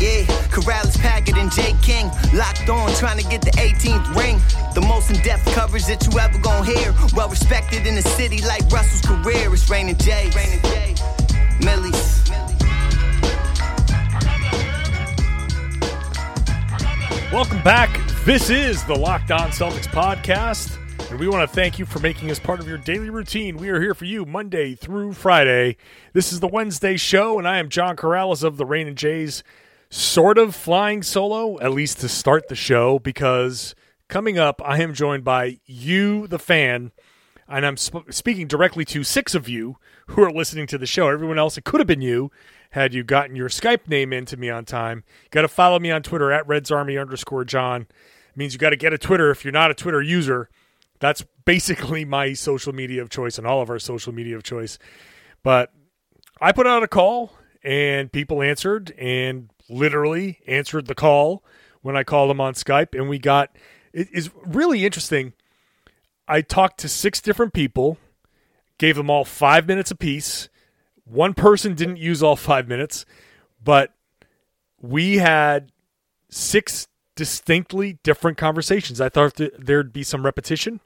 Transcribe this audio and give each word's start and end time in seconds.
Yeah, 0.00 0.22
Karalis, 0.54 0.96
Packard, 0.96 1.36
and 1.38 1.50
Jay 1.50 1.74
King 1.82 2.06
locked 2.32 2.68
on, 2.68 2.94
trying 2.94 3.18
to 3.18 3.28
get 3.28 3.42
the 3.42 3.50
18th 3.50 4.14
ring. 4.14 4.38
The 4.72 4.80
most 4.80 5.10
in-depth 5.10 5.46
coverage 5.46 5.86
that 5.86 6.06
you 6.06 6.16
ever 6.20 6.38
gonna 6.38 6.64
hear. 6.64 6.94
Well 7.16 7.28
respected 7.28 7.84
in 7.84 7.96
the 7.96 8.02
city 8.02 8.40
like 8.42 8.62
Russell's 8.70 9.02
career. 9.02 9.52
It's 9.52 9.68
Rain 9.68 9.88
and 9.88 10.00
Jay. 10.00 10.30
Rain 10.36 10.60
Jay. 10.62 10.94
Millie's. 11.64 12.30
Welcome 17.32 17.60
back. 17.64 17.90
This 18.24 18.50
is 18.50 18.84
the 18.84 18.94
Locked 18.94 19.32
On 19.32 19.50
Celtics 19.50 19.88
podcast, 19.88 20.78
and 21.10 21.18
we 21.18 21.26
want 21.26 21.48
to 21.48 21.52
thank 21.52 21.80
you 21.80 21.84
for 21.84 21.98
making 21.98 22.30
us 22.30 22.38
part 22.38 22.60
of 22.60 22.68
your 22.68 22.78
daily 22.78 23.10
routine. 23.10 23.56
We 23.56 23.68
are 23.70 23.80
here 23.80 23.94
for 23.94 24.04
you 24.04 24.24
Monday 24.24 24.76
through 24.76 25.14
Friday. 25.14 25.76
This 26.12 26.32
is 26.32 26.38
the 26.38 26.46
Wednesday 26.46 26.96
show, 26.96 27.36
and 27.36 27.48
I 27.48 27.58
am 27.58 27.68
John 27.68 27.96
Karalis 27.96 28.44
of 28.44 28.58
the 28.58 28.64
Rain 28.64 28.86
and 28.86 28.96
Jays, 28.96 29.42
sort 29.90 30.38
of 30.38 30.54
flying 30.54 31.02
solo, 31.02 31.58
at 31.60 31.72
least 31.72 32.00
to 32.00 32.08
start 32.08 32.48
the 32.48 32.54
show, 32.54 32.98
because 32.98 33.74
coming 34.08 34.38
up, 34.38 34.60
I 34.64 34.82
am 34.82 34.94
joined 34.94 35.24
by 35.24 35.58
you, 35.66 36.26
the 36.26 36.38
fan, 36.38 36.92
and 37.48 37.64
I'm 37.64 37.76
sp- 37.80 38.10
speaking 38.10 38.46
directly 38.46 38.84
to 38.86 39.02
six 39.02 39.34
of 39.34 39.48
you 39.48 39.76
who 40.08 40.22
are 40.22 40.30
listening 40.30 40.66
to 40.68 40.78
the 40.78 40.86
show. 40.86 41.08
Everyone 41.08 41.38
else, 41.38 41.56
it 41.56 41.64
could 41.64 41.80
have 41.80 41.86
been 41.86 42.02
you 42.02 42.30
had 42.70 42.92
you 42.92 43.02
gotten 43.02 43.36
your 43.36 43.48
Skype 43.48 43.88
name 43.88 44.12
into 44.12 44.36
me 44.36 44.50
on 44.50 44.64
time. 44.64 45.04
Got 45.30 45.42
to 45.42 45.48
follow 45.48 45.78
me 45.78 45.90
on 45.90 46.02
Twitter 46.02 46.30
at 46.32 46.46
Reds 46.46 46.70
Army 46.70 46.98
underscore 46.98 47.44
John. 47.44 47.82
It 47.82 48.36
means 48.36 48.52
you 48.52 48.58
got 48.58 48.70
to 48.70 48.76
get 48.76 48.92
a 48.92 48.98
Twitter 48.98 49.30
if 49.30 49.44
you're 49.44 49.52
not 49.52 49.70
a 49.70 49.74
Twitter 49.74 50.02
user. 50.02 50.50
That's 51.00 51.24
basically 51.44 52.04
my 52.04 52.34
social 52.34 52.74
media 52.74 53.00
of 53.00 53.08
choice 53.08 53.38
and 53.38 53.46
all 53.46 53.62
of 53.62 53.70
our 53.70 53.78
social 53.78 54.12
media 54.12 54.36
of 54.36 54.42
choice. 54.42 54.78
But 55.42 55.72
I 56.40 56.52
put 56.52 56.66
out 56.66 56.82
a 56.82 56.88
call 56.88 57.32
and 57.62 58.12
people 58.12 58.42
answered 58.42 58.92
and 58.98 59.50
literally 59.68 60.40
answered 60.46 60.86
the 60.86 60.94
call 60.94 61.44
when 61.82 61.96
I 61.96 62.04
called 62.04 62.30
them 62.30 62.40
on 62.40 62.54
Skype. 62.54 62.94
And 62.94 63.08
we 63.08 63.18
got 63.18 63.54
it 63.92 64.08
is 64.12 64.30
really 64.44 64.84
interesting. 64.84 65.32
I 66.26 66.42
talked 66.42 66.78
to 66.80 66.88
six 66.88 67.20
different 67.20 67.52
people, 67.52 67.98
gave 68.78 68.96
them 68.96 69.10
all 69.10 69.24
five 69.24 69.66
minutes 69.66 69.90
apiece. 69.90 70.48
One 71.04 71.32
person 71.34 71.74
didn't 71.74 71.96
use 71.96 72.22
all 72.22 72.36
five 72.36 72.68
minutes, 72.68 73.06
but 73.62 73.94
we 74.80 75.16
had 75.16 75.72
six 76.28 76.86
distinctly 77.16 77.98
different 78.02 78.36
conversations. 78.36 79.00
I 79.00 79.08
thought 79.08 79.40
there'd 79.58 79.92
be 79.92 80.02
some 80.02 80.24
repetition, 80.24 80.80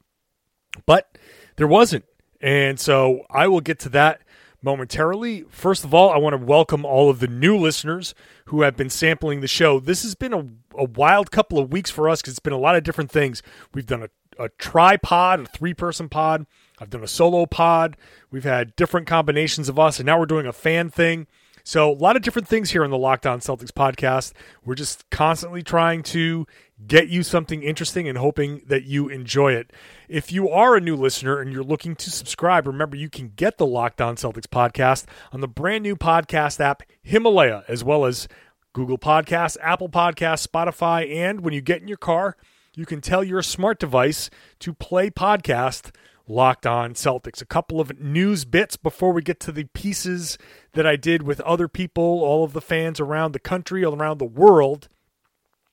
but 0.87 1.19
there 1.57 1.67
wasn't. 1.67 2.05
And 2.41 2.79
so 2.79 3.27
I 3.31 3.49
will 3.49 3.61
get 3.61 3.79
to 3.81 3.89
that 3.91 4.23
momentarily. 4.63 5.45
First 5.49 5.85
of 5.85 5.93
all, 5.93 6.11
I 6.11 6.19
want 6.19 6.35
to 6.35 6.45
welcome 6.45 6.85
all 6.85 7.11
of 7.11 7.21
the 7.21 7.27
new 7.27 7.57
listeners 7.57 8.15
who 8.47 8.63
have 8.63 8.77
been 8.77 8.91
sampling 8.91 9.41
the 9.41 9.49
show. 9.49 9.81
This 9.81 10.03
has 10.03 10.15
been 10.15 10.33
a, 10.33 10.47
a 10.77 10.85
wild 10.85 11.31
couple 11.31 11.59
of 11.59 11.73
weeks 11.73 11.91
for 11.91 12.09
us 12.09 12.23
because 12.23 12.33
it's 12.35 12.41
been 12.41 12.53
a 12.53 12.59
lot 12.59 12.77
of 12.77 12.85
different 12.85 13.11
things. 13.11 13.43
We've 13.75 13.87
done 13.87 14.03
a 14.03 14.09
a 14.39 14.49
tripod, 14.59 15.41
a 15.41 15.47
three 15.47 15.75
person 15.75 16.09
pod. 16.09 16.47
I've 16.79 16.91
done 16.91 17.05
a 17.05 17.09
solo 17.09 17.47
pod. 17.47 17.97
We've 18.31 18.45
had 18.45 18.75
different 18.77 19.07
combinations 19.07 19.69
of 19.69 19.79
us, 19.79 19.99
and 19.99 20.07
now 20.07 20.19
we're 20.19 20.27
doing 20.27 20.47
a 20.47 20.53
fan 20.53 20.91
thing. 20.91 21.27
So, 21.65 21.91
a 21.91 21.95
lot 21.95 22.17
of 22.17 22.23
different 22.23 22.49
things 22.49 22.71
here 22.71 22.85
on 22.85 22.91
the 22.91 22.99
Locked 22.99 23.27
On 23.27 23.41
Celtics 23.41 23.71
podcast. 23.71 24.33
We're 24.65 24.75
just 24.75 25.09
constantly 25.11 25.63
trying 25.63 26.03
to 26.05 26.47
get 26.87 27.09
you 27.09 27.23
something 27.23 27.63
interesting 27.63 28.09
and 28.09 28.19
hoping 28.19 28.63
that 28.67 28.85
you 28.85 29.09
enjoy 29.09 29.53
it. 29.53 29.73
If 30.09 30.33
you 30.33 30.49
are 30.49 30.75
a 30.75 30.81
new 30.81 30.97
listener 30.97 31.41
and 31.41 31.53
you're 31.53 31.63
looking 31.63 31.95
to 31.97 32.11
subscribe, 32.11 32.67
remember 32.67 32.97
you 32.97 33.09
can 33.09 33.33
get 33.37 33.59
the 33.59 33.67
Locked 33.67 34.01
On 34.01 34.17
Celtics 34.17 34.47
podcast 34.47 35.05
on 35.33 35.41
the 35.41 35.49
brand 35.49 35.83
new 35.83 35.97
podcast 35.97 36.59
app 36.61 36.83
Himalaya, 37.03 37.65
as 37.69 37.85
well 37.85 38.05
as 38.05 38.27
Google 38.73 38.99
Podcasts, 38.99 39.57
Apple 39.61 39.89
Podcasts, 39.89 40.47
Spotify, 40.47 41.09
and 41.15 41.43
when 41.43 41.55
you 41.55 41.61
get 41.61 41.83
in 41.83 41.89
your 41.89 41.97
car, 41.97 42.37
you 42.75 42.87
can 42.87 43.01
tell 43.01 43.23
your 43.23 43.43
smart 43.43 43.79
device 43.79 44.31
to 44.61 44.73
play 44.73 45.11
podcast 45.11 45.91
Locked 46.29 46.67
On 46.67 46.95
Celtics. 46.95 47.43
A 47.43 47.47
couple 47.47 47.81
of 47.81 47.99
news 48.01 48.45
bits 48.45 48.77
before 48.77 49.13
we 49.13 49.23
get 49.23 49.41
to 49.41 49.53
the 49.53 49.65
pieces 49.65 50.39
that 50.73 50.87
I 50.87 50.97
did 50.97 51.23
with 51.23 51.41
other 51.43 51.69
people, 51.69 52.03
all 52.03 52.45
of 52.45 52.53
the 52.53 52.61
fans 52.61 53.01
around 53.01 53.33
the 53.33 53.39
country, 53.39 53.85
all 53.85 53.95
around 53.95 54.19
the 54.19 54.25
world. 54.25 54.89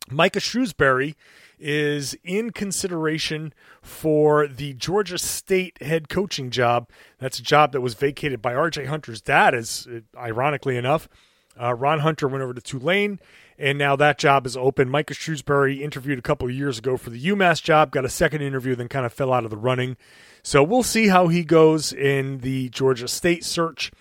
Micah 0.10 0.40
Shrewsbury 0.40 1.16
is 1.60 2.16
in 2.24 2.52
consideration 2.52 3.54
for 3.82 4.48
the 4.48 4.74
Georgia 4.74 5.18
State 5.18 5.82
head 5.82 6.10
coaching 6.10 6.50
job. 6.50 6.90
That's 7.20 7.40
a 7.40 7.44
job 7.44 7.74
that 7.74 7.82
was 7.82 7.94
vacated 7.94 8.42
by 8.42 8.54
RJ 8.54 8.88
Hunter's 8.88 9.22
dad, 9.22 9.54
as 9.54 9.88
ironically 10.18 10.78
enough. 10.78 11.08
Uh, 11.62 11.74
Ron 11.76 12.00
Hunter 12.00 12.28
went 12.28 12.42
over 12.42 12.54
to 12.54 12.62
Tulane 12.62 13.20
and 13.60 13.78
now 13.78 13.96
that 13.98 14.18
job 14.18 14.46
is 14.46 14.56
open. 14.56 14.90
Micah 14.90 15.14
Shrewsbury 15.14 15.84
interviewed 15.84 16.18
a 16.18 16.24
couple 16.24 16.48
of 16.48 16.56
years 16.56 16.80
ago 16.80 16.96
for 16.96 17.10
the 17.10 17.22
UMass 17.22 17.62
job, 17.62 17.92
got 17.92 18.06
a 18.06 18.10
second 18.10 18.42
interview, 18.42 18.74
then 18.74 18.88
kind 18.88 19.06
of 19.06 19.12
fell 19.12 19.34
out 19.34 19.44
of 19.44 19.52
the 19.52 19.58
running. 19.58 19.98
So 20.50 20.64
we'll 20.64 20.82
see 20.82 21.10
how 21.10 21.28
he 21.28 21.44
goes 21.44 21.94
in 21.94 22.40
the 22.40 22.70
Georgia 22.70 23.08
State 23.08 23.46
search. 23.46 23.92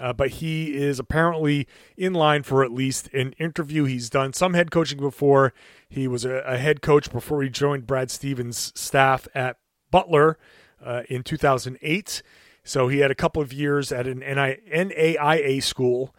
Uh, 0.00 0.14
but 0.14 0.30
he 0.30 0.74
is 0.74 0.98
apparently 0.98 1.68
in 1.98 2.14
line 2.14 2.44
for 2.44 2.64
at 2.64 2.72
least 2.72 3.12
an 3.12 3.32
interview. 3.32 3.84
He's 3.84 4.08
done 4.08 4.32
some 4.32 4.54
head 4.54 4.70
coaching 4.70 4.96
before. 4.96 5.52
He 5.86 6.08
was 6.08 6.24
a, 6.24 6.36
a 6.46 6.56
head 6.56 6.80
coach 6.80 7.12
before 7.12 7.42
he 7.42 7.50
joined 7.50 7.86
Brad 7.86 8.10
Stevens' 8.10 8.72
staff 8.74 9.28
at 9.34 9.58
Butler 9.90 10.38
uh, 10.82 11.02
in 11.10 11.24
2008. 11.24 12.22
So 12.64 12.88
he 12.88 13.00
had 13.00 13.10
a 13.10 13.14
couple 13.14 13.42
of 13.42 13.52
years 13.52 13.92
at 13.92 14.06
an 14.06 14.20
NAIA 14.20 15.62
school 15.62 16.14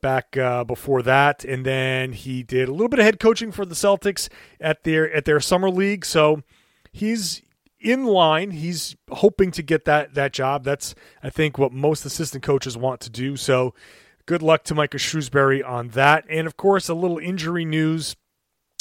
back 0.00 0.34
uh, 0.38 0.64
before 0.64 1.02
that, 1.02 1.44
and 1.44 1.66
then 1.66 2.12
he 2.12 2.42
did 2.42 2.70
a 2.70 2.72
little 2.72 2.88
bit 2.88 3.00
of 3.00 3.04
head 3.04 3.20
coaching 3.20 3.52
for 3.52 3.66
the 3.66 3.74
Celtics 3.74 4.30
at 4.62 4.84
their 4.84 5.12
at 5.12 5.26
their 5.26 5.40
summer 5.40 5.68
league. 5.68 6.06
So 6.06 6.42
he's 6.90 7.42
in 7.86 8.04
line. 8.04 8.50
He's 8.50 8.96
hoping 9.10 9.52
to 9.52 9.62
get 9.62 9.84
that 9.84 10.14
that 10.14 10.32
job. 10.32 10.64
That's 10.64 10.94
I 11.22 11.30
think 11.30 11.56
what 11.56 11.72
most 11.72 12.04
assistant 12.04 12.42
coaches 12.42 12.76
want 12.76 13.00
to 13.02 13.10
do. 13.10 13.36
So 13.36 13.74
good 14.26 14.42
luck 14.42 14.64
to 14.64 14.74
Micah 14.74 14.98
Shrewsbury 14.98 15.62
on 15.62 15.88
that. 15.88 16.24
And 16.28 16.48
of 16.48 16.56
course, 16.56 16.88
a 16.88 16.94
little 16.94 17.18
injury 17.18 17.64
news. 17.64 18.16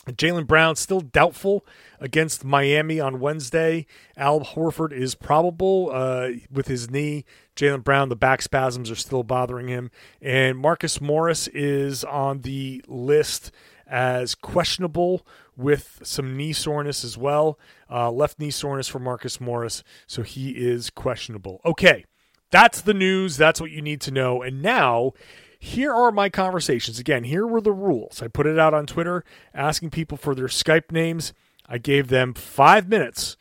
Jaylen 0.07 0.45
Brown 0.45 0.75
still 0.75 1.01
doubtful 1.01 1.65
against 1.99 2.45
Miami 2.45 2.99
on 2.99 3.19
Wednesday. 3.19 3.87
Al 4.15 4.41
Horford 4.41 4.91
is 4.91 5.15
probable 5.15 5.89
uh, 5.91 6.29
with 6.51 6.67
his 6.67 6.91
knee. 6.91 7.25
Jaylen 7.55 7.83
Brown, 7.83 8.09
the 8.09 8.15
back 8.15 8.43
spasms 8.43 8.91
are 8.91 8.95
still 8.95 9.23
bothering 9.23 9.67
him. 9.67 9.89
And 10.21 10.59
Marcus 10.59 11.01
Morris 11.01 11.47
is 11.47 12.03
on 12.03 12.41
the 12.41 12.83
list 12.87 13.51
as 13.87 14.35
questionable 14.35 15.25
with 15.57 16.01
some 16.03 16.35
knee 16.35 16.53
soreness 16.53 17.03
as 17.03 17.17
well. 17.17 17.59
Uh, 17.89 18.11
left 18.11 18.39
knee 18.39 18.51
soreness 18.51 18.87
for 18.87 18.99
Marcus 18.99 19.39
Morris, 19.39 19.83
so 20.07 20.21
he 20.21 20.51
is 20.51 20.89
questionable. 20.89 21.61
Okay, 21.65 22.05
that's 22.51 22.81
the 22.81 22.93
news. 22.93 23.37
That's 23.37 23.61
what 23.61 23.71
you 23.71 23.81
need 23.81 24.01
to 24.01 24.11
know. 24.11 24.41
And 24.41 24.61
now 24.61 25.13
here 25.59 25.93
are 25.93 26.11
my 26.11 26.29
conversations. 26.29 26.99
Again, 26.99 27.23
here 27.23 27.45
were 27.47 27.61
the 27.61 27.73
rules. 27.73 28.21
I 28.21 28.27
put 28.27 28.45
it 28.45 28.59
out 28.59 28.73
on 28.73 28.85
Twitter 28.85 29.23
asking 29.53 29.89
people 29.89 30.17
for 30.17 30.35
their 30.35 30.47
Skype 30.47 30.91
names. 30.91 31.33
I 31.67 31.77
gave 31.77 32.09
them 32.09 32.33
five 32.33 32.87
minutes 32.87 33.37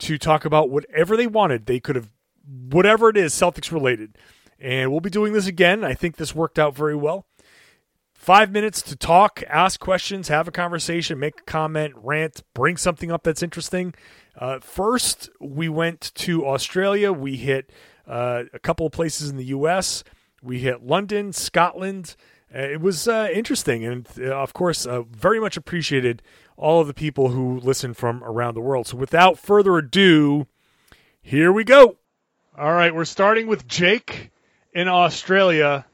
to 0.00 0.18
talk 0.18 0.44
about 0.44 0.70
whatever 0.70 1.16
they 1.16 1.26
wanted. 1.26 1.66
They 1.66 1.80
could 1.80 1.96
have, 1.96 2.10
whatever 2.46 3.08
it 3.08 3.16
is, 3.16 3.32
Celtics 3.32 3.72
related. 3.72 4.16
And 4.58 4.90
we'll 4.90 5.00
be 5.00 5.10
doing 5.10 5.32
this 5.32 5.46
again. 5.46 5.84
I 5.84 5.94
think 5.94 6.16
this 6.16 6.34
worked 6.34 6.58
out 6.58 6.74
very 6.74 6.96
well. 6.96 7.26
Five 8.18 8.50
minutes 8.50 8.82
to 8.82 8.96
talk, 8.96 9.44
ask 9.48 9.78
questions, 9.78 10.26
have 10.26 10.48
a 10.48 10.50
conversation, 10.50 11.20
make 11.20 11.40
a 11.40 11.44
comment, 11.44 11.94
rant, 11.96 12.42
bring 12.52 12.76
something 12.76 13.12
up 13.12 13.22
that's 13.22 13.44
interesting. 13.44 13.94
Uh, 14.36 14.58
first, 14.58 15.30
we 15.40 15.68
went 15.68 16.10
to 16.16 16.44
Australia. 16.44 17.12
We 17.12 17.36
hit 17.36 17.70
uh, 18.08 18.42
a 18.52 18.58
couple 18.58 18.84
of 18.84 18.92
places 18.92 19.30
in 19.30 19.36
the 19.36 19.46
U.S. 19.46 20.02
We 20.42 20.58
hit 20.58 20.82
London, 20.82 21.32
Scotland. 21.32 22.16
Uh, 22.52 22.58
it 22.58 22.80
was 22.80 23.06
uh, 23.06 23.28
interesting, 23.32 23.84
and 23.84 24.06
uh, 24.18 24.34
of 24.34 24.52
course, 24.52 24.84
very 25.10 25.38
much 25.38 25.56
appreciated 25.56 26.20
all 26.56 26.80
of 26.80 26.88
the 26.88 26.94
people 26.94 27.28
who 27.28 27.60
listen 27.60 27.94
from 27.94 28.24
around 28.24 28.54
the 28.54 28.60
world. 28.60 28.88
So, 28.88 28.96
without 28.96 29.38
further 29.38 29.78
ado, 29.78 30.48
here 31.22 31.52
we 31.52 31.62
go. 31.62 31.96
All 32.58 32.72
right, 32.72 32.92
we're 32.92 33.04
starting 33.04 33.46
with 33.46 33.68
Jake 33.68 34.32
in 34.74 34.88
Australia. 34.88 35.86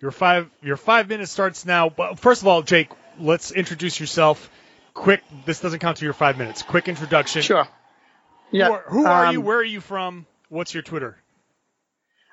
Your 0.00 0.10
five 0.10 0.50
your 0.62 0.76
five 0.76 1.08
minutes 1.08 1.30
starts 1.30 1.64
now. 1.64 1.88
But 1.88 2.18
first 2.18 2.42
of 2.42 2.48
all, 2.48 2.62
Jake, 2.62 2.90
let's 3.18 3.50
introduce 3.50 3.98
yourself. 3.98 4.50
Quick, 4.94 5.22
this 5.44 5.60
doesn't 5.60 5.80
count 5.80 5.98
to 5.98 6.04
your 6.04 6.14
five 6.14 6.38
minutes. 6.38 6.62
Quick 6.62 6.88
introduction. 6.88 7.42
Sure. 7.42 7.66
Yeah. 8.50 8.66
Who 8.66 8.72
are, 8.72 8.84
who 8.88 9.06
are 9.06 9.26
um, 9.26 9.34
you? 9.34 9.40
Where 9.40 9.58
are 9.58 9.64
you 9.64 9.80
from? 9.80 10.26
What's 10.48 10.72
your 10.74 10.82
Twitter? 10.82 11.16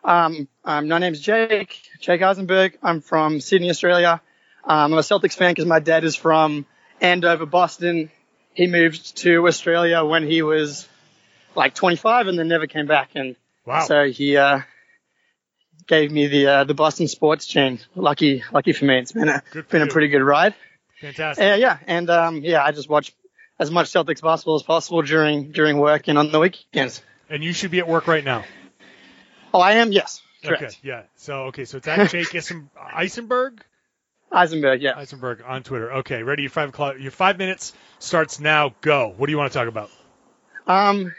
Um, 0.04 0.48
um, 0.66 0.88
my 0.90 1.00
name's 1.00 1.20
Jake, 1.22 1.82
Jake 2.00 2.22
Eisenberg. 2.22 2.78
I'm 2.84 3.02
from 3.02 3.40
Sydney, 3.40 3.70
Australia. 3.70 4.22
Um, 4.66 4.94
I'm 4.94 5.00
a 5.00 5.02
Celtics 5.02 5.34
fan 5.34 5.52
because 5.52 5.66
my 5.66 5.80
dad 5.80 6.04
is 6.04 6.16
from 6.16 6.66
Andover, 7.02 7.46
Boston. 7.46 8.12
He 8.54 8.68
moved 8.68 9.18
to 9.18 9.48
Australia 9.48 10.04
when 10.04 10.28
he 10.28 10.42
was 10.42 10.88
like 11.56 11.74
25 11.74 12.28
and 12.28 12.38
then 12.38 12.48
never 12.48 12.68
came 12.68 12.86
back. 12.86 13.12
And 13.16 13.36
Wow. 13.66 13.86
so 13.86 14.10
he, 14.10 14.36
uh, 14.38 14.60
gave 15.88 16.12
me 16.12 16.28
the, 16.28 16.48
uh, 16.48 16.64
the 16.64 16.74
Boston 16.74 17.08
sports 17.08 17.46
chain. 17.46 17.80
Lucky, 17.96 18.44
lucky 18.52 18.74
for 18.74 18.86
me. 18.86 19.00
It's 19.00 19.12
been 19.12 19.30
a, 19.30 19.42
been 19.70 19.82
a 19.82 19.88
pretty 19.88 20.08
good 20.08 20.22
ride. 20.22 20.56
Fantastic. 21.02 21.44
Uh, 21.44 21.56
yeah. 21.56 21.78
And, 21.88 22.10
um, 22.10 22.38
yeah, 22.44 22.64
I 22.64 22.72
just 22.72 22.90
watch 22.90 23.14
as 23.60 23.70
much 23.72 23.88
Celtics 23.92 24.22
basketball 24.22 24.56
as 24.56 24.64
possible 24.64 25.02
during, 25.02 25.52
during 25.52 25.78
work 25.78 26.08
and 26.08 26.18
on 26.18 26.32
the 26.32 26.40
weekends. 26.40 27.02
and 27.30 27.44
you 27.44 27.54
should 27.54 27.72
be 27.72 27.80
at 27.80 27.88
work 27.88 28.08
right 28.08 28.24
now. 28.24 28.44
Oh, 29.54 29.60
I 29.60 29.74
am? 29.74 29.92
Yes. 29.92 30.22
Correct. 30.44 30.64
Okay. 30.64 30.76
Yeah. 30.84 31.04
So 31.16 31.44
okay. 31.46 31.64
So 31.66 31.78
it's 31.78 31.88
at 31.88 32.10
Jake 32.10 32.34
Eisen- 32.36 32.70
Eisenberg. 32.78 33.64
Eisenberg, 34.32 34.82
yeah. 34.82 34.98
Eisenberg 34.98 35.44
on 35.46 35.64
Twitter. 35.64 35.94
Okay. 35.94 36.24
Ready? 36.24 36.42
Your 36.44 36.50
five 36.50 36.70
o'clock. 36.70 36.96
Your 37.00 37.12
five 37.12 37.38
minutes 37.38 37.72
starts 38.00 38.40
now. 38.40 38.74
Go. 38.82 39.14
What 39.16 39.28
do 39.28 39.32
you 39.32 39.38
want 39.38 39.52
to 39.54 39.58
talk 39.58 39.68
about? 39.68 39.90
Um, 40.68 41.14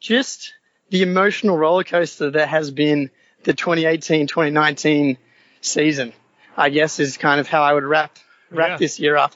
just 0.00 0.54
the 0.90 1.02
emotional 1.02 1.58
roller 1.58 1.84
coaster 1.84 2.30
that 2.30 2.48
has 2.48 2.70
been 2.70 3.10
the 3.44 3.54
2018-2019 3.54 5.16
season, 5.60 6.12
I 6.56 6.70
guess 6.70 6.98
is 7.00 7.16
kind 7.16 7.40
of 7.40 7.48
how 7.48 7.62
I 7.62 7.72
would 7.72 7.84
wrap 7.84 8.16
wrap 8.50 8.70
Yeah. 8.70 8.76
this 8.76 9.00
year 9.00 9.16
up. 9.16 9.34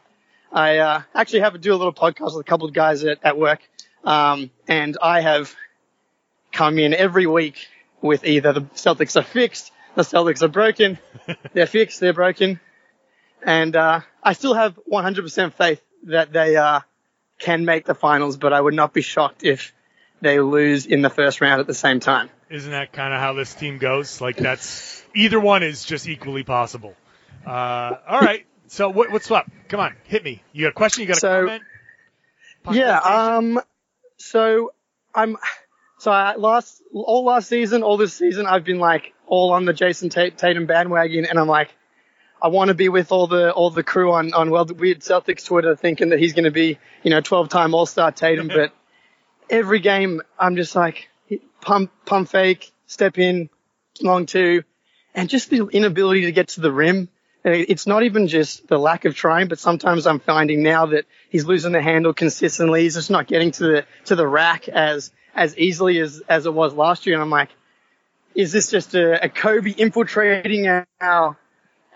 I 0.52 0.78
uh, 0.78 1.02
actually 1.14 1.40
have 1.40 1.52
to 1.54 1.58
do 1.58 1.72
a 1.74 1.76
little 1.76 1.92
podcast 1.92 2.36
with 2.36 2.46
a 2.46 2.48
couple 2.48 2.66
of 2.68 2.74
guys 2.74 3.04
at, 3.04 3.18
at 3.22 3.36
work, 3.38 3.60
um, 4.04 4.50
and 4.68 4.96
I 5.02 5.20
have 5.20 5.54
come 6.52 6.78
in 6.78 6.94
every 6.94 7.26
week 7.26 7.66
with 8.00 8.24
either 8.24 8.52
the 8.52 8.60
Celtics 8.74 9.16
are 9.16 9.22
fixed, 9.24 9.72
the 9.94 10.02
Celtics 10.02 10.42
are 10.42 10.48
broken, 10.48 10.98
they're 11.52 11.66
fixed, 11.66 12.00
they're 12.00 12.12
broken, 12.12 12.60
and 13.42 13.74
uh, 13.74 14.00
I 14.22 14.32
still 14.34 14.54
have 14.54 14.78
100% 14.90 15.52
faith 15.54 15.82
that 16.04 16.32
they 16.32 16.56
uh, 16.56 16.80
can 17.38 17.64
make 17.64 17.84
the 17.84 17.94
finals, 17.94 18.36
but 18.36 18.52
I 18.52 18.60
would 18.60 18.74
not 18.74 18.92
be 18.94 19.02
shocked 19.02 19.44
if 19.44 19.74
they 20.20 20.40
lose 20.40 20.86
in 20.86 21.02
the 21.02 21.10
first 21.10 21.40
round 21.40 21.60
at 21.60 21.66
the 21.66 21.74
same 21.74 22.00
time. 22.00 22.30
Isn't 22.50 22.70
that 22.70 22.93
kind 22.93 23.12
of 23.12 23.20
how 23.20 23.32
this 23.32 23.54
team 23.54 23.78
goes? 23.78 24.20
Like 24.20 24.37
that's 24.37 25.04
either 25.14 25.40
one 25.40 25.62
is 25.62 25.84
just 25.84 26.08
equally 26.08 26.44
possible. 26.44 26.94
Uh, 27.44 27.50
all 28.08 28.20
right. 28.20 28.46
So 28.69 28.88
what, 28.88 29.10
what's 29.10 29.31
up? 29.31 29.50
Come 29.69 29.81
on, 29.81 29.94
hit 30.04 30.25
me. 30.25 30.43
You 30.52 30.64
got 30.66 30.70
a 30.70 30.72
question? 30.75 31.02
You 31.02 31.08
got 31.08 31.16
a 31.19 31.20
So- 31.20 31.40
comment? 31.46 31.62
Yeah. 32.72 32.98
Um. 32.98 33.60
So 34.16 34.72
I'm. 35.14 35.37
So 35.98 36.10
I 36.10 36.37
last 36.37 36.82
all 36.93 37.25
last 37.25 37.48
season, 37.48 37.82
all 37.82 37.96
this 37.96 38.12
season, 38.14 38.46
I've 38.46 38.64
been 38.64 38.78
like 38.78 39.14
all 39.26 39.52
on 39.52 39.64
the 39.64 39.72
Jayson 39.72 40.10
Tatum 40.10 40.66
bandwagon, 40.66 41.25
and 41.26 41.38
I'm 41.38 41.49
like, 41.49 41.75
I 42.40 42.49
want 42.49 42.69
to 42.69 42.75
be 42.75 42.88
with 42.88 43.12
all 43.12 43.26
the 43.28 43.50
all 43.52 43.70
the 43.70 43.82
crew 43.82 44.12
on 44.12 44.34
on 44.34 44.50
well 44.50 44.66
weird 44.66 45.00
Celtics 45.00 45.46
Twitter, 45.46 45.75
thinking 45.75 46.10
that 46.10 46.19
he's 46.19 46.32
going 46.34 46.44
to 46.44 46.50
be 46.50 46.78
you 47.02 47.10
know 47.10 47.20
12 47.20 47.49
time 47.49 47.72
All 47.75 47.87
Star 47.87 48.12
Tatum, 48.12 48.49
but 48.54 48.72
every 49.49 49.78
game 49.81 50.20
I'm 50.38 50.56
just 50.56 50.75
like 50.76 51.08
pump 51.60 51.90
pump 52.04 52.28
fake, 52.28 52.72
step 52.86 53.18
in, 53.18 53.50
long 54.00 54.26
two, 54.26 54.62
and 55.14 55.28
just 55.28 55.50
the 55.50 55.66
inability 55.66 56.22
to 56.22 56.32
get 56.32 56.48
to 56.48 56.60
the 56.60 56.72
rim. 56.72 57.08
It's 57.44 57.86
not 57.86 58.02
even 58.02 58.26
just 58.26 58.66
the 58.66 58.76
lack 58.76 59.04
of 59.04 59.14
trying, 59.14 59.46
but 59.46 59.60
sometimes 59.60 60.06
I'm 60.08 60.18
finding 60.18 60.64
now 60.64 60.86
that 60.86 61.04
he's 61.30 61.44
losing 61.44 61.70
the 61.70 61.80
handle 61.80 62.12
consistently. 62.12 62.82
He's 62.82 62.94
just 62.94 63.10
not 63.10 63.28
getting 63.28 63.52
to 63.52 63.62
the 63.62 63.86
to 64.06 64.16
the 64.16 64.26
rack 64.26 64.68
as 64.68 65.12
as 65.32 65.56
easily 65.56 66.00
as 66.00 66.22
as 66.28 66.46
it 66.46 66.52
was 66.52 66.74
last 66.74 67.06
year. 67.06 67.14
And 67.14 67.22
I'm 67.22 67.30
like, 67.30 67.50
is 68.34 68.50
this 68.50 68.70
just 68.70 68.94
a, 68.94 69.24
a 69.24 69.28
Kobe 69.28 69.70
infiltrating 69.70 70.66
our 70.66 71.36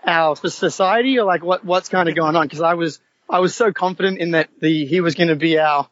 our 0.05 0.35
society, 0.37 1.19
or 1.19 1.25
like 1.25 1.43
what 1.43 1.65
what's 1.65 1.89
kind 1.89 2.07
of 2.07 2.15
going 2.15 2.37
on? 2.37 2.45
Because 2.45 2.61
I 2.61 2.75
was 2.75 3.01
I 3.29 3.39
was 3.39 3.53
so 3.53 3.73
confident 3.73 4.19
in 4.19 4.31
that 4.31 4.49
the 4.61 4.85
he 4.85 5.01
was 5.01 5.15
going 5.15 5.29
to 5.29 5.35
be 5.35 5.59
our 5.59 5.89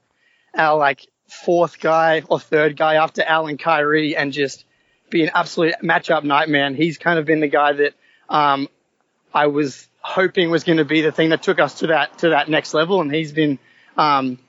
our 0.56 0.78
like 0.78 1.06
fourth 1.30 1.80
guy 1.80 2.24
or 2.28 2.40
third 2.40 2.76
guy 2.76 2.96
after 2.96 3.24
Allen 3.24 3.58
Kyrie 3.58 4.16
and 4.16 4.34
just 4.34 4.66
be 5.10 5.24
an 5.24 5.32
absolute 5.34 5.76
matchup 5.84 6.24
nightmare. 6.24 6.72
He's 6.74 6.98
kind 6.98 7.20
of 7.20 7.26
been 7.26 7.40
the 7.40 7.48
guy 7.48 7.74
that 7.74 7.94
um, 8.30 8.68
I 9.34 9.48
was 9.48 9.88
hoping 10.02 10.50
was 10.50 10.64
going 10.64 10.78
to 10.78 10.86
be 10.86 11.02
the 11.02 11.12
thing 11.12 11.30
that 11.30 11.44
took 11.44 11.60
us 11.60 11.80
to 11.80 11.88
that 11.88 12.18
to 12.20 12.30
that 12.30 12.50
next 12.50 12.74
level. 12.74 13.02
And 13.02 13.14
he's 13.14 13.32
been, 13.32 13.60
um, 13.98 14.40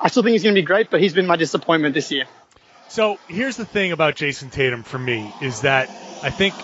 I 0.00 0.08
still 0.08 0.22
think 0.22 0.32
he's 0.32 0.42
going 0.42 0.54
to 0.54 0.60
be 0.60 0.66
great, 0.66 0.90
but 0.90 1.00
he's 1.00 1.14
been 1.14 1.26
my 1.26 1.36
disappointment 1.36 1.94
this 1.94 2.10
year. 2.10 2.24
So 2.88 3.18
here's 3.28 3.56
the 3.56 3.64
thing 3.64 3.92
about 3.92 4.14
Jayson 4.14 4.50
Tatum 4.50 4.84
for 4.84 4.98
me 4.98 5.32
is 5.42 5.62
that 5.62 5.88
I 6.22 6.30
think 6.30 6.54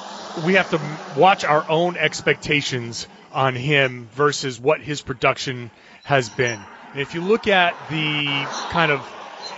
we 0.46 0.54
have 0.54 0.70
to 0.70 0.80
watch 1.20 1.44
our 1.44 1.68
own 1.68 1.96
expectations 1.96 3.08
on 3.32 3.54
him 3.54 4.08
versus 4.12 4.60
what 4.60 4.80
his 4.80 5.02
production 5.02 5.70
has 6.04 6.28
been. 6.28 6.60
And 6.92 7.00
if 7.00 7.14
you 7.14 7.22
look 7.22 7.48
at 7.48 7.74
the 7.90 8.46
kind 8.70 8.92
of 8.92 9.00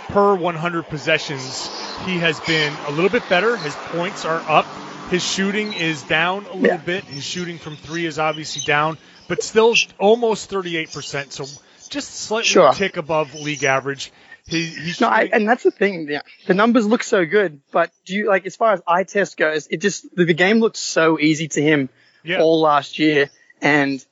per 0.07 0.35
100 0.35 0.87
possessions, 0.87 1.69
he 2.05 2.19
has 2.19 2.39
been 2.41 2.73
a 2.87 2.91
little 2.91 3.09
bit 3.09 3.27
better. 3.29 3.55
His 3.57 3.75
points 3.75 4.25
are 4.25 4.39
up. 4.47 4.65
His 5.09 5.23
shooting 5.23 5.73
is 5.73 6.03
down 6.03 6.45
a 6.45 6.53
little 6.55 6.77
Yeah. 6.77 6.77
bit. 6.77 7.03
His 7.05 7.23
shooting 7.23 7.57
from 7.57 7.75
three 7.75 8.05
is 8.05 8.17
obviously 8.19 8.61
down, 8.65 8.97
but 9.27 9.43
still 9.43 9.75
almost 9.99 10.49
38%. 10.49 11.31
So 11.31 11.45
just 11.89 12.15
slightly 12.15 12.47
Sure. 12.47 12.73
tick 12.73 12.97
above 12.97 13.33
league 13.35 13.63
average. 13.63 14.11
He, 14.47 14.65
he's 14.65 15.01
No, 15.01 15.07
I, 15.07 15.29
and 15.31 15.47
that's 15.47 15.63
the 15.63 15.71
thing. 15.71 16.07
Yeah, 16.07 16.21
the 16.45 16.53
numbers 16.53 16.85
look 16.85 17.03
so 17.03 17.25
good, 17.25 17.61
but 17.71 17.91
do 18.05 18.13
you 18.13 18.27
like 18.27 18.45
as 18.45 18.55
far 18.55 18.73
as 18.73 18.81
eye 18.87 19.03
test 19.03 19.37
goes? 19.37 19.67
It 19.71 19.77
just 19.81 20.15
the, 20.15 20.25
the 20.25 20.35
game 20.35 20.59
looked 20.59 20.77
so 20.77 21.19
easy 21.19 21.47
to 21.49 21.61
him 21.63 21.89
Yeah. 22.23 22.41
all 22.41 22.61
last 22.61 22.99
year, 22.99 23.31
and 23.59 24.03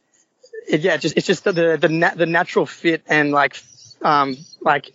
it, 0.67 0.81
yeah, 0.81 0.97
just 0.97 1.17
it's 1.17 1.27
just 1.27 1.43
the 1.43 1.51
the 1.51 1.77
the, 1.79 1.89
na- 1.89 2.15
the 2.15 2.25
natural 2.25 2.65
fit 2.65 3.03
and 3.07 3.31
like 3.31 3.61
um 4.01 4.35
like 4.59 4.91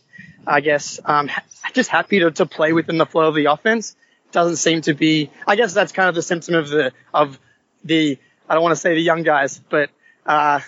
I 0.48 0.60
guess 0.60 0.98
um 1.04 1.30
just 1.74 1.90
happy 1.90 2.20
to, 2.20 2.30
to 2.32 2.46
play 2.46 2.72
within 2.72 2.96
the 2.98 3.06
flow 3.06 3.28
of 3.28 3.34
the 3.34 3.46
offense 3.46 3.94
doesn't 4.32 4.56
seem 4.56 4.80
to 4.82 4.94
be. 4.94 5.30
I 5.46 5.56
guess 5.56 5.72
that's 5.74 5.92
kind 5.92 6.08
of 6.08 6.14
the 6.14 6.22
symptom 6.22 6.54
of 6.54 6.68
the 6.68 6.92
of 7.12 7.38
the 7.84 8.18
I 8.48 8.54
don't 8.54 8.62
want 8.62 8.72
to 8.72 8.80
say 8.80 8.94
the 8.94 9.00
young 9.00 9.22
guys, 9.22 9.60
but 9.68 9.90
uh 10.26 10.60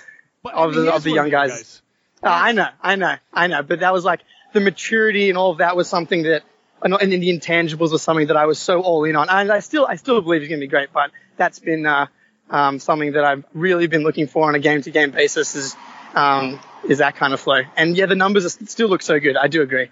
But, 0.42 0.54
of 0.54 0.74
the- 0.74 0.92
of 0.92 1.02
the 1.02 1.12
young 1.12 1.30
guys. 1.30 1.82
Uh, 2.22 2.28
I 2.28 2.52
know, 2.52 2.68
I 2.82 2.96
know, 2.96 3.14
I 3.32 3.46
know. 3.46 3.62
But 3.62 3.80
that 3.80 3.92
was 3.94 4.04
like 4.04 4.20
the 4.52 4.60
maturity 4.60 5.30
and 5.30 5.38
all 5.38 5.52
of 5.52 5.58
that 5.58 5.74
was 5.76 5.88
something 5.88 6.24
that, 6.24 6.42
and 6.82 6.92
and 6.94 7.10
then 7.12 7.20
the 7.20 7.30
intangibles 7.30 7.92
was 7.92 8.02
something 8.02 8.26
that 8.26 8.36
I 8.36 8.44
was 8.46 8.58
so 8.58 8.82
all 8.82 9.04
in 9.04 9.16
on. 9.16 9.28
And 9.30 9.50
I 9.50 9.60
still, 9.60 9.86
I 9.86 9.96
still 9.96 10.20
believe 10.20 10.42
he's 10.42 10.50
going 10.50 10.60
to 10.60 10.66
be 10.66 10.70
great. 10.70 10.92
But 10.92 11.12
that's 11.38 11.58
been 11.58 11.86
uh, 11.86 12.06
um, 12.50 12.78
something 12.78 13.12
that 13.12 13.24
I've 13.24 13.44
really 13.54 13.86
been 13.86 14.02
looking 14.02 14.26
for 14.26 14.48
on 14.48 14.54
a 14.54 14.58
game-to-game 14.58 15.12
basis. 15.12 15.54
Is 15.54 15.76
um, 16.14 16.60
is 16.88 16.98
that 16.98 17.16
kind 17.16 17.32
of 17.32 17.40
flow? 17.40 17.62
And 17.76 17.96
yeah, 17.96 18.06
the 18.06 18.16
numbers 18.16 18.46
are, 18.46 18.66
still 18.66 18.88
look 18.88 19.02
so 19.02 19.18
good. 19.20 19.36
I 19.36 19.48
do 19.48 19.62
agree. 19.62 19.90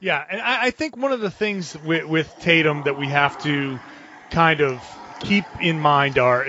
Yeah, 0.00 0.24
and 0.28 0.40
I, 0.40 0.66
I 0.66 0.70
think 0.70 0.96
one 0.96 1.12
of 1.12 1.20
the 1.20 1.30
things 1.30 1.76
with, 1.84 2.06
with 2.06 2.34
Tatum 2.40 2.84
that 2.84 2.98
we 2.98 3.08
have 3.08 3.42
to 3.42 3.78
kind 4.30 4.60
of 4.60 4.82
keep 5.20 5.44
in 5.60 5.78
mind 5.78 6.18
are 6.18 6.46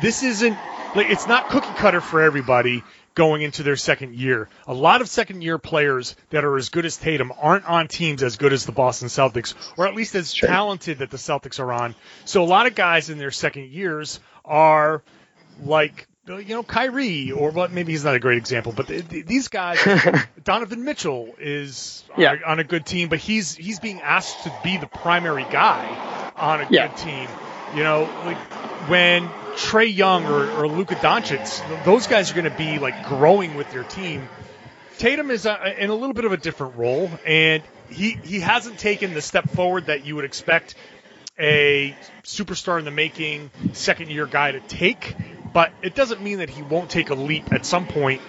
this 0.00 0.22
isn't 0.22 0.56
like 0.94 1.10
it's 1.10 1.26
not 1.26 1.50
cookie 1.50 1.74
cutter 1.74 2.00
for 2.00 2.22
everybody 2.22 2.82
going 3.14 3.42
into 3.42 3.62
their 3.62 3.76
second 3.76 4.14
year. 4.14 4.48
A 4.66 4.74
lot 4.74 5.00
of 5.00 5.08
second 5.08 5.42
year 5.42 5.58
players 5.58 6.16
that 6.30 6.44
are 6.44 6.56
as 6.56 6.68
good 6.68 6.84
as 6.84 6.96
Tatum 6.96 7.32
aren't 7.40 7.64
on 7.64 7.86
teams 7.86 8.22
as 8.22 8.36
good 8.36 8.52
as 8.52 8.66
the 8.66 8.72
Boston 8.72 9.08
Celtics, 9.08 9.54
or 9.76 9.86
at 9.86 9.94
least 9.94 10.14
as 10.14 10.32
talented 10.32 10.98
that 10.98 11.10
the 11.10 11.16
Celtics 11.16 11.60
are 11.60 11.72
on. 11.72 11.94
So 12.24 12.42
a 12.42 12.46
lot 12.46 12.66
of 12.66 12.74
guys 12.74 13.10
in 13.10 13.18
their 13.18 13.30
second 13.30 13.70
years 13.70 14.18
are 14.44 15.02
like 15.62 16.08
you 16.26 16.54
know 16.54 16.62
Kyrie 16.62 17.32
or 17.32 17.50
what 17.50 17.72
maybe 17.72 17.92
he's 17.92 18.04
not 18.04 18.14
a 18.14 18.18
great 18.18 18.38
example, 18.38 18.72
but 18.72 18.88
th- 18.88 19.08
th- 19.08 19.26
these 19.26 19.48
guys 19.48 19.78
Donovan 20.44 20.84
Mitchell 20.84 21.34
is 21.38 22.04
on, 22.14 22.22
a, 22.24 22.50
on 22.50 22.58
a 22.60 22.64
good 22.64 22.86
team, 22.86 23.08
but 23.08 23.18
he's 23.18 23.54
he's 23.54 23.78
being 23.78 24.00
asked 24.00 24.44
to 24.44 24.50
be 24.62 24.76
the 24.76 24.86
primary 24.86 25.44
guy 25.50 25.86
on 26.36 26.60
a 26.62 26.66
Yeah. 26.70 26.88
good 26.88 26.96
team. 26.98 27.28
You 27.74 27.82
know, 27.82 28.02
like 28.24 28.36
when 28.88 29.28
Trae 29.56 29.94
Young 29.94 30.24
or, 30.26 30.62
or 30.62 30.68
Luka 30.68 30.94
Doncic, 30.96 31.84
those 31.84 32.06
guys 32.06 32.30
are 32.30 32.34
going 32.34 32.44
to 32.44 32.50
be 32.56 32.78
like 32.78 33.04
growing 33.04 33.54
with 33.56 33.70
their 33.70 33.84
team. 33.84 34.28
Tatum 34.98 35.30
is 35.30 35.44
uh 35.46 35.74
in 35.78 35.90
a 35.90 35.94
little 35.94 36.14
bit 36.14 36.24
of 36.24 36.32
a 36.32 36.36
different 36.36 36.76
role, 36.76 37.10
and 37.26 37.62
he 37.90 38.10
he 38.24 38.40
hasn't 38.40 38.78
taken 38.78 39.12
the 39.12 39.22
step 39.22 39.48
forward 39.50 39.86
that 39.86 40.06
you 40.06 40.16
would 40.16 40.24
expect 40.24 40.74
a 41.38 41.94
superstar 42.24 42.78
in 42.78 42.84
the 42.84 42.90
making, 42.92 43.50
second 43.72 44.08
year 44.10 44.26
guy 44.26 44.52
to 44.52 44.60
take, 44.60 45.16
but 45.54 45.72
it 45.82 45.94
doesn't 45.94 46.20
mean 46.20 46.38
that 46.40 46.50
he 46.50 46.62
won't 46.62 46.90
take 46.90 47.10
a 47.10 47.14
leap 47.14 47.52
at 47.54 47.64
some 47.64 47.86
point. 47.86 48.20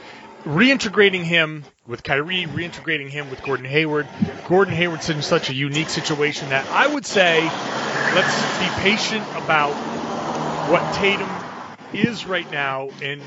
Reintegrating 0.45 1.23
him 1.23 1.65
with 1.87 2.03
Kyrie, 2.03 2.45
reintegrating 2.45 3.09
him 3.09 3.29
with 3.31 3.41
Gordon 3.43 3.65
Hayward. 3.65 4.07
Gordon 4.47 4.75
Hayward's 4.75 5.09
in 5.09 5.23
such 5.23 5.49
a 5.49 5.53
unique 5.55 5.89
situation 5.89 6.49
that 6.49 6.67
I 6.71 6.87
would 6.87 7.05
say 7.05 7.55
let's 8.15 8.47
be 8.59 8.71
patient 8.71 9.25
about 9.35 9.81
what 10.63 10.91
Tatum 10.93 11.27
is 11.93 12.27
right 12.27 12.49
now. 12.51 12.89
And 13.01 13.21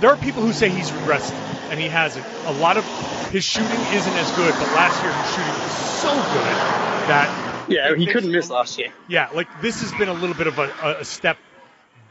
there 0.00 0.10
are 0.10 0.16
people 0.16 0.42
who 0.44 0.52
say 0.52 0.70
he's 0.70 0.92
regressed, 0.92 1.32
and 1.70 1.80
he 1.80 1.88
hasn't. 1.88 2.26
A 2.44 2.52
lot 2.52 2.76
of 2.78 2.84
his 3.32 3.44
shooting 3.44 3.84
isn't 3.84 4.16
as 4.16 4.30
good, 4.32 4.58
but 4.58 4.70
last 4.70 5.02
year 5.02 5.12
his 5.12 5.26
shooting 5.26 5.60
was 5.60 5.72
so 5.72 6.22
good 6.22 6.64
that 7.06 7.32
Yeah, 7.66 7.94
he 7.96 8.06
couldn't 8.06 8.30
miss 8.30 8.48
last 8.50 8.78
year. 8.78 8.92
yeah, 9.08 9.28
like 9.34 9.48
this 9.60 9.80
has 9.80 9.92
been 9.92 10.08
a 10.08 10.12
little 10.14 10.36
bit 10.36 10.46
of 10.46 10.58
a, 10.58 10.70
a- 10.82 11.00
a 11.00 11.04
step 11.04 11.38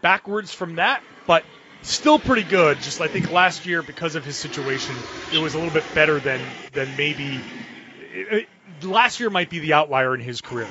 backwards 0.01 0.53
from 0.53 0.75
that, 0.75 1.01
but 1.27 1.43
still 1.83 2.19
pretty 2.19 2.43
good. 2.43 2.77
Just 2.81 3.01
I 3.01 3.07
think 3.07 3.31
last 3.31 3.65
year 3.65 3.81
because 3.81 4.15
of 4.15 4.25
his 4.25 4.35
situation, 4.37 4.95
it 5.33 5.37
was 5.39 5.53
a 5.53 5.57
little 5.57 5.73
bit 5.73 5.83
better 5.95 6.19
than 6.19 6.41
than 6.73 6.95
maybe. 6.97 7.39
it- 8.13 8.33
it- 8.33 8.47
last 8.85 9.19
year 9.19 9.29
might 9.29 9.49
be 9.49 9.59
the 9.59 9.73
outlier 9.73 10.13
in 10.15 10.21
his 10.21 10.41
career. 10.41 10.67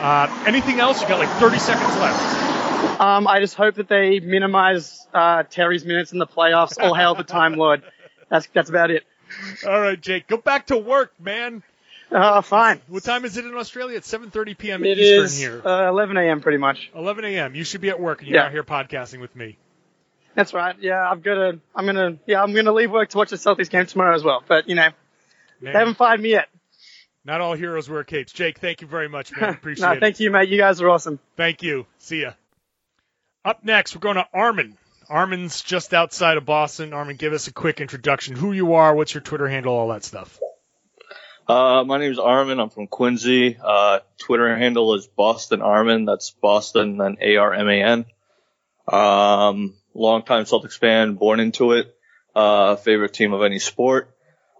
Uh, 0.00 0.44
anything 0.46 0.80
else? 0.80 1.00
You 1.00 1.08
got 1.08 1.20
like 1.20 1.28
30 1.38 1.58
seconds 1.58 1.96
left. 2.00 3.00
Um, 3.00 3.26
I 3.28 3.38
just 3.40 3.54
hope 3.54 3.76
that 3.76 3.88
they 3.88 4.18
minimize 4.20 5.06
uh, 5.14 5.44
Terry's 5.44 5.84
minutes 5.84 6.12
in 6.12 6.18
the 6.18 6.26
playoffs. 6.26 6.80
All 6.82 6.94
hail 6.94 7.14
the 7.14 7.22
Time 7.24 7.54
Lord. 7.54 7.82
That's 8.28 8.48
that's 8.52 8.68
about 8.68 8.90
it. 8.90 9.04
All 9.66 9.80
right, 9.80 9.98
Jake, 10.00 10.26
go 10.26 10.36
back 10.36 10.66
to 10.66 10.76
work, 10.76 11.12
man. 11.20 11.62
Uh, 12.12 12.42
fine. 12.42 12.80
What 12.88 13.02
time 13.04 13.24
is 13.24 13.36
it 13.36 13.44
in 13.46 13.54
Australia? 13.54 13.96
It's 13.96 14.12
7:30 14.12 14.58
p.m. 14.58 14.84
It 14.84 14.98
Eastern 14.98 15.24
is 15.24 15.38
here. 15.38 15.62
uh, 15.64 15.88
11 15.88 16.16
a.m. 16.16 16.40
pretty 16.40 16.58
much. 16.58 16.90
11 16.94 17.24
a.m. 17.24 17.54
You 17.54 17.64
should 17.64 17.80
be 17.80 17.88
at 17.88 17.98
work, 18.00 18.20
and 18.20 18.28
you're 18.28 18.38
Yeah. 18.38 18.46
out 18.46 18.52
here 18.52 18.62
podcasting 18.64 19.20
with 19.20 19.34
me. 19.34 19.56
That's 20.34 20.52
right. 20.54 20.76
Yeah, 20.80 21.10
I've 21.10 21.22
got 21.22 21.34
to. 21.34 21.58
I'm 21.74 21.86
gonna. 21.86 22.18
Yeah, 22.26 22.42
I'm 22.42 22.52
gonna 22.54 22.72
leave 22.72 22.90
work 22.90 23.08
to 23.10 23.18
watch 23.18 23.30
the 23.30 23.36
Celtics 23.36 23.70
game 23.70 23.86
tomorrow 23.86 24.14
as 24.14 24.22
well. 24.24 24.42
But 24.46 24.68
you 24.68 24.74
know, 24.74 24.88
Man, 25.60 25.72
they 25.72 25.78
haven't 25.78 25.96
fired 25.96 26.20
me 26.20 26.30
yet. 26.30 26.48
not 27.24 27.40
all 27.40 27.54
heroes 27.54 27.88
wear 27.88 28.04
capes. 28.04 28.32
Jake, 28.32 28.58
thank 28.58 28.80
you 28.82 28.86
very 28.86 29.08
much, 29.08 29.32
man. 29.36 29.50
Appreciate 29.54 29.86
no, 29.86 29.92
it. 29.92 30.00
thank 30.00 30.20
you, 30.20 30.30
mate. 30.30 30.48
You 30.48 30.58
guys 30.58 30.80
are 30.80 30.88
awesome. 30.90 31.18
Thank 31.36 31.62
you. 31.62 31.86
See 31.98 32.22
ya. 32.22 32.32
Up 33.44 33.64
next, 33.64 33.94
we're 33.94 34.00
going 34.00 34.16
to 34.16 34.26
Arman. 34.34 34.74
Arman's 35.10 35.60
just 35.62 35.92
outside 35.92 36.36
of 36.36 36.44
Boston. 36.46 36.90
Arman, 36.90 37.18
give 37.18 37.32
us 37.32 37.48
a 37.48 37.52
quick 37.52 37.80
introduction. 37.80 38.36
Who 38.36 38.52
you 38.52 38.74
are, 38.74 38.94
what's 38.94 39.12
your 39.12 39.20
Twitter 39.20 39.48
handle, 39.48 39.74
all 39.74 39.88
that 39.88 40.04
stuff. 40.04 40.38
Uh, 41.48 41.82
my 41.84 41.98
name 41.98 42.12
is 42.12 42.18
Arman. 42.18 42.60
I'm 42.60 42.70
from 42.70 42.86
Quincy. 42.86 43.56
Uh, 43.62 44.00
Twitter 44.18 44.56
handle 44.56 44.94
is 44.94 45.08
Boston 45.08 45.60
Arman. 45.60 46.06
That's 46.06 46.30
Boston, 46.30 46.98
then 46.98 47.16
A-R-M-A-N. 47.20 48.04
Um, 48.86 49.74
longtime 49.94 50.44
Celtics 50.44 50.78
fan, 50.78 51.14
born 51.14 51.40
into 51.40 51.72
it. 51.72 51.94
Uh, 52.34 52.76
favorite 52.76 53.12
team 53.12 53.32
of 53.32 53.42
any 53.42 53.58
sport. 53.58 54.14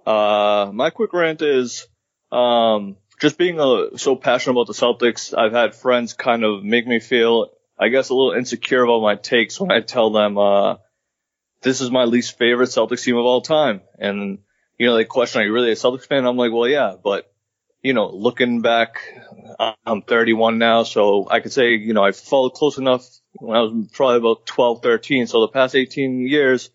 Uh, 0.05 0.71
my 0.75 0.91
quick 0.91 1.13
rant 1.13 1.41
is, 1.41 1.87
um, 2.33 2.97
just 3.21 3.39
being 3.39 3.61
uh 3.61 3.97
so 3.97 4.17
passionate 4.17 4.61
about 4.61 4.67
the 4.67 4.73
Celtics. 4.73 5.37
I've 5.37 5.53
had 5.53 5.77
friends 5.77 6.13
kind 6.13 6.43
of 6.43 6.65
make 6.65 6.87
me 6.87 6.99
feel, 6.99 7.51
I 7.79 7.89
guess, 7.89 8.09
a 8.09 8.15
little 8.15 8.33
insecure 8.33 8.83
about 8.83 9.01
my 9.01 9.15
takes 9.15 9.61
when 9.61 9.71
I 9.71 9.81
tell 9.81 10.11
them, 10.11 10.37
uh, 10.37 10.77
this 11.63 11.81
is 11.81 11.93
my 11.93 12.05
least 12.05 12.37
favorite 12.37 12.71
Celtics 12.71 13.05
team 13.05 13.17
of 13.17 13.25
all 13.25 13.41
time. 13.41 13.83
And 13.97 14.39
you 14.83 14.89
know, 14.89 14.97
they 14.97 15.05
question, 15.05 15.41
are 15.41 15.45
you 15.45 15.53
really 15.53 15.71
a 15.71 15.77
Celtics 15.77 16.09
fan? 16.09 16.27
I'm 16.27 16.37
like, 16.37 16.51
well, 16.51 16.67
yeah, 16.67 16.97
but, 17.01 17.33
you 17.83 17.93
know, 17.93 18.11
looking 18.11 18.63
back, 18.63 18.97
I'm 19.87 20.03
31 20.03 20.59
now, 20.59 20.83
so 20.83 21.29
I 21.31 21.39
could 21.39 21.53
say, 21.53 21.75
you 21.77 21.95
know, 21.95 22.03
I 22.03 22.11
followed 22.11 22.55
close 22.55 22.79
enough 22.79 23.07
when 23.35 23.57
I 23.57 23.61
was 23.61 23.89
probably 23.93 24.17
about 24.17 24.45
12, 24.45 24.83
13. 24.83 25.29
So 25.29 25.43
the 25.43 25.53
past 25.53 25.77
18 25.77 26.27
years, 26.27 26.71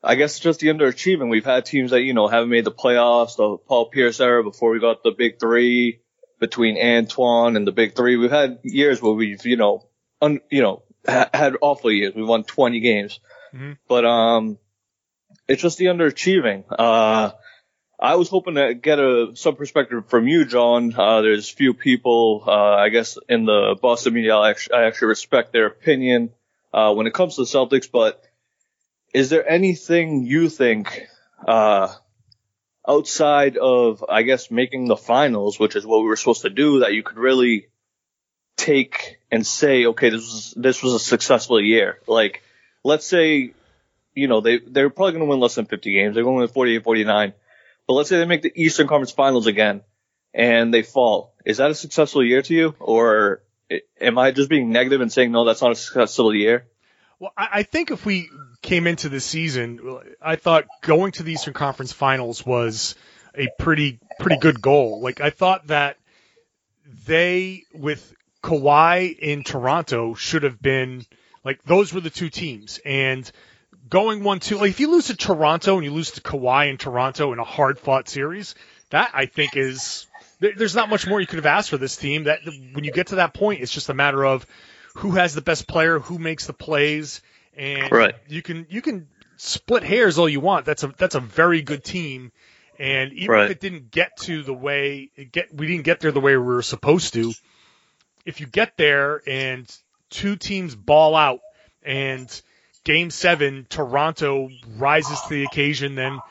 I 0.00 0.14
guess 0.14 0.34
it's 0.36 0.44
just 0.44 0.60
the 0.60 0.68
underachieving. 0.68 1.28
We've 1.28 1.44
had 1.44 1.66
teams 1.66 1.90
that, 1.90 2.02
you 2.02 2.14
know, 2.14 2.28
haven't 2.28 2.50
made 2.50 2.64
the 2.64 2.70
playoffs, 2.70 3.36
the 3.36 3.56
Paul 3.66 3.86
Pierce 3.86 4.20
era 4.20 4.44
before 4.44 4.70
we 4.70 4.78
got 4.78 5.02
the 5.02 5.10
big 5.10 5.40
three 5.40 6.02
between 6.38 6.80
Antoine 6.80 7.56
and 7.56 7.66
the 7.66 7.72
big 7.72 7.96
three. 7.96 8.16
We've 8.16 8.30
had 8.30 8.60
years 8.62 9.02
where 9.02 9.14
we've, 9.14 9.44
you 9.44 9.56
know, 9.56 9.88
un, 10.22 10.38
you 10.52 10.62
know, 10.62 10.84
ha- 11.04 11.30
had 11.34 11.56
awful 11.60 11.90
years. 11.90 12.14
We 12.14 12.22
won 12.22 12.44
20 12.44 12.78
games, 12.78 13.18
Mhm. 13.52 13.76
but, 13.88 14.04
um, 14.04 14.58
it's 15.48 15.62
just 15.62 15.78
the 15.78 15.86
underachieving. 15.86 16.64
Uh, 16.70 17.32
I 17.98 18.16
was 18.16 18.28
hoping 18.28 18.56
to 18.56 18.74
get 18.74 18.98
a 18.98 19.32
some 19.34 19.56
perspective 19.56 20.08
from 20.08 20.28
you, 20.28 20.44
John. 20.44 20.94
Uh, 20.94 21.22
there's 21.22 21.48
few 21.48 21.72
people, 21.72 22.44
uh, 22.46 22.50
I 22.50 22.90
guess, 22.90 23.16
in 23.28 23.46
the 23.46 23.76
Boston 23.80 24.12
media. 24.12 24.36
I 24.36 24.50
actually, 24.50 24.76
I 24.76 24.84
actually 24.86 25.08
respect 25.08 25.52
their 25.52 25.66
opinion 25.66 26.30
uh, 26.74 26.92
when 26.92 27.06
it 27.06 27.14
comes 27.14 27.36
to 27.36 27.42
the 27.42 27.46
Celtics. 27.46 27.90
But 27.90 28.22
is 29.14 29.30
there 29.30 29.48
anything 29.48 30.26
you 30.26 30.50
think 30.50 31.06
uh, 31.46 31.94
outside 32.86 33.56
of, 33.56 34.04
I 34.06 34.22
guess, 34.22 34.50
making 34.50 34.88
the 34.88 34.96
finals, 34.96 35.58
which 35.58 35.74
is 35.74 35.86
what 35.86 36.00
we 36.00 36.06
were 36.06 36.16
supposed 36.16 36.42
to 36.42 36.50
do, 36.50 36.80
that 36.80 36.92
you 36.92 37.02
could 37.02 37.16
really 37.16 37.68
take 38.58 39.20
and 39.30 39.46
say, 39.46 39.86
okay, 39.86 40.10
this 40.10 40.20
was 40.20 40.54
this 40.54 40.82
was 40.82 40.92
a 40.92 40.98
successful 40.98 41.60
year. 41.60 41.98
Like, 42.06 42.42
let's 42.84 43.06
say, 43.06 43.54
you 44.16 44.26
know, 44.26 44.40
they 44.40 44.58
they're 44.58 44.90
probably 44.90 45.12
going 45.12 45.24
to 45.24 45.30
win 45.30 45.38
less 45.38 45.54
than 45.54 45.66
50 45.66 45.92
games. 45.92 46.14
They're 46.14 46.24
going 46.24 46.36
to 46.36 46.40
win 46.40 46.48
48, 46.48 46.82
49. 46.82 47.32
But 47.86 47.92
let's 47.92 48.08
say 48.08 48.18
they 48.18 48.24
make 48.24 48.42
the 48.42 48.52
Eastern 48.54 48.88
Conference 48.88 49.12
Finals 49.12 49.46
again 49.46 49.82
and 50.34 50.74
they 50.74 50.82
fall. 50.82 51.34
Is 51.44 51.58
that 51.58 51.70
a 51.70 51.74
successful 51.74 52.24
year 52.24 52.42
to 52.42 52.54
you, 52.54 52.74
or 52.80 53.42
am 54.00 54.18
I 54.18 54.32
just 54.32 54.50
being 54.50 54.70
negative 54.70 55.00
and 55.00 55.12
saying 55.12 55.30
no, 55.30 55.44
that's 55.44 55.62
not 55.62 55.72
a 55.72 55.76
successful 55.76 56.34
year? 56.34 56.66
Well, 57.18 57.32
I, 57.36 57.62
think 57.62 57.90
if 57.90 58.04
we 58.04 58.28
came 58.60 58.86
into 58.86 59.08
the 59.08 59.20
season, 59.20 59.80
I 60.20 60.36
thought 60.36 60.66
going 60.82 61.12
to 61.12 61.22
the 61.22 61.32
Eastern 61.32 61.54
Conference 61.54 61.92
Finals 61.92 62.44
was 62.44 62.94
a 63.34 63.48
pretty 63.58 64.00
pretty 64.20 64.38
good 64.38 64.60
goal. 64.60 65.00
Like 65.00 65.20
I 65.20 65.30
thought 65.30 65.68
that 65.68 65.96
they 67.06 67.64
with 67.72 68.14
Kawhi 68.42 69.18
in 69.18 69.44
Toronto 69.44 70.12
should 70.14 70.42
have 70.42 70.60
been 70.60 71.06
like 71.42 71.62
those 71.64 71.94
were 71.94 72.00
the 72.00 72.10
two 72.10 72.28
teams 72.28 72.80
and 72.84 73.30
going 73.88 74.22
one 74.22 74.40
two 74.40 74.56
like 74.58 74.70
if 74.70 74.80
you 74.80 74.90
lose 74.90 75.06
to 75.06 75.16
Toronto 75.16 75.76
and 75.76 75.84
you 75.84 75.92
lose 75.92 76.12
to 76.12 76.20
Kawhi 76.20 76.70
in 76.70 76.76
Toronto 76.76 77.32
in 77.32 77.38
a 77.38 77.44
hard 77.44 77.78
fought 77.78 78.08
series 78.08 78.54
that 78.90 79.10
I 79.14 79.26
think 79.26 79.56
is 79.56 80.06
there's 80.40 80.74
not 80.74 80.88
much 80.88 81.06
more 81.06 81.20
you 81.20 81.26
could 81.26 81.36
have 81.36 81.46
asked 81.46 81.70
for 81.70 81.78
this 81.78 81.96
team 81.96 82.24
that 82.24 82.40
when 82.44 82.84
you 82.84 82.92
get 82.92 83.08
to 83.08 83.16
that 83.16 83.34
point 83.34 83.60
it's 83.60 83.72
just 83.72 83.88
a 83.88 83.94
matter 83.94 84.24
of 84.24 84.46
who 84.96 85.12
has 85.12 85.34
the 85.34 85.40
best 85.40 85.66
player 85.66 85.98
who 85.98 86.18
makes 86.18 86.46
the 86.46 86.52
plays 86.52 87.22
and 87.56 87.92
Right. 87.92 88.14
you 88.28 88.42
can 88.42 88.66
you 88.68 88.82
can 88.82 89.08
split 89.36 89.82
hairs 89.82 90.18
all 90.18 90.28
you 90.28 90.40
want 90.40 90.64
that's 90.66 90.82
a 90.82 90.88
that's 90.96 91.14
a 91.14 91.20
very 91.20 91.62
good 91.62 91.84
team 91.84 92.32
and 92.78 93.12
even 93.12 93.30
Right. 93.34 93.44
if 93.44 93.50
it 93.52 93.60
didn't 93.60 93.90
get 93.90 94.16
to 94.18 94.42
the 94.42 94.54
way 94.54 95.10
it 95.16 95.32
get 95.32 95.54
we 95.54 95.66
didn't 95.66 95.84
get 95.84 96.00
there 96.00 96.12
the 96.12 96.20
way 96.20 96.36
we 96.36 96.44
were 96.44 96.62
supposed 96.62 97.12
to 97.14 97.32
if 98.24 98.40
you 98.40 98.46
get 98.46 98.76
there 98.76 99.22
and 99.26 99.70
two 100.10 100.36
teams 100.36 100.74
ball 100.74 101.14
out 101.14 101.40
and 101.82 102.42
game 102.86 103.10
seven, 103.10 103.66
Toronto 103.68 104.48
rises 104.78 105.20
to 105.22 105.28
the 105.28 105.42
occasion, 105.44 105.96
then 105.96 106.22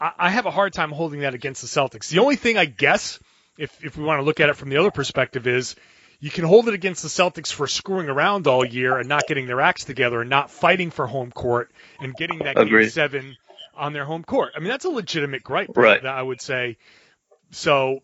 I, 0.00 0.12
I 0.18 0.30
have 0.30 0.46
a 0.46 0.50
hard 0.50 0.72
time 0.72 0.90
holding 0.90 1.20
that 1.20 1.34
against 1.34 1.60
the 1.60 1.68
Celtics. 1.68 2.08
The 2.08 2.18
only 2.20 2.36
thing 2.36 2.56
I 2.56 2.64
guess, 2.64 3.20
if, 3.58 3.84
if 3.84 3.96
we 3.98 4.04
want 4.04 4.18
to 4.18 4.24
look 4.24 4.40
at 4.40 4.48
it 4.48 4.54
from 4.56 4.70
the 4.70 4.78
other 4.78 4.90
perspective, 4.90 5.46
is 5.46 5.76
you 6.18 6.30
can 6.30 6.44
hold 6.44 6.66
it 6.66 6.74
against 6.74 7.02
the 7.02 7.08
Celtics 7.10 7.52
for 7.52 7.66
screwing 7.66 8.08
around 8.08 8.46
all 8.46 8.64
year 8.64 8.98
and 8.98 9.06
not 9.08 9.26
getting 9.28 9.46
their 9.46 9.60
acts 9.60 9.84
together 9.84 10.22
and 10.22 10.30
not 10.30 10.50
fighting 10.50 10.90
for 10.90 11.06
home 11.06 11.30
court 11.30 11.70
and 12.00 12.16
getting 12.16 12.38
that 12.38 12.56
game 12.56 12.88
seven 12.88 13.36
on 13.76 13.92
their 13.92 14.06
home 14.06 14.24
court. 14.24 14.52
I 14.56 14.60
mean, 14.60 14.68
that's 14.70 14.86
a 14.86 14.90
legitimate 14.90 15.44
gripe, 15.44 15.76
Right. 15.76 16.02
that 16.02 16.12
I 16.12 16.22
would 16.22 16.40
say. 16.40 16.78
So 17.50 18.00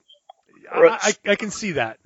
I- 0.71 0.81
Right. 0.81 1.17
I, 1.27 1.31
I 1.33 1.37
can 1.37 1.51
see 1.51 1.73
that. 1.73 1.99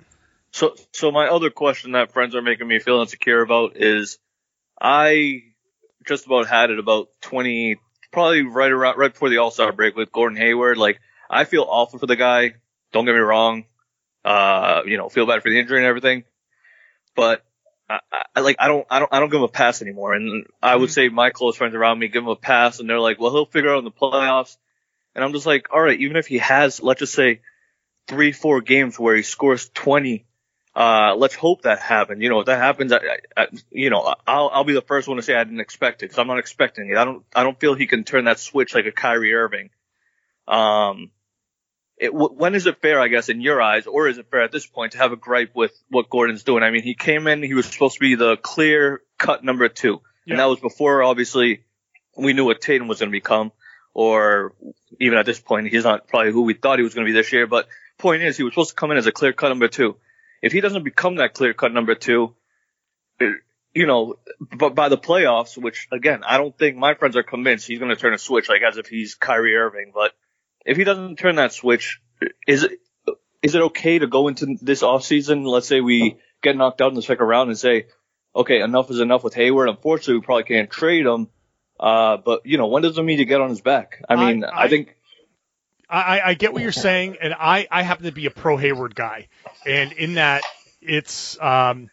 So, 0.51 0.75
so 0.93 1.11
my 1.11 1.27
other 1.27 1.49
question 1.49 1.91
that 1.91 2.11
friends 2.13 2.35
are 2.35 2.41
making 2.41 2.67
me 2.67 2.79
feel 2.79 3.01
insecure 3.01 3.41
about 3.41 3.75
is, 3.75 4.17
I 4.81 5.43
just 6.09 6.25
about 6.25 6.47
had 6.47 6.71
it 6.71 6.79
about 6.79 7.07
20, 7.21 7.77
probably 8.11 8.41
right 8.41 8.71
around, 8.71 8.97
right 8.97 9.13
before 9.13 9.29
the 9.29 9.37
All 9.37 9.51
Star 9.51 9.71
break 9.71 9.95
with 9.95 10.11
Gordon 10.11 10.37
Hayward. 10.37 10.77
Like, 10.77 10.99
I 11.29 11.45
feel 11.45 11.65
awful 11.67 11.99
for 11.99 12.07
the 12.07 12.17
guy. 12.17 12.55
Don't 12.91 13.05
get 13.05 13.13
me 13.13 13.19
wrong. 13.19 13.65
Uh, 14.25 14.81
you 14.85 14.97
know, 14.97 15.07
feel 15.07 15.25
bad 15.25 15.41
for 15.41 15.49
the 15.49 15.57
injury 15.57 15.77
and 15.77 15.85
everything, 15.85 16.25
but 17.15 17.45
I, 17.89 17.99
I 18.35 18.39
like, 18.41 18.57
I 18.59 18.67
don't, 18.67 18.85
I 18.89 18.99
don't, 18.99 19.13
I 19.13 19.19
don't 19.19 19.29
give 19.29 19.37
him 19.37 19.43
a 19.43 19.47
pass 19.47 19.81
anymore. 19.81 20.13
And 20.13 20.45
I 20.61 20.75
would 20.75 20.91
say 20.91 21.07
my 21.07 21.29
close 21.29 21.55
friends 21.55 21.73
around 21.73 21.99
me 21.99 22.09
give 22.09 22.23
him 22.23 22.29
a 22.29 22.35
pass 22.35 22.79
and 22.79 22.89
they're 22.89 22.99
like, 22.99 23.19
well, 23.19 23.31
he'll 23.31 23.45
figure 23.45 23.73
out 23.73 23.79
in 23.79 23.85
the 23.85 23.91
playoffs. 23.91 24.57
And 25.15 25.23
I'm 25.23 25.31
just 25.31 25.45
like, 25.45 25.67
all 25.73 25.81
right, 25.81 25.99
even 25.99 26.17
if 26.17 26.27
he 26.27 26.39
has, 26.39 26.81
let's 26.81 26.99
just 26.99 27.13
say 27.13 27.39
three, 28.07 28.33
four 28.33 28.61
games 28.61 28.99
where 28.99 29.15
he 29.15 29.23
scores 29.23 29.69
20 29.69 30.25
uh, 30.79 31.13
let's 31.17 31.35
hope 31.35 31.63
that 31.63 31.79
happens. 31.79 32.23
You 32.23 32.29
know, 32.29 32.39
if 32.39 32.45
that 32.45 32.57
happens, 32.57 32.93
I, 32.93 32.99
I, 33.35 33.47
you 33.69 33.89
know, 33.89 34.15
I'll, 34.25 34.49
I'll 34.53 34.63
be 34.63 34.73
the 34.73 34.81
first 34.81 35.07
one 35.09 35.17
to 35.17 35.23
say 35.23 35.35
I 35.35 35.43
didn't 35.43 35.59
expect 35.59 36.01
it 36.01 36.05
because 36.05 36.17
I'm 36.17 36.27
not 36.27 36.39
expecting 36.39 36.89
it. 36.89 36.97
I 36.97 37.03
don't, 37.03 37.25
I 37.35 37.43
don't 37.43 37.59
feel 37.59 37.73
he 37.75 37.85
can 37.85 38.05
turn 38.05 38.25
that 38.25 38.39
switch 38.39 38.73
like 38.73 38.85
a 38.85 38.91
Kyrie 38.93 39.33
Irving. 39.33 39.71
Um, 40.47 41.11
it, 41.97 42.11
w- 42.13 42.33
when 42.33 42.55
is 42.55 42.65
it 42.65 42.81
fair, 42.81 42.99
I 43.01 43.09
guess, 43.09 43.27
in 43.27 43.41
your 43.41 43.61
eyes, 43.61 43.87
or 43.87 44.07
is 44.07 44.17
it 44.17 44.27
fair 44.31 44.41
at 44.41 44.53
this 44.53 44.65
point 44.65 44.93
to 44.93 44.99
have 44.99 45.11
a 45.11 45.17
gripe 45.17 45.51
with 45.53 45.77
what 45.89 46.09
Gordon's 46.09 46.43
doing? 46.43 46.63
I 46.63 46.71
mean, 46.71 46.83
he 46.83 46.95
came 46.95 47.27
in, 47.27 47.43
he 47.43 47.53
was 47.53 47.65
supposed 47.65 47.95
to 47.95 47.99
be 47.99 48.15
the 48.15 48.37
clear 48.37 49.01
cut 49.17 49.43
number 49.43 49.67
two, 49.67 49.99
Yeah. 50.25 50.33
and 50.33 50.39
that 50.39 50.45
was 50.45 50.61
before 50.61 51.03
obviously 51.03 51.65
we 52.17 52.31
knew 52.33 52.45
what 52.45 52.61
Tatum 52.61 52.87
was 52.87 52.99
going 52.99 53.09
to 53.11 53.15
become, 53.17 53.51
or 53.93 54.53
even 55.01 55.17
at 55.17 55.25
this 55.25 55.39
point, 55.41 55.67
he's 55.67 55.83
not 55.83 56.07
probably 56.07 56.31
who 56.31 56.43
we 56.43 56.53
thought 56.53 56.79
he 56.79 56.83
was 56.83 56.93
going 56.93 57.05
to 57.05 57.11
be 57.13 57.17
this 57.17 57.33
year. 57.33 57.47
But 57.47 57.67
point 57.97 58.23
is, 58.23 58.37
he 58.37 58.43
was 58.43 58.53
supposed 58.53 58.69
to 58.69 58.75
come 58.75 58.91
in 58.91 58.97
as 58.97 59.05
a 59.07 59.11
clear 59.11 59.33
cut 59.33 59.49
number 59.49 59.67
two. 59.67 59.97
If 60.41 60.51
he 60.53 60.61
doesn't 60.61 60.83
become 60.83 61.15
that 61.15 61.33
clear 61.33 61.53
cut 61.53 61.73
number 61.73 61.95
two, 61.95 62.35
you 63.73 63.85
know, 63.85 64.15
but 64.57 64.75
by 64.75 64.89
the 64.89 64.97
playoffs, 64.97 65.57
which 65.57 65.87
again, 65.91 66.23
I 66.25 66.37
don't 66.37 66.57
think 66.57 66.77
my 66.77 66.93
friends 66.95 67.15
are 67.15 67.23
convinced 67.23 67.67
he's 67.67 67.79
going 67.79 67.89
to 67.93 67.95
turn 67.95 68.13
a 68.13 68.17
switch, 68.17 68.49
like 68.49 68.61
as 68.61 68.77
if 68.77 68.87
he's 68.87 69.15
Kyrie 69.15 69.55
Irving. 69.55 69.91
But 69.93 70.13
if 70.65 70.77
he 70.77 70.83
doesn't 70.83 71.17
turn 71.17 71.35
that 71.35 71.53
switch, 71.53 71.99
is 72.47 72.63
it 72.63 72.79
is 73.41 73.55
it 73.55 73.61
okay 73.61 73.99
to 73.99 74.07
go 74.07 74.27
into 74.27 74.57
this 74.61 74.81
offseason? 74.81 75.45
Let's 75.45 75.67
say 75.67 75.81
we 75.81 76.17
get 76.41 76.57
knocked 76.57 76.81
out 76.81 76.89
in 76.89 76.95
the 76.95 77.01
second 77.01 77.25
round 77.25 77.49
and 77.49 77.57
say, 77.57 77.87
okay, 78.35 78.61
enough 78.61 78.89
is 78.91 78.99
enough 78.99 79.23
with 79.23 79.33
Hayward. 79.35 79.69
Unfortunately, 79.69 80.15
we 80.15 80.21
probably 80.25 80.43
can't 80.43 80.69
trade 80.69 81.05
him. 81.05 81.27
Uh, 81.79 82.17
but 82.17 82.45
you 82.45 82.57
know, 82.57 82.67
when 82.67 82.81
does 82.83 82.95
the 82.95 83.03
to 83.03 83.25
get 83.25 83.39
on 83.39 83.49
his 83.49 83.61
back? 83.61 84.03
I 84.09 84.15
mean, 84.15 84.43
I, 84.43 84.63
I- 84.63 84.67
think 84.67 84.95
I, 85.89 86.21
I 86.23 86.33
get 86.35 86.53
what 86.53 86.61
you're 86.61 86.71
saying, 86.71 87.17
and 87.19 87.33
I, 87.33 87.67
I 87.71 87.81
happen 87.81 88.05
to 88.05 88.11
be 88.11 88.27
a 88.27 88.31
pro 88.31 88.57
Hayward 88.57 88.93
guy, 88.93 89.27
and 89.65 89.91
in 89.91 90.15
that 90.15 90.43
it's 90.81 91.39
um, 91.41 91.89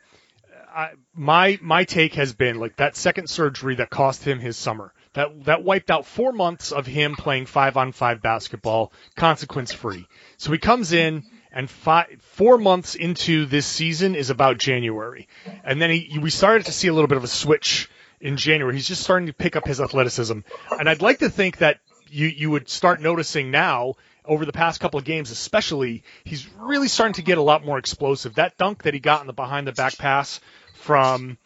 I, 0.68 0.90
my 1.14 1.58
my 1.62 1.84
take 1.84 2.14
has 2.14 2.34
been 2.34 2.58
like 2.58 2.76
that 2.76 2.96
second 2.96 3.30
surgery 3.30 3.76
that 3.76 3.88
cost 3.88 4.22
him 4.22 4.38
his 4.38 4.56
summer. 4.56 4.92
That 5.14 5.44
that 5.44 5.64
wiped 5.64 5.90
out 5.90 6.04
four 6.04 6.32
months 6.32 6.72
of 6.72 6.86
him 6.86 7.16
playing 7.16 7.46
five 7.46 7.78
on 7.78 7.92
five 7.92 8.20
basketball, 8.20 8.92
consequence 9.14 9.72
free. 9.72 10.06
So 10.36 10.52
he 10.52 10.58
comes 10.58 10.92
in. 10.92 11.24
And 11.52 11.70
five, 11.70 12.08
four 12.20 12.58
months 12.58 12.96
into 12.96 13.46
this 13.46 13.64
season 13.64 14.14
is 14.14 14.28
about 14.28 14.58
January, 14.58 15.26
and 15.64 15.80
then 15.80 15.88
he, 15.88 16.18
we 16.18 16.28
started 16.28 16.66
to 16.66 16.72
see 16.72 16.88
a 16.88 16.92
little 16.92 17.08
bit 17.08 17.16
of 17.16 17.24
a 17.24 17.28
switch 17.28 17.88
in 18.20 18.36
January. 18.36 18.74
He's 18.74 18.86
just 18.86 19.02
starting 19.02 19.28
to 19.28 19.32
pick 19.32 19.56
up 19.56 19.66
his 19.66 19.80
athleticism, 19.80 20.40
and 20.78 20.86
I'd 20.86 21.00
like 21.00 21.20
to 21.20 21.30
think 21.30 21.58
that 21.58 21.78
you 22.10 22.26
you 22.26 22.50
would 22.50 22.68
start 22.68 23.00
noticing 23.00 23.50
now 23.50 23.94
over 24.25 24.44
the 24.44 24.52
past 24.52 24.80
couple 24.80 24.98
of 24.98 25.04
games, 25.04 25.30
especially, 25.30 26.02
he's 26.25 26.48
really 26.58 26.88
starting 26.88 27.14
to 27.14 27.22
get 27.22 27.38
a 27.38 27.42
lot 27.42 27.64
more 27.64 27.78
explosive. 27.78 28.34
That 28.34 28.56
dunk 28.58 28.82
that 28.82 28.94
he 28.94 29.00
got 29.00 29.20
in 29.20 29.26
the 29.26 29.32
behind 29.32 29.66
the 29.66 29.72
back 29.72 29.96
pass 29.98 30.40
from 30.75 31.38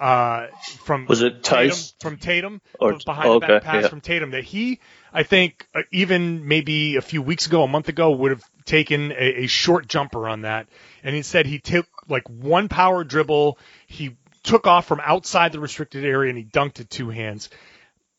uh, 0.00 0.48
from 0.84 1.06
Was 1.06 1.22
it 1.22 1.42
Tatum, 1.42 1.76
from 2.00 2.16
Tatum 2.18 2.60
Or- 2.78 2.98
behind 3.04 3.32
the 3.34 3.40
back 3.40 3.50
okay, 3.50 3.64
pass 3.64 3.82
yeah. 3.84 3.88
from 3.88 4.00
Tatum 4.00 4.30
that 4.32 4.44
he 4.44 4.80
I 5.12 5.22
think 5.22 5.66
uh, 5.74 5.82
even 5.90 6.46
maybe 6.46 6.96
a 6.96 7.00
few 7.00 7.22
weeks 7.22 7.46
ago, 7.46 7.62
a 7.62 7.68
month 7.68 7.88
ago, 7.88 8.10
would 8.12 8.30
have 8.30 8.42
taken 8.64 9.12
a, 9.12 9.44
a 9.44 9.46
short 9.46 9.88
jumper 9.88 10.28
on 10.28 10.42
that, 10.42 10.68
and 11.02 11.16
instead 11.16 11.46
he 11.46 11.58
took 11.58 11.86
like 12.08 12.28
one 12.28 12.68
power 12.68 13.04
dribble. 13.04 13.58
He 13.86 14.16
took 14.42 14.66
off 14.66 14.86
from 14.86 15.00
outside 15.02 15.52
the 15.52 15.60
restricted 15.60 16.04
area 16.04 16.30
and 16.30 16.38
he 16.38 16.44
dunked 16.44 16.80
it 16.80 16.88
two 16.88 17.10
hands. 17.10 17.50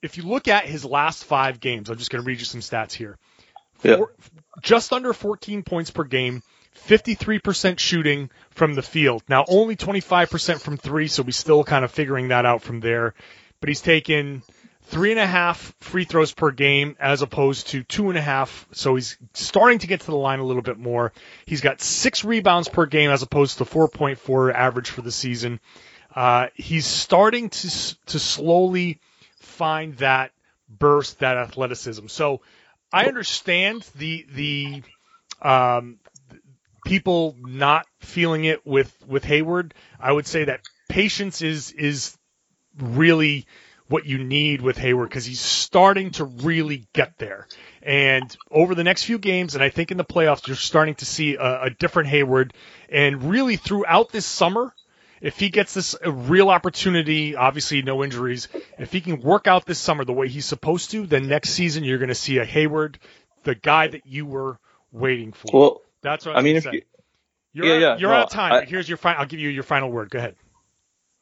If 0.01 0.17
you 0.17 0.23
look 0.23 0.47
at 0.47 0.65
his 0.65 0.85
last 0.85 1.25
five 1.25 1.59
games, 1.59 1.89
I'm 1.89 1.97
just 1.97 2.09
going 2.09 2.23
to 2.23 2.27
read 2.27 2.39
you 2.39 2.45
some 2.45 2.61
stats 2.61 2.93
here. 2.93 3.17
Yeah. 3.83 4.03
Just 4.61 4.93
under 4.93 5.13
14 5.13 5.63
points 5.63 5.91
per 5.91 6.03
game, 6.03 6.43
53% 6.87 7.79
shooting 7.79 8.29
from 8.51 8.75
the 8.75 8.81
field. 8.81 9.23
Now 9.27 9.45
only 9.47 9.75
25% 9.75 10.59
from 10.59 10.77
three, 10.77 11.07
so 11.07 11.23
we're 11.23 11.31
still 11.31 11.63
kind 11.63 11.85
of 11.85 11.91
figuring 11.91 12.29
that 12.29 12.45
out 12.45 12.61
from 12.61 12.79
there. 12.79 13.13
But 13.59 13.69
he's 13.69 13.81
taken 13.81 14.43
three 14.83 15.11
and 15.11 15.19
a 15.19 15.27
half 15.27 15.73
free 15.81 16.03
throws 16.03 16.33
per 16.33 16.51
game 16.51 16.95
as 16.99 17.21
opposed 17.21 17.67
to 17.67 17.83
two 17.83 18.09
and 18.09 18.17
a 18.17 18.21
half. 18.21 18.67
So 18.71 18.95
he's 18.95 19.17
starting 19.33 19.79
to 19.79 19.87
get 19.87 20.01
to 20.01 20.07
the 20.07 20.17
line 20.17 20.39
a 20.39 20.43
little 20.43 20.61
bit 20.61 20.77
more. 20.77 21.13
He's 21.45 21.61
got 21.61 21.81
six 21.81 22.23
rebounds 22.23 22.67
per 22.67 22.85
game 22.85 23.11
as 23.11 23.21
opposed 23.21 23.59
to 23.59 23.65
4.4 23.65 24.53
average 24.53 24.89
for 24.89 25.01
the 25.01 25.11
season. 25.11 25.59
Uh, 26.15 26.47
he's 26.55 26.87
starting 26.87 27.49
to 27.49 27.69
to 28.07 28.19
slowly 28.19 28.99
find 29.59 29.97
that 29.97 30.31
burst, 30.69 31.19
that 31.19 31.35
athleticism. 31.35 32.07
So 32.07 32.41
I 32.93 33.05
understand 33.05 33.87
the 33.95 34.25
the 34.33 34.83
um, 35.41 35.99
people 36.85 37.35
not 37.39 37.85
feeling 37.99 38.45
it 38.45 38.65
with 38.65 38.95
with 39.05 39.25
Hayward. 39.25 39.73
I 39.99 40.11
would 40.11 40.25
say 40.25 40.45
that 40.45 40.61
patience 40.87 41.41
is 41.41 41.71
is 41.73 42.17
really 42.77 43.45
what 43.89 44.05
you 44.05 44.23
need 44.23 44.61
with 44.61 44.77
Hayward 44.77 45.09
because 45.09 45.25
he's 45.25 45.41
starting 45.41 46.11
to 46.11 46.23
really 46.23 46.87
get 46.93 47.17
there. 47.17 47.47
And 47.81 48.35
over 48.51 48.75
the 48.75 48.83
next 48.83 49.03
few 49.03 49.17
games, 49.17 49.55
and 49.55 49.63
I 49.63 49.69
think 49.69 49.91
in 49.91 49.97
the 49.97 50.05
playoffs, 50.05 50.47
you're 50.47 50.55
starting 50.55 50.95
to 50.95 51.05
see 51.05 51.35
a, 51.35 51.63
a 51.63 51.69
different 51.71 52.09
Hayward. 52.09 52.53
And 52.87 53.29
really 53.31 53.57
throughout 53.57 54.11
this 54.11 54.27
summer, 54.27 54.73
if 55.21 55.39
he 55.39 55.49
gets 55.49 55.73
this 55.73 55.95
a 56.03 56.11
real 56.11 56.49
opportunity, 56.49 57.35
obviously 57.35 57.81
no 57.81 58.03
injuries, 58.03 58.47
if 58.77 58.91
he 58.91 59.01
can 59.01 59.21
work 59.21 59.47
out 59.47 59.65
this 59.65 59.79
summer 59.79 60.05
the 60.05 60.13
way 60.13 60.27
he's 60.27 60.45
supposed 60.45 60.91
to, 60.91 61.05
then 61.05 61.27
next 61.27 61.49
season 61.51 61.83
you're 61.83 61.97
going 61.97 62.09
to 62.09 62.15
see 62.15 62.37
a 62.37 62.45
Hayward, 62.45 62.99
the 63.43 63.55
guy 63.55 63.87
that 63.87 64.05
you 64.05 64.25
were 64.25 64.59
waiting 64.91 65.31
for. 65.33 65.47
well, 65.53 65.81
That's 66.01 66.25
what 66.25 66.35
I 66.37 66.41
mean, 66.41 66.55
if 66.55 66.65
you. 66.65 66.81
You're, 67.51 67.65
yeah, 67.65 67.73
out- 67.73 67.79
yeah, 67.81 67.97
you're 67.97 68.09
no, 68.11 68.15
out 68.15 68.23
of 68.25 68.31
time. 68.31 68.53
I- 68.53 68.65
here's 68.65 68.87
your 68.87 68.97
final. 68.97 69.21
I'll 69.21 69.27
give 69.27 69.39
you 69.39 69.49
your 69.49 69.63
final 69.63 69.91
word. 69.91 70.09
Go 70.09 70.19
ahead. 70.19 70.35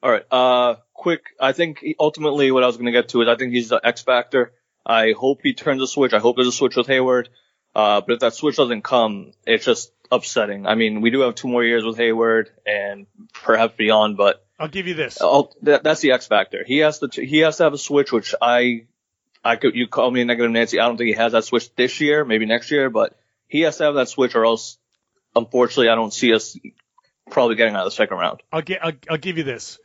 All 0.03 0.11
right. 0.11 0.25
Uh, 0.29 0.75
quick. 0.93 1.21
I 1.39 1.53
think 1.53 1.83
ultimately 1.99 2.51
what 2.51 2.63
I 2.63 2.67
was 2.67 2.75
going 2.77 2.85
to 2.85 2.91
get 2.91 3.09
to 3.09 3.21
is 3.23 3.27
I 3.27 3.35
think 3.35 3.53
he's 3.53 3.69
the 3.69 3.79
X 3.83 4.01
factor. 4.03 4.53
I 4.85 5.13
hope 5.17 5.39
he 5.43 5.53
turns 5.53 5.81
a 5.81 5.87
switch. 5.87 6.13
I 6.13 6.19
hope 6.19 6.35
there's 6.35 6.47
a 6.47 6.51
switch 6.51 6.75
with 6.75 6.87
Hayward. 6.87 7.29
Uh, 7.77 8.01
but 8.01 8.13
if 8.13 8.19
that 8.21 8.33
switch 8.33 8.55
doesn't 8.55 8.81
come, 8.81 9.33
it's 9.45 9.63
just 9.63 9.91
upsetting. 10.11 10.65
I 10.65 10.73
mean, 10.73 11.01
we 11.01 11.11
do 11.11 11.19
have 11.19 11.35
two 11.35 11.47
more 11.47 11.63
years 11.63 11.85
with 11.85 11.95
Hayward 11.97 12.49
and 12.65 13.05
perhaps 13.33 13.75
beyond, 13.77 14.17
but 14.17 14.43
I'll 14.59 14.67
give 14.67 14.87
you 14.87 14.95
this. 14.95 15.19
That, 15.61 15.83
that's 15.83 16.01
the 16.01 16.13
X 16.13 16.25
factor. 16.25 16.63
He 16.65 16.79
has 16.79 16.97
to, 16.99 17.09
he 17.13 17.37
has 17.39 17.57
to 17.57 17.65
have 17.65 17.73
a 17.73 17.77
switch, 17.77 18.11
which 18.11 18.33
I, 18.41 18.87
I 19.43 19.57
could, 19.57 19.75
you 19.75 19.87
call 19.87 20.09
me 20.09 20.21
a 20.21 20.25
negative 20.25 20.49
Nancy. 20.49 20.79
I 20.79 20.87
don't 20.87 20.97
think 20.97 21.09
he 21.09 21.13
has 21.13 21.33
that 21.33 21.43
switch 21.43 21.71
this 21.75 22.01
year, 22.01 22.25
maybe 22.25 22.47
next 22.47 22.71
year, 22.71 22.89
but 22.89 23.15
he 23.47 23.61
has 23.61 23.77
to 23.77 23.83
have 23.83 23.93
that 23.93 24.09
switch 24.09 24.33
or 24.33 24.43
else, 24.43 24.79
unfortunately, 25.35 25.89
I 25.89 25.95
don't 25.95 26.11
see 26.11 26.33
us 26.33 26.57
probably 27.29 27.57
getting 27.57 27.75
out 27.75 27.85
of 27.85 27.91
the 27.91 27.95
second 27.95 28.17
round. 28.17 28.41
I'll, 28.51 28.63
get, 28.63 28.83
I'll, 28.83 28.93
I'll 29.07 29.17
give 29.17 29.37
you 29.37 29.43
this. 29.43 29.77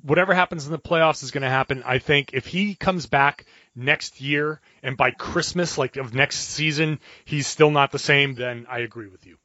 Whatever 0.00 0.32
happens 0.32 0.64
in 0.64 0.72
the 0.72 0.78
playoffs 0.78 1.22
is 1.22 1.32
going 1.32 1.42
to 1.42 1.50
happen. 1.50 1.82
I 1.84 1.98
think 1.98 2.30
if 2.32 2.46
he 2.46 2.74
comes 2.74 3.04
back 3.04 3.44
next 3.76 4.20
year 4.20 4.60
and 4.82 4.96
by 4.96 5.10
Christmas, 5.12 5.76
like 5.78 5.96
of 5.96 6.14
next 6.14 6.36
season, 6.38 6.98
he's 7.24 7.46
still 7.46 7.70
not 7.70 7.92
the 7.92 7.98
same, 7.98 8.34
then 8.34 8.66
I 8.68 8.80
agree 8.80 9.08
with 9.08 9.26
you. 9.26 9.36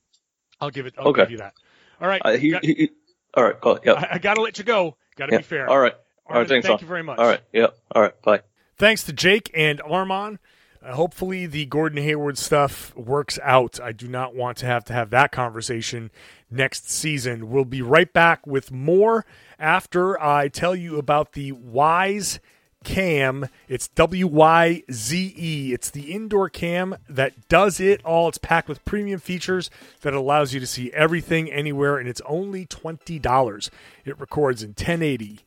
I'll 0.60 0.70
give 0.72 0.86
it. 0.86 0.94
I'll 0.98 1.08
Okay. 1.10 1.24
give 1.24 1.32
you 1.32 1.38
that. 1.40 1.54
All 2.00 2.08
right. 2.08 2.22
Uh, 2.24 2.38
he, 2.38 2.52
got- 2.52 2.64
he, 2.66 2.74
he- 2.74 2.92
all 3.34 3.44
right, 3.44 3.60
go 3.62 3.72
ahead. 3.72 3.84
Yeah. 3.86 3.94
I, 3.94 4.16
I 4.16 4.18
got 4.18 4.36
to 4.36 4.42
let 4.42 4.58
you 4.58 4.64
go. 4.64 4.98
Got 5.16 5.28
to 5.28 5.34
yeah. 5.34 5.38
be 5.40 5.44
fair. 5.44 5.70
All 5.70 5.80
right. 5.80 5.94
All 6.28 6.36
Arman, 6.36 6.40
right. 6.40 6.48
Thanks. 6.50 6.68
thank 6.68 6.80
Sean. 6.80 6.86
you 6.86 6.88
very 6.90 7.04
much. 7.04 7.20
All 7.20 7.26
right. 7.28 7.42
Yeah. 7.54 7.68
All 7.94 8.02
right. 8.02 8.22
Bye. 8.22 8.42
Thanks 8.78 9.04
to 9.04 9.14
Jake 9.14 9.52
and 9.54 9.80
Arman. 9.80 10.38
Uh, 10.84 10.96
hopefully, 10.96 11.46
the 11.46 11.66
Gordon 11.68 12.02
Hayward 12.02 12.38
stuff 12.40 12.96
works 12.96 13.38
out. 13.44 13.80
I 13.80 13.92
do 13.92 14.08
not 14.08 14.34
want 14.36 14.58
to 14.58 14.66
have 14.66 14.84
to 14.86 14.94
have 14.94 15.12
that 15.12 15.32
conversation 15.32 16.10
next 16.50 16.90
season. 16.90 17.50
We'll 17.52 17.66
be 17.66 17.82
right 17.84 18.12
back 18.12 18.48
with 18.48 18.72
more 18.72 19.26
after 19.60 20.20
I 20.20 20.48
tell 20.48 20.76
you 20.76 20.98
about 20.98 21.34
the 21.34 21.52
Wyze 21.52 22.40
Cam. 22.84 23.48
It's 23.68 23.88
W 23.90 24.28
Y 24.28 24.84
Z 24.92 25.34
E. 25.38 25.74
It's 25.74 25.90
the 25.90 26.12
indoor 26.12 26.50
cam 26.50 26.96
that 27.10 27.48
does 27.48 27.80
it 27.80 28.04
all. 28.04 28.28
It's 28.28 28.38
packed 28.38 28.68
with 28.68 28.84
premium 28.86 29.20
features 29.20 29.70
that 30.02 30.14
allows 30.14 30.54
you 30.54 30.60
to 30.60 30.68
see 30.68 30.92
everything 30.92 31.52
anywhere, 31.52 31.98
and 31.98 32.10
it's 32.10 32.22
only 32.26 32.66
$20. 32.66 33.70
It 34.06 34.20
records 34.20 34.64
in 34.64 34.70
1080. 34.70 35.40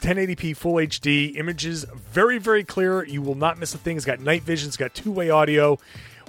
1080p 0.00 0.56
full 0.56 0.74
HD 0.74 1.36
images, 1.36 1.84
very 1.84 2.38
very 2.38 2.62
clear. 2.62 3.04
You 3.04 3.22
will 3.22 3.36
not 3.36 3.58
miss 3.58 3.74
a 3.74 3.78
thing. 3.78 3.96
It's 3.96 4.04
got 4.04 4.20
night 4.20 4.42
vision. 4.42 4.68
It's 4.68 4.76
got 4.76 4.94
two-way 4.94 5.30
audio. 5.30 5.78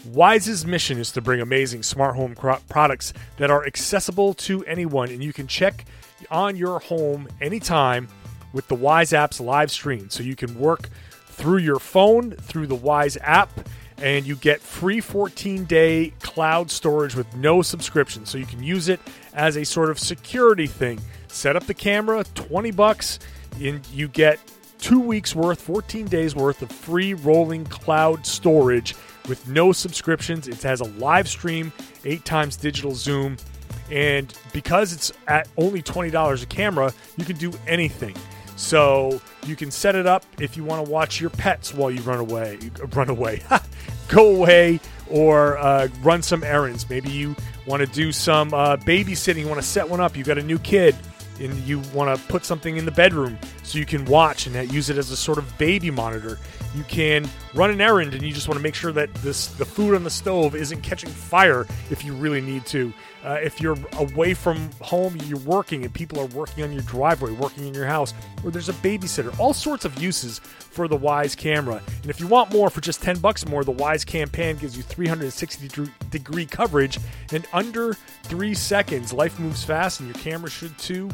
Wyze's 0.06 0.66
mission 0.66 1.00
is 1.00 1.12
to 1.14 1.22
bring 1.22 1.42
amazing 1.42 1.84
smart 1.84 2.16
home 2.16 2.36
products 2.36 3.14
that 3.38 3.50
are 3.50 3.66
accessible 3.66 4.34
to 4.36 4.64
anyone, 4.66 5.10
and 5.10 5.24
you 5.24 5.34
can 5.34 5.48
check 5.48 5.86
on 6.30 6.56
your 6.56 6.80
home 6.80 7.28
anytime 7.42 8.08
with 8.56 8.68
the 8.68 8.76
Wyze 8.76 9.14
app's 9.14 9.40
live 9.40 9.70
stream. 9.70 10.10
So 10.10 10.24
you 10.24 10.36
can 10.36 10.58
work 10.58 10.90
through 11.28 11.60
your 11.60 11.78
phone 11.78 12.32
through 12.32 12.66
the 12.66 12.76
Wise 12.76 13.18
app, 13.22 13.52
and 14.00 14.26
you 14.26 14.36
get 14.36 14.62
free 14.62 15.00
14-day 15.00 16.14
cloud 16.22 16.72
storage 16.72 17.16
with 17.16 17.36
no 17.36 17.62
subscription. 17.62 18.26
So 18.26 18.40
you 18.40 18.48
can 18.48 18.64
use 18.64 18.90
it 18.90 19.00
as 19.36 19.58
a 19.58 19.64
sort 19.64 19.92
of 19.92 20.00
security 20.00 20.66
thing. 20.66 21.00
Set 21.28 21.56
up 21.56 21.68
the 21.68 21.74
camera, 21.76 22.24
20 22.34 22.72
bucks 22.72 23.20
and 23.62 23.86
you 23.88 24.08
get 24.08 24.40
two 24.80 25.00
weeks 25.00 25.36
worth, 25.36 25.62
14 25.62 26.08
days 26.08 26.36
worth 26.36 26.62
of 26.62 26.72
free 26.72 27.14
rolling 27.14 27.66
cloud 27.66 28.26
storage 28.26 28.96
with 29.28 29.48
no 29.48 29.72
subscriptions. 29.72 30.48
It 30.48 30.62
has 30.64 30.82
a 30.82 30.86
live 30.86 31.28
stream, 31.28 31.72
eight 32.04 32.26
times 32.26 32.56
digital 32.58 32.94
zoom, 32.94 33.38
and 33.90 34.34
because 34.54 34.94
it's 34.94 35.12
at 35.28 35.48
only 35.58 35.82
$20 35.82 36.44
a 36.44 36.46
camera, 36.48 36.94
you 37.18 37.26
can 37.26 37.38
do 37.38 37.54
anything. 37.68 38.16
So 38.56 39.20
you 39.46 39.56
can 39.56 39.72
set 39.72 39.96
it 39.96 40.08
up 40.08 40.24
if 40.40 40.56
you 40.56 40.64
want 40.64 40.86
to 40.86 40.92
watch 40.92 41.20
your 41.20 41.30
pets 41.30 41.74
while 41.74 41.92
you 41.92 42.02
run 42.02 42.20
away. 42.20 42.60
Run 42.94 43.10
away. 43.10 43.42
go 44.08 44.36
away 44.36 44.80
or 45.10 45.58
uh, 45.58 45.88
run 46.02 46.22
some 46.22 46.44
errands. 46.44 46.90
Maybe 46.90 47.10
you 47.10 47.36
want 47.68 47.82
to 47.82 47.88
do 47.88 48.12
some 48.12 48.54
uh, 48.54 48.78
babysitting. 48.78 49.40
You 49.40 49.48
want 49.48 49.62
to 49.62 49.68
set 49.68 49.90
one 49.90 50.00
up. 50.00 50.16
You 50.16 50.24
got 50.24 50.38
a 50.38 50.44
new 50.44 50.60
kid 50.60 50.96
and 51.40 51.54
you 51.60 51.80
want 51.94 52.18
to 52.18 52.28
put 52.28 52.46
something 52.46 52.78
in 52.78 52.86
the 52.86 52.92
bedroom 52.92 53.38
so 53.64 53.78
you 53.78 53.86
can 53.86 54.06
watch 54.06 54.48
and 54.48 54.72
use 54.72 54.90
it 54.90 54.98
as 54.98 55.12
a 55.12 55.18
sort 55.18 55.38
of 55.38 55.58
baby 55.58 55.92
monitor. 55.92 56.40
You 56.76 56.84
can 56.84 57.30
run 57.54 57.72
an 57.72 57.80
errand 57.80 58.14
and 58.14 58.22
you 58.22 58.34
just 58.34 58.48
want 58.48 58.58
to 58.58 58.64
make 58.64 58.76
sure 58.76 58.92
that 58.92 59.14
this 59.16 59.48
the 59.48 59.66
food 59.66 59.96
on 59.96 60.04
the 60.04 60.10
stove 60.10 60.56
isn't 60.56 60.82
catching 60.82 61.10
fire 61.10 61.66
if 61.90 62.04
you 62.04 62.14
really 62.14 62.42
need 62.42 62.66
to. 62.68 62.94
Uh, 63.24 63.40
if 63.42 63.60
you're 63.60 63.78
away 63.98 64.34
from 64.34 64.70
home, 64.82 65.18
you're 65.26 65.40
working 65.40 65.84
and 65.84 65.94
people 65.94 66.20
are 66.20 66.28
working 66.28 66.64
on 66.64 66.72
your 66.72 66.84
driveway, 66.84 67.32
working 67.32 67.66
in 67.66 67.74
your 67.74 67.86
house, 67.86 68.14
or 68.44 68.52
there's 68.52 68.70
a 68.70 68.74
babysitter. 68.74 69.38
All 69.40 69.54
sorts 69.54 69.84
of 69.84 70.00
uses 70.00 70.40
for 70.40 70.88
the 70.88 70.98
Wyze 70.98 71.36
camera. 71.36 71.82
And 72.02 72.10
if 72.12 72.20
you 72.20 72.28
want 72.28 72.54
more 72.54 72.70
for 72.70 72.82
just 72.82 73.02
10 73.02 73.20
bucks 73.20 73.48
more, 73.48 73.64
the 73.64 73.74
Wyze 73.74 74.06
Cam 74.06 74.30
Pan 74.30 74.58
gives 74.58 74.78
you 74.78 74.84
360 74.84 75.90
degree 76.12 76.46
coverage 76.46 77.00
in 77.32 77.44
under 77.54 77.94
three 78.24 78.54
seconds. 78.54 79.12
Life 79.14 79.40
moves 79.40 79.64
fast 79.64 80.02
and 80.02 80.10
your 80.10 80.22
camera 80.22 80.50
should 80.50 80.78
too. 80.78 81.10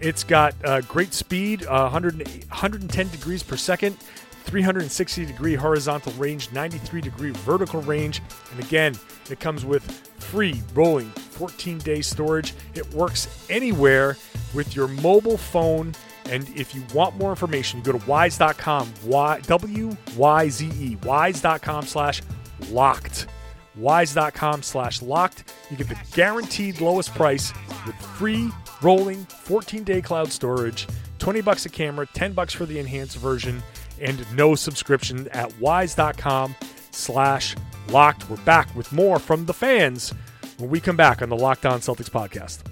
It's 0.00 0.24
got 0.24 0.54
uh, 0.64 0.80
great 0.82 1.14
speed, 1.14 1.64
uh, 1.66 1.82
100, 1.82 2.16
110 2.48 3.08
degrees 3.08 3.42
per 3.42 3.56
second, 3.56 3.96
360 4.44 5.26
degree 5.26 5.54
horizontal 5.54 6.12
range, 6.14 6.52
93 6.52 7.00
degree 7.00 7.30
vertical 7.30 7.82
range, 7.82 8.22
and 8.50 8.60
again, 8.60 8.94
it 9.30 9.40
comes 9.40 9.64
with 9.64 9.82
free 10.18 10.62
rolling 10.74 11.10
14 11.10 11.78
day 11.78 12.00
storage. 12.00 12.54
It 12.74 12.92
works 12.94 13.46
anywhere 13.50 14.16
with 14.54 14.76
your 14.76 14.88
mobile 14.88 15.38
phone. 15.38 15.94
And 16.26 16.48
if 16.56 16.74
you 16.74 16.82
want 16.94 17.16
more 17.16 17.30
information, 17.30 17.82
go 17.82 17.92
to 17.92 17.98
wyze.com, 17.98 18.94
y, 19.04 19.40
W-Y-Z-E, 19.46 20.96
wyze.com 20.96 21.86
slash 21.86 22.22
locked. 22.70 23.26
Wyze.com 23.78 24.62
slash 24.62 25.02
locked. 25.02 25.52
You 25.70 25.76
get 25.76 25.88
the 25.88 25.98
guaranteed 26.12 26.80
lowest 26.80 27.14
price 27.14 27.52
with 27.84 27.96
free 27.96 28.50
rolling 28.80 29.24
14 29.24 29.84
day 29.84 30.00
cloud 30.00 30.30
storage, 30.30 30.86
20 31.18 31.40
bucks 31.40 31.66
a 31.66 31.68
camera, 31.68 32.06
10 32.06 32.32
bucks 32.32 32.52
for 32.52 32.66
the 32.66 32.78
enhanced 32.78 33.16
version, 33.16 33.62
and 34.00 34.24
no 34.34 34.54
subscription 34.54 35.28
at 35.28 35.50
wyze.com 35.52 36.54
slash 36.90 37.56
locked. 37.88 38.28
We're 38.28 38.36
back 38.38 38.74
with 38.74 38.92
more 38.92 39.18
from 39.18 39.46
the 39.46 39.54
fans 39.54 40.12
when 40.58 40.70
we 40.70 40.80
come 40.80 40.96
back 40.96 41.22
on 41.22 41.28
the 41.28 41.36
Locked 41.36 41.66
On 41.66 41.80
Celtics 41.80 42.10
podcast. 42.10 42.62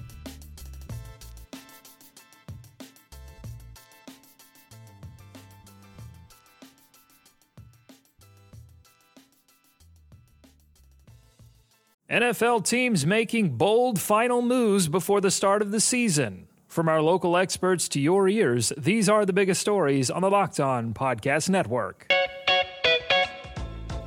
NFL 12.12 12.66
teams 12.66 13.06
making 13.06 13.56
bold 13.56 13.98
final 13.98 14.42
moves 14.42 14.86
before 14.86 15.22
the 15.22 15.30
start 15.30 15.62
of 15.62 15.70
the 15.70 15.80
season. 15.80 16.46
From 16.72 16.88
our 16.88 17.02
local 17.02 17.36
experts 17.36 17.86
to 17.90 18.00
your 18.00 18.30
ears, 18.30 18.72
these 18.78 19.06
are 19.06 19.26
the 19.26 19.32
biggest 19.34 19.60
stories 19.60 20.08
on 20.10 20.22
the 20.22 20.30
Locked 20.30 20.58
On 20.58 20.94
Podcast 20.94 21.50
Network. 21.50 22.10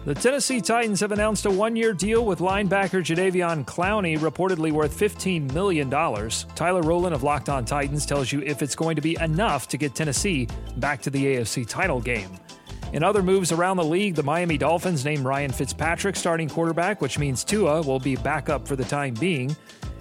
The 0.04 0.16
Tennessee 0.16 0.62
Titans 0.62 1.00
have 1.02 1.12
announced 1.12 1.46
a 1.46 1.52
one 1.52 1.76
year 1.76 1.94
deal 1.94 2.26
with 2.26 2.40
linebacker 2.40 3.04
Jadeveon 3.04 3.66
Clowney, 3.66 4.18
reportedly 4.18 4.72
worth 4.72 5.00
$15 5.00 5.54
million. 5.54 5.92
Tyler 5.92 6.82
Rowland 6.82 7.14
of 7.14 7.22
Locked 7.22 7.50
On 7.50 7.66
Titans 7.66 8.04
tells 8.04 8.32
you 8.32 8.42
if 8.42 8.64
it's 8.64 8.76
going 8.76 8.96
to 8.96 9.02
be 9.04 9.16
enough 9.22 9.68
to 9.68 9.78
get 9.78 9.94
Tennessee 9.94 10.48
back 10.78 11.04
to 11.04 11.12
the 11.12 11.24
AFC 11.24 11.68
title 11.68 12.02
game. 12.02 12.32
In 12.94 13.04
other 13.04 13.22
moves 13.22 13.52
around 13.52 13.78
the 13.78 13.84
league, 13.84 14.16
the 14.16 14.24
Miami 14.24 14.58
Dolphins 14.58 15.06
named 15.06 15.24
Ryan 15.24 15.52
Fitzpatrick 15.52 16.16
starting 16.16 16.50
quarterback, 16.50 17.00
which 17.00 17.20
means 17.20 17.44
Tua 17.44 17.84
will 17.84 18.00
be 18.00 18.16
back 18.16 18.50
up 18.50 18.68
for 18.68 18.76
the 18.76 18.86
time 18.86 19.14
being. 19.14 19.56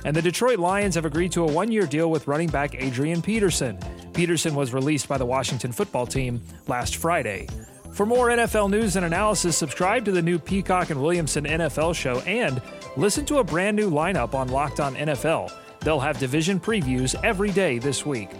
And 0.04 0.14
the 0.14 0.22
Detroit 0.22 0.58
Lions 0.58 0.94
have 0.94 1.04
agreed 1.06 1.32
to 1.32 1.44
a 1.44 1.50
one 1.50 1.72
year 1.72 1.86
deal 1.86 2.10
with 2.10 2.28
running 2.28 2.48
back 2.48 2.74
Adrian 2.74 3.22
Peterson. 3.22 3.78
Peterson 4.12 4.54
was 4.54 4.72
released 4.72 5.08
by 5.08 5.18
the 5.18 5.26
Washington 5.26 5.72
football 5.72 6.06
team 6.06 6.42
last 6.68 6.96
Friday. 6.96 7.48
For 7.92 8.04
more 8.04 8.28
NFL 8.28 8.70
news 8.70 8.96
and 8.96 9.04
analysis, 9.04 9.56
subscribe 9.56 10.04
to 10.04 10.12
the 10.12 10.20
new 10.20 10.38
Peacock 10.38 10.90
and 10.90 11.00
Williamson 11.00 11.44
NFL 11.44 11.94
show 11.94 12.18
and 12.20 12.60
listen 12.96 13.24
to 13.26 13.38
a 13.38 13.44
brand 13.44 13.76
new 13.76 13.90
lineup 13.90 14.34
on 14.34 14.48
Locked 14.48 14.80
On 14.80 14.94
NFL. 14.94 15.52
They'll 15.80 16.00
have 16.00 16.18
division 16.18 16.58
previews 16.58 17.14
every 17.22 17.52
day 17.52 17.78
this 17.78 18.04
week. 18.04 18.30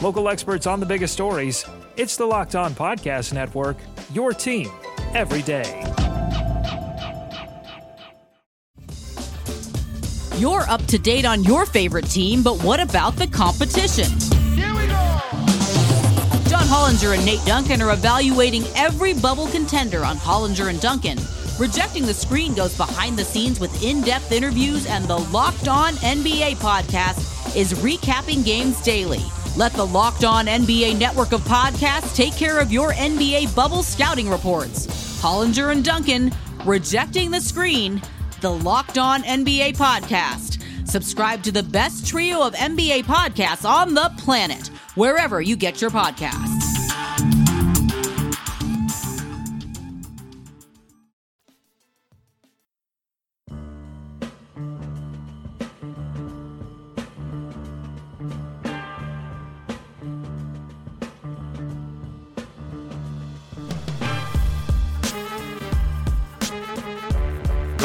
Local 0.00 0.28
experts 0.28 0.66
on 0.66 0.80
the 0.80 0.86
biggest 0.86 1.12
stories. 1.12 1.64
It's 1.96 2.16
the 2.16 2.26
Locked 2.26 2.54
On 2.54 2.72
Podcast 2.72 3.32
Network, 3.32 3.76
your 4.12 4.32
team 4.32 4.70
every 5.14 5.42
day. 5.42 6.09
You're 10.40 10.62
up 10.70 10.82
to 10.86 10.98
date 10.98 11.26
on 11.26 11.44
your 11.44 11.66
favorite 11.66 12.06
team, 12.06 12.42
but 12.42 12.64
what 12.64 12.80
about 12.80 13.14
the 13.14 13.26
competition? 13.26 14.10
Here 14.56 14.72
we 14.72 14.86
go. 14.86 15.20
John 16.48 16.64
Hollinger 16.64 17.14
and 17.14 17.26
Nate 17.26 17.44
Duncan 17.44 17.82
are 17.82 17.92
evaluating 17.92 18.64
every 18.74 19.12
bubble 19.12 19.48
contender 19.48 20.02
on 20.02 20.16
Hollinger 20.16 20.70
and 20.70 20.80
Duncan. 20.80 21.18
Rejecting 21.58 22.06
the 22.06 22.14
Screen 22.14 22.54
goes 22.54 22.74
behind 22.74 23.18
the 23.18 23.24
scenes 23.24 23.60
with 23.60 23.84
in 23.84 24.00
depth 24.00 24.32
interviews, 24.32 24.86
and 24.86 25.04
the 25.04 25.18
Locked 25.18 25.68
On 25.68 25.92
NBA 25.96 26.52
podcast 26.56 27.54
is 27.54 27.74
recapping 27.74 28.42
games 28.42 28.80
daily. 28.80 29.20
Let 29.58 29.74
the 29.74 29.84
Locked 29.84 30.24
On 30.24 30.46
NBA 30.46 30.98
network 30.98 31.32
of 31.32 31.42
podcasts 31.42 32.16
take 32.16 32.34
care 32.34 32.60
of 32.60 32.72
your 32.72 32.94
NBA 32.94 33.54
bubble 33.54 33.82
scouting 33.82 34.30
reports. 34.30 34.86
Hollinger 35.20 35.70
and 35.70 35.84
Duncan, 35.84 36.32
Rejecting 36.64 37.30
the 37.30 37.42
Screen, 37.42 38.00
the 38.40 38.50
Locked 38.50 38.98
On 38.98 39.22
NBA 39.22 39.76
podcast. 39.76 40.62
Subscribe 40.88 41.42
to 41.42 41.52
the 41.52 41.62
best 41.62 42.06
trio 42.06 42.42
of 42.42 42.54
NBA 42.54 43.04
podcasts 43.04 43.68
on 43.68 43.94
the 43.94 44.10
planet 44.18 44.68
wherever 44.94 45.40
you 45.40 45.56
get 45.56 45.80
your 45.80 45.90
podcasts. 45.90 46.49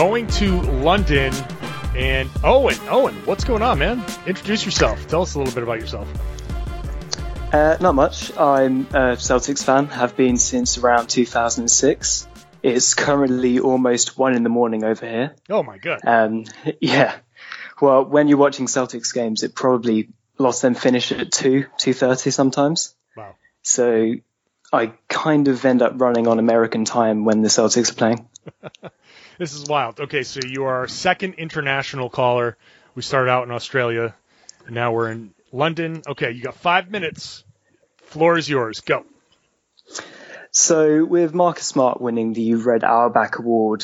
Going 0.05 0.27
to 0.27 0.61
London 0.61 1.33
and 1.95 2.29
Owen. 2.43 2.77
Owen, 2.89 3.15
what's 3.25 3.43
going 3.43 3.63
on, 3.63 3.79
man? 3.79 4.05
Introduce 4.27 4.63
yourself. 4.63 5.07
Tell 5.07 5.23
us 5.23 5.33
a 5.33 5.39
little 5.39 5.51
bit 5.51 5.63
about 5.63 5.79
yourself. 5.79 6.07
Uh, 7.51 7.77
not 7.81 7.95
much. 7.95 8.29
I'm 8.37 8.81
a 8.81 9.17
Celtics 9.17 9.63
fan, 9.63 9.87
have 9.87 10.15
been 10.15 10.37
since 10.37 10.77
around 10.77 11.07
2006. 11.07 12.27
It's 12.61 12.93
currently 12.93 13.59
almost 13.59 14.15
one 14.15 14.35
in 14.35 14.43
the 14.43 14.49
morning 14.49 14.83
over 14.83 15.09
here. 15.09 15.35
Oh 15.49 15.63
my 15.63 15.79
god. 15.79 16.01
Um, 16.05 16.45
yeah. 16.79 17.15
Well, 17.81 18.05
when 18.05 18.27
you're 18.27 18.37
watching 18.37 18.67
Celtics 18.67 19.11
games, 19.11 19.41
it 19.41 19.55
probably 19.55 20.09
lots 20.37 20.61
them 20.61 20.75
finish 20.75 21.11
at 21.13 21.31
two, 21.31 21.65
two 21.77 21.93
thirty 21.93 22.29
sometimes. 22.29 22.93
Wow. 23.17 23.33
So 23.63 24.13
I 24.71 24.93
kind 25.09 25.47
of 25.47 25.65
end 25.65 25.81
up 25.81 25.93
running 25.99 26.27
on 26.27 26.37
American 26.37 26.85
time 26.85 27.25
when 27.25 27.41
the 27.41 27.49
Celtics 27.49 27.89
are 27.89 27.95
playing. 27.95 28.29
This 29.37 29.53
is 29.53 29.65
wild. 29.65 29.99
Okay, 29.99 30.23
so 30.23 30.39
you 30.45 30.63
are 30.63 30.75
our 30.75 30.87
second 30.87 31.33
international 31.35 32.09
caller. 32.09 32.57
We 32.95 33.01
started 33.01 33.29
out 33.29 33.43
in 33.43 33.51
Australia, 33.51 34.15
and 34.65 34.75
now 34.75 34.93
we're 34.93 35.11
in 35.11 35.33
London. 35.51 36.01
Okay, 36.07 36.31
you 36.31 36.41
got 36.41 36.55
five 36.55 36.89
minutes. 36.89 37.43
Floor 38.03 38.37
is 38.37 38.47
yours. 38.47 38.79
Go. 38.79 39.05
So 40.51 41.03
with 41.03 41.33
Marcus 41.33 41.65
Smart 41.65 41.99
winning 41.99 42.31
the 42.31 42.55
Red 42.55 42.85
Auerbach 42.85 43.39
Award, 43.39 43.83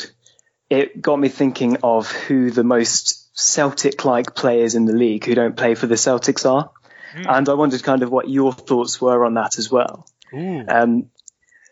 it 0.69 1.01
got 1.01 1.19
me 1.19 1.27
thinking 1.27 1.77
of 1.83 2.09
who 2.09 2.49
the 2.49 2.63
most 2.63 3.17
Celtic-like 3.37 4.35
players 4.35 4.75
in 4.75 4.85
the 4.85 4.93
league 4.93 5.25
who 5.25 5.35
don't 5.35 5.57
play 5.57 5.75
for 5.75 5.87
the 5.87 5.95
Celtics 5.95 6.49
are, 6.49 6.71
and 7.13 7.49
I 7.49 7.53
wondered 7.55 7.83
kind 7.83 8.03
of 8.03 8.09
what 8.09 8.29
your 8.29 8.53
thoughts 8.53 9.01
were 9.01 9.25
on 9.25 9.33
that 9.33 9.57
as 9.57 9.69
well. 9.69 10.07
Ooh. 10.33 10.63
Um, 10.65 11.09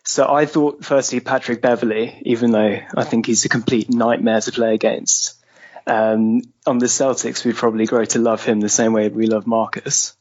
so 0.10 0.28
I 0.28 0.48
thought 0.48 0.84
firstly 0.84 1.20
Patrick 1.20 1.62
Beverley, 1.62 2.20
even 2.26 2.50
though 2.52 2.80
I 2.98 3.04
think 3.04 3.28
he's 3.28 3.46
a 3.46 3.50
complete 3.50 3.92
nightmare 3.92 4.42
to 4.42 4.52
play 4.52 4.74
against. 4.74 5.38
Um, 5.86 6.42
on 6.66 6.80
the 6.80 6.88
Celtics, 6.88 7.46
we'd 7.46 7.56
probably 7.56 7.86
grow 7.86 8.06
to 8.06 8.18
love 8.18 8.44
him 8.44 8.60
the 8.60 8.70
same 8.70 8.92
way 8.92 9.08
we 9.10 9.28
love 9.28 9.46
Marcus. 9.46 10.16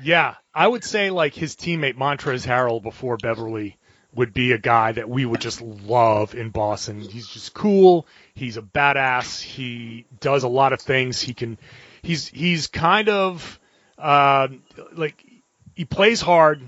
Yeah, 0.00 0.36
I 0.54 0.68
would 0.68 0.84
say 0.84 1.10
like 1.10 1.34
his 1.34 1.56
teammate 1.56 1.96
Montrezl 1.96 2.46
Harrell 2.46 2.80
before 2.80 3.16
Beverley 3.16 3.76
would 4.14 4.32
be 4.32 4.52
a 4.52 4.58
guy 4.58 4.92
that 4.92 5.08
we 5.08 5.24
would 5.24 5.40
just 5.40 5.60
love 5.60 6.36
in 6.36 6.50
Boston. 6.50 7.00
He's 7.00 7.26
just 7.26 7.52
cool. 7.54 8.06
He's 8.34 8.56
a 8.56 8.62
badass. 8.62 9.42
He 9.42 10.06
does 10.20 10.44
a 10.44 10.48
lot 10.48 10.72
of 10.72 10.80
things. 10.80 11.20
He 11.20 11.34
can. 11.34 11.58
He's 12.02 12.28
he's 12.28 12.68
kind 12.68 13.08
of 13.08 13.58
uh, 13.98 14.46
like 14.92 15.26
he 15.74 15.86
plays 15.86 16.20
hard. 16.20 16.62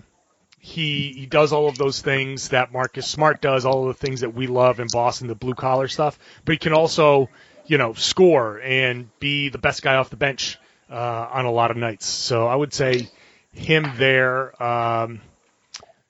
He 0.65 1.13
he 1.13 1.27
does 1.27 1.53
all 1.53 1.69
of 1.69 1.77
those 1.77 2.01
things 2.01 2.49
that 2.49 2.73
Marcus 2.73 3.07
Smart 3.07 3.43
does, 3.43 3.67
all 3.67 3.87
of 3.87 3.99
the 3.99 4.07
things 4.07 4.23
that 4.23 4.33
we 4.33 4.47
love 4.47 4.81
in 4.81 4.87
Boston, 4.91 5.29
the 5.29 5.35
blue 5.35 5.53
collar 5.53 5.89
stuff. 5.89 6.19
But 6.47 6.53
he 6.53 6.59
can 6.59 6.73
also, 6.73 7.29
you 7.67 7.77
know, 7.77 7.93
score 7.93 8.63
and 8.63 9.11
be 9.21 9.51
the 9.51 9.59
best 9.59 9.83
guy 9.83 9.97
off 9.97 10.09
the 10.09 10.17
bench 10.17 10.59
uh, 10.89 11.29
on 11.31 11.45
a 11.45 11.51
lot 11.51 11.71
of 11.71 11.77
nights. 11.77 12.07
So 12.07 12.47
I 12.47 12.55
would 12.55 12.73
say 12.73 13.11
him 13.53 13.93
there. 13.99 14.63
Um, 14.63 15.21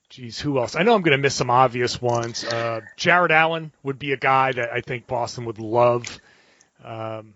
Geez, 0.08 0.38
who 0.38 0.60
else? 0.60 0.76
I 0.76 0.84
know 0.84 0.94
I'm 0.94 1.02
going 1.02 1.16
to 1.16 1.22
miss 1.22 1.34
some 1.34 1.50
obvious 1.50 2.00
ones. 2.00 2.44
Uh, 2.44 2.82
Jarrett 2.96 3.32
Allen 3.32 3.72
would 3.82 3.98
be 3.98 4.12
a 4.12 4.16
guy 4.16 4.52
that 4.52 4.72
I 4.72 4.82
think 4.82 5.08
Boston 5.08 5.46
would 5.46 5.58
love. 5.58 6.20
Um, 6.84 7.34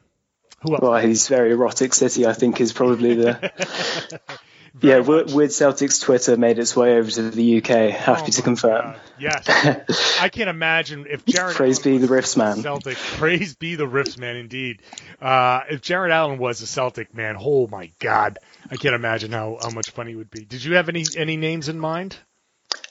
who 0.61 0.75
else? 0.75 0.83
Well, 0.83 0.97
he's 1.01 1.27
very 1.27 1.51
erotic 1.51 1.95
city. 1.95 2.29
I 2.29 2.33
think 2.35 2.61
is 2.61 2.73
probably 2.73 3.17
the. 3.17 4.21
yeah, 4.81 4.99
Weird 4.99 5.51
Celtics 5.51 6.01
Twitter 6.03 6.37
made 6.37 6.59
its 6.59 6.75
way 6.77 6.97
over 6.99 7.11
to 7.11 7.31
the 7.31 7.59
UK. 7.59 7.91
Happy 7.91 8.23
Oh 8.27 8.31
to 8.31 8.43
confirm. 8.43 8.83
God. 8.93 9.01
Yes, 9.19 10.19
I 10.21 10.29
can't 10.29 10.49
imagine 10.51 11.07
if 11.09 11.25
Jarrett. 11.27 11.57
Praise 11.57 11.85
Allen 11.85 12.01
be 12.01 12.07
the 12.07 12.13
Riffs 12.13 12.37
man. 12.37 12.63
Celtic. 12.63 12.97
Praise 12.97 13.55
be 13.57 13.75
the 13.75 13.87
Riffs 13.87 14.19
man, 14.19 14.37
indeed. 14.37 14.83
Uh, 15.21 15.61
if 15.71 15.81
Jarrett 15.81 16.13
Allen 16.13 16.39
was 16.39 16.63
a 16.63 16.67
Celtic 16.67 17.15
man, 17.15 17.37
oh 17.39 17.67
my 17.67 17.91
God, 17.99 18.39
I 18.71 18.77
can't 18.77 18.95
imagine 18.95 19.33
how, 19.33 19.59
how 19.61 19.71
much 19.71 19.91
fun 19.91 20.07
he 20.07 20.15
would 20.15 20.31
be. 20.31 20.45
Did 20.45 20.63
you 20.65 20.75
have 20.77 20.89
any 20.89 21.05
any 21.17 21.37
names 21.37 21.69
in 21.69 21.79
mind? 21.81 22.17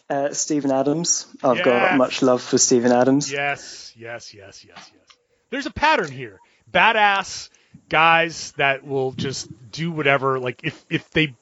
Uh, 0.09 0.33
Steven 0.33 0.71
Adams. 0.71 1.27
I've 1.43 1.57
Yes. 1.57 1.65
got 1.65 1.97
much 1.97 2.21
love 2.21 2.41
for 2.41 2.57
Steven 2.57 2.91
Adams. 2.91 3.31
Yes, 3.31 3.93
yes, 3.97 4.33
yes, 4.33 4.63
yes, 4.65 4.91
yes. 4.93 5.17
There's 5.49 5.65
a 5.65 5.71
pattern 5.71 6.11
here. 6.11 6.39
Badass 6.71 7.49
guys 7.89 8.51
that 8.57 8.85
will 8.85 9.11
just 9.13 9.47
do 9.71 9.91
whatever. 9.91 10.39
Like 10.39 10.61
if 10.63 10.85
if 10.89 11.09
they 11.11 11.35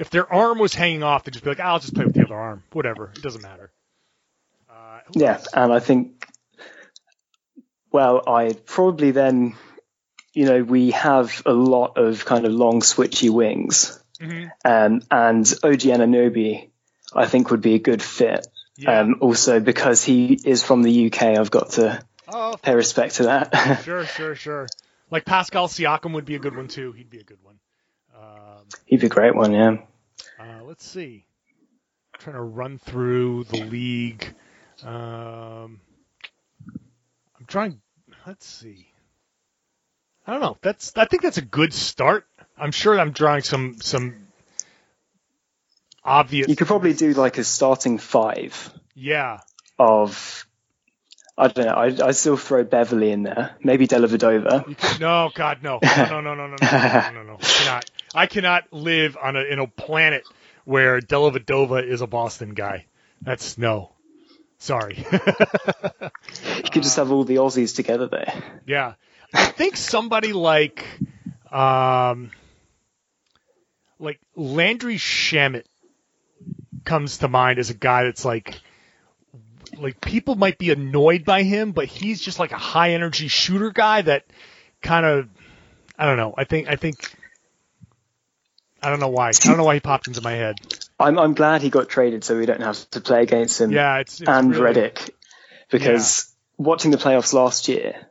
if 0.00 0.08
their 0.10 0.30
arm 0.32 0.58
was 0.58 0.74
hanging 0.74 1.02
off, 1.02 1.24
they'd 1.24 1.32
just 1.32 1.44
be 1.44 1.50
like, 1.50 1.60
I'll 1.60 1.78
just 1.78 1.94
play 1.94 2.04
with 2.06 2.14
the 2.14 2.24
other 2.24 2.34
arm. 2.34 2.62
Whatever, 2.72 3.12
it 3.14 3.22
doesn't 3.22 3.42
matter. 3.42 3.70
Uh, 4.68 5.00
Yeah, 5.14 5.34
else? 5.34 5.46
and 5.52 5.72
I 5.72 5.78
think, 5.80 6.26
well, 7.92 8.22
I 8.26 8.54
probably 8.66 9.10
then, 9.10 9.54
you 10.32 10.46
know, 10.46 10.62
we 10.62 10.92
have 10.92 11.42
a 11.44 11.52
lot 11.52 11.98
of 11.98 12.24
kind 12.24 12.46
of 12.46 12.52
long 12.52 12.80
switchy 12.80 13.30
wings, 13.30 14.02
Mhm. 14.20 14.50
um, 14.64 15.02
and 15.10 15.52
OG 15.62 15.90
Anunoby, 15.90 16.70
I 17.14 17.26
think, 17.26 17.50
would 17.50 17.62
be 17.62 17.74
a 17.74 17.78
good 17.78 18.02
fit. 18.02 18.46
Yeah. 18.76 19.00
Um, 19.00 19.16
also 19.20 19.60
because 19.60 20.02
he 20.02 20.32
is 20.44 20.62
from 20.62 20.82
the 20.82 21.06
UK, 21.06 21.36
I've 21.38 21.50
got 21.50 21.70
to 21.72 22.02
Oh, 22.32 22.56
pay 22.62 22.74
respect 22.74 23.16
to 23.16 23.24
that. 23.24 23.80
sure, 23.84 24.06
sure, 24.06 24.34
sure. 24.34 24.66
Like 25.10 25.24
Pascal 25.24 25.66
Siakam 25.68 26.12
would 26.14 26.24
be 26.24 26.36
a 26.36 26.38
good 26.38 26.56
one 26.56 26.68
too. 26.68 26.92
He'd 26.92 27.10
be 27.10 27.18
a 27.18 27.24
good 27.24 27.42
one. 27.42 27.58
Um, 28.16 28.64
He'd 28.86 29.00
be 29.00 29.06
a 29.06 29.10
great 29.10 29.34
one, 29.34 29.52
yeah. 29.52 29.78
Let's 30.70 30.86
see. 30.86 31.24
I'm 32.14 32.20
trying 32.20 32.36
to 32.36 32.42
run 32.42 32.78
through 32.78 33.42
the 33.42 33.64
league. 33.64 34.36
Um, 34.84 35.80
I'm 37.36 37.46
trying. 37.48 37.80
Let's 38.24 38.46
see. 38.46 38.86
I 40.28 40.30
don't 40.30 40.40
know. 40.40 40.58
That's. 40.62 40.96
I 40.96 41.06
think 41.06 41.24
that's 41.24 41.38
a 41.38 41.42
good 41.42 41.74
start. 41.74 42.24
I'm 42.56 42.70
sure 42.70 43.00
I'm 43.00 43.10
drawing 43.10 43.42
some 43.42 43.80
some 43.80 44.28
obvious. 46.04 46.46
You 46.48 46.54
could 46.54 46.68
probably 46.68 46.92
do 46.92 47.14
like 47.14 47.38
a 47.38 47.42
starting 47.42 47.98
five 47.98 48.72
Yeah. 48.94 49.40
of. 49.76 50.46
I 51.36 51.48
don't 51.48 51.66
know. 51.66 51.72
I 51.72 51.86
I 52.10 52.10
still 52.12 52.36
throw 52.36 52.62
Beverley 52.62 53.10
in 53.10 53.24
there. 53.24 53.56
Maybe 53.60 53.88
Dellavedova. 53.88 54.68
You 54.68 54.76
no, 55.00 55.32
God, 55.34 55.58
no, 55.64 55.80
no, 55.82 56.20
no, 56.20 56.20
no, 56.20 56.34
no, 56.36 56.46
no, 56.46 56.56
no, 56.60 56.60
no, 56.60 57.10
no, 57.10 57.22
no. 57.24 57.38
I 57.40 57.46
cannot. 57.58 57.90
I 58.14 58.26
cannot 58.26 58.72
live 58.72 59.16
on 59.20 59.34
a 59.34 59.40
in 59.40 59.58
a 59.58 59.66
planet 59.66 60.22
where 60.64 61.00
Dellavedova 61.00 61.86
is 61.86 62.00
a 62.00 62.06
Boston 62.06 62.54
guy. 62.54 62.86
That's 63.22 63.58
no. 63.58 63.92
Sorry. 64.58 65.04
You 66.56 66.70
could 66.72 66.82
just 66.84 66.96
have 66.96 67.10
all 67.10 67.24
the 67.24 67.36
Aussies 67.36 67.74
together 67.74 68.06
there. 68.06 68.32
Yeah. 68.64 68.94
I 69.34 69.46
think 69.46 69.76
somebody 69.76 70.32
like 70.32 70.84
um 71.50 72.30
like 73.98 74.20
Landry 74.36 74.96
Shamet 74.96 75.64
comes 76.84 77.18
to 77.18 77.28
mind 77.28 77.58
as 77.58 77.70
a 77.70 77.74
guy 77.74 78.04
that's 78.04 78.24
like 78.24 78.60
like 79.76 80.00
people 80.00 80.36
might 80.36 80.58
be 80.58 80.70
annoyed 80.70 81.24
by 81.24 81.42
him, 81.42 81.72
but 81.72 81.86
he's 81.86 82.20
just 82.20 82.38
like 82.38 82.52
a 82.52 82.58
high 82.58 82.92
energy 82.92 83.26
shooter 83.26 83.70
guy 83.70 84.02
that 84.02 84.26
kind 84.80 85.04
of 85.04 85.28
I 85.98 86.06
don't 86.06 86.16
know. 86.16 86.34
I 86.36 86.44
think 86.44 86.68
I 86.68 86.76
think 86.76 86.96
I 88.82 88.90
don't 88.90 89.00
know 89.00 89.08
why. 89.08 89.28
I 89.28 89.32
don't 89.32 89.56
know 89.56 89.64
why 89.64 89.74
he 89.74 89.80
popped 89.80 90.06
into 90.06 90.22
my 90.22 90.32
head. 90.32 90.56
I'm 90.98 91.18
I'm 91.18 91.34
glad 91.34 91.62
he 91.62 91.70
got 91.70 91.88
traded 91.88 92.24
so 92.24 92.38
we 92.38 92.46
don't 92.46 92.62
have 92.62 92.88
to 92.90 93.00
play 93.00 93.22
against 93.22 93.60
him 93.60 93.72
Yeah, 93.72 93.98
it's, 93.98 94.20
it's 94.20 94.28
and 94.28 94.54
really, 94.54 94.74
Redick 94.74 95.10
because 95.70 96.32
watching 96.58 96.90
the 96.90 96.98
playoffs 96.98 97.32
last 97.32 97.68
year 97.68 98.06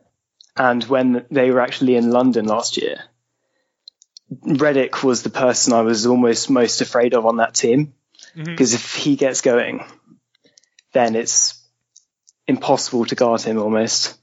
and 0.56 0.82
when 0.84 1.24
they 1.30 1.50
were 1.50 1.60
actually 1.60 1.94
in 1.96 2.10
London 2.10 2.46
last 2.46 2.76
year, 2.76 2.98
Redick 4.44 5.02
was 5.02 5.22
the 5.22 5.30
person 5.30 5.72
I 5.72 5.82
was 5.82 6.06
almost 6.06 6.50
most 6.50 6.80
afraid 6.80 7.14
of 7.14 7.26
on 7.26 7.36
that 7.36 7.54
team 7.54 7.94
mm-hmm. 8.34 8.44
because 8.44 8.74
if 8.74 8.94
he 8.94 9.16
gets 9.16 9.40
going, 9.40 9.84
then 10.92 11.14
it's 11.16 11.60
impossible 12.46 13.04
to 13.06 13.14
guard 13.14 13.42
him 13.42 13.58
almost. 13.58 14.19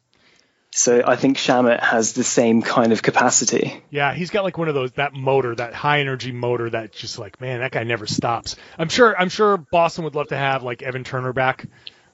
So 0.78 1.02
I 1.04 1.16
think 1.16 1.38
Shamet 1.38 1.82
has 1.82 2.14
the 2.14 2.24
same 2.24 2.62
kind 2.62 2.94
of 2.94 3.02
capacity. 3.02 3.82
Yeah, 3.90 4.14
he's 4.14 4.30
got 4.30 4.44
like 4.44 4.60
one 4.60 4.68
of 4.68 4.76
those 4.76 4.92
that 4.92 5.12
motor, 5.12 5.56
that 5.56 5.74
high 5.74 6.02
energy 6.02 6.32
motor 6.32 6.70
that 6.70 6.94
just 6.94 7.18
like, 7.18 7.42
man, 7.42 7.62
that 7.62 7.72
guy 7.72 7.84
never 7.84 8.06
stops. 8.06 8.56
I'm 8.78 8.88
sure 8.88 9.20
I'm 9.20 9.30
sure 9.30 9.58
Boston 9.58 10.04
would 10.04 10.14
love 10.14 10.28
to 10.28 10.38
have 10.38 10.62
like 10.62 10.84
Evan 10.84 11.04
Turner 11.04 11.34
back. 11.34 11.66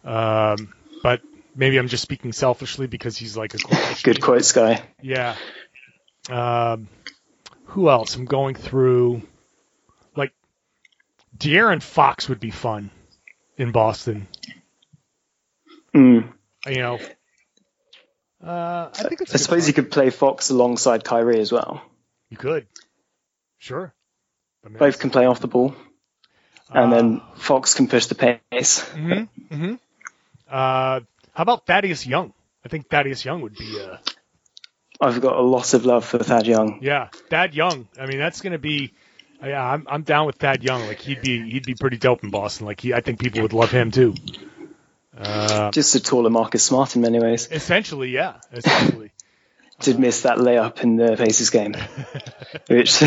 Um, 0.05 0.73
but 1.03 1.19
maybe 1.53 1.77
I'm 1.77 1.89
just 1.89 2.03
speaking 2.03 2.31
selfishly 2.31 2.87
because 2.87 3.17
he's 3.17 3.35
like 3.35 3.53
a 3.53 3.57
Good 4.03 4.21
quotes 4.21 4.53
guy. 4.53 4.81
Yeah. 5.01 5.35
Um, 6.29 6.87
who 7.65 7.89
else? 7.89 8.15
I'm 8.15 8.23
going 8.23 8.55
through 8.55 9.23
like 10.15 10.31
De'Aaron 11.37 11.83
Fox 11.83 12.29
would 12.29 12.39
be 12.39 12.51
fun 12.51 12.91
in 13.57 13.73
Boston. 13.73 14.25
Mm. 15.93 16.31
You 16.65 16.77
know. 16.77 16.99
Uh, 18.43 18.89
I 18.93 19.03
think 19.03 19.21
it's 19.21 19.31
a 19.31 19.35
I 19.35 19.37
good 19.37 19.43
suppose 19.43 19.67
you 19.67 19.73
could 19.73 19.89
play 19.91 20.09
Fox 20.09 20.49
alongside 20.49 21.03
Kyrie 21.03 21.39
as 21.39 21.51
well. 21.51 21.81
You 22.29 22.37
could. 22.37 22.67
Sure. 23.57 23.93
I 24.65 24.69
mean, 24.69 24.77
Both 24.79 24.99
can 24.99 25.09
play 25.09 25.25
off 25.25 25.39
the 25.39 25.47
ball. 25.47 25.75
And 26.69 26.91
Uh, 26.93 26.95
then 26.95 27.21
Fox 27.35 27.73
can 27.73 27.87
push 27.87 28.07
the 28.07 28.15
pace. 28.15 28.81
hmm 28.81 29.23
hmm 29.49 29.73
Uh, 30.49 30.99
how 31.33 31.41
about 31.43 31.65
Thaddeus 31.65 32.05
Young? 32.05 32.33
I 32.65 32.69
think 32.69 32.89
Thaddeus 32.89 33.23
Young 33.25 33.41
would 33.41 33.55
be. 33.55 33.79
Uh, 33.79 33.97
I've 35.01 35.19
got 35.21 35.35
a 35.35 35.41
lot 35.41 35.73
of 35.73 35.85
love 35.85 36.05
for 36.05 36.19
Thad 36.19 36.45
Young. 36.47 36.79
yeah, 36.81 37.09
Thad 37.29 37.53
Young. 37.55 37.87
I 37.99 38.05
mean, 38.05 38.19
that's 38.19 38.41
going 38.41 38.53
to 38.53 38.59
be. 38.59 38.93
Yeah, 39.43 39.61
I'm 39.61 39.85
I'm 39.89 40.03
down 40.03 40.25
with 40.27 40.37
Thad 40.37 40.63
Young. 40.63 40.87
Like 40.87 40.99
he'd 40.99 41.21
be 41.21 41.49
he'd 41.51 41.65
be 41.65 41.75
pretty 41.75 41.97
dope 41.97 42.23
in 42.23 42.29
Boston. 42.29 42.65
Like 42.65 42.79
he, 42.79 42.93
I 42.93 43.01
think 43.01 43.19
people 43.19 43.41
would 43.41 43.51
love 43.51 43.71
him 43.71 43.91
too. 43.91 44.15
Uh, 45.17 45.71
Just 45.71 45.93
a 45.95 45.99
taller 46.01 46.29
Marcus 46.29 46.63
Smart 46.63 46.95
in 46.95 47.01
many 47.01 47.19
ways. 47.19 47.47
essentially, 47.51 48.09
yeah, 48.09 48.37
essentially. 48.51 49.11
Did 49.79 49.99
miss 49.99 50.21
that 50.21 50.37
layup 50.37 50.81
in 50.81 50.95
the 50.95 51.15
Pacers 51.17 51.49
game, 51.49 51.75
which 52.67 53.01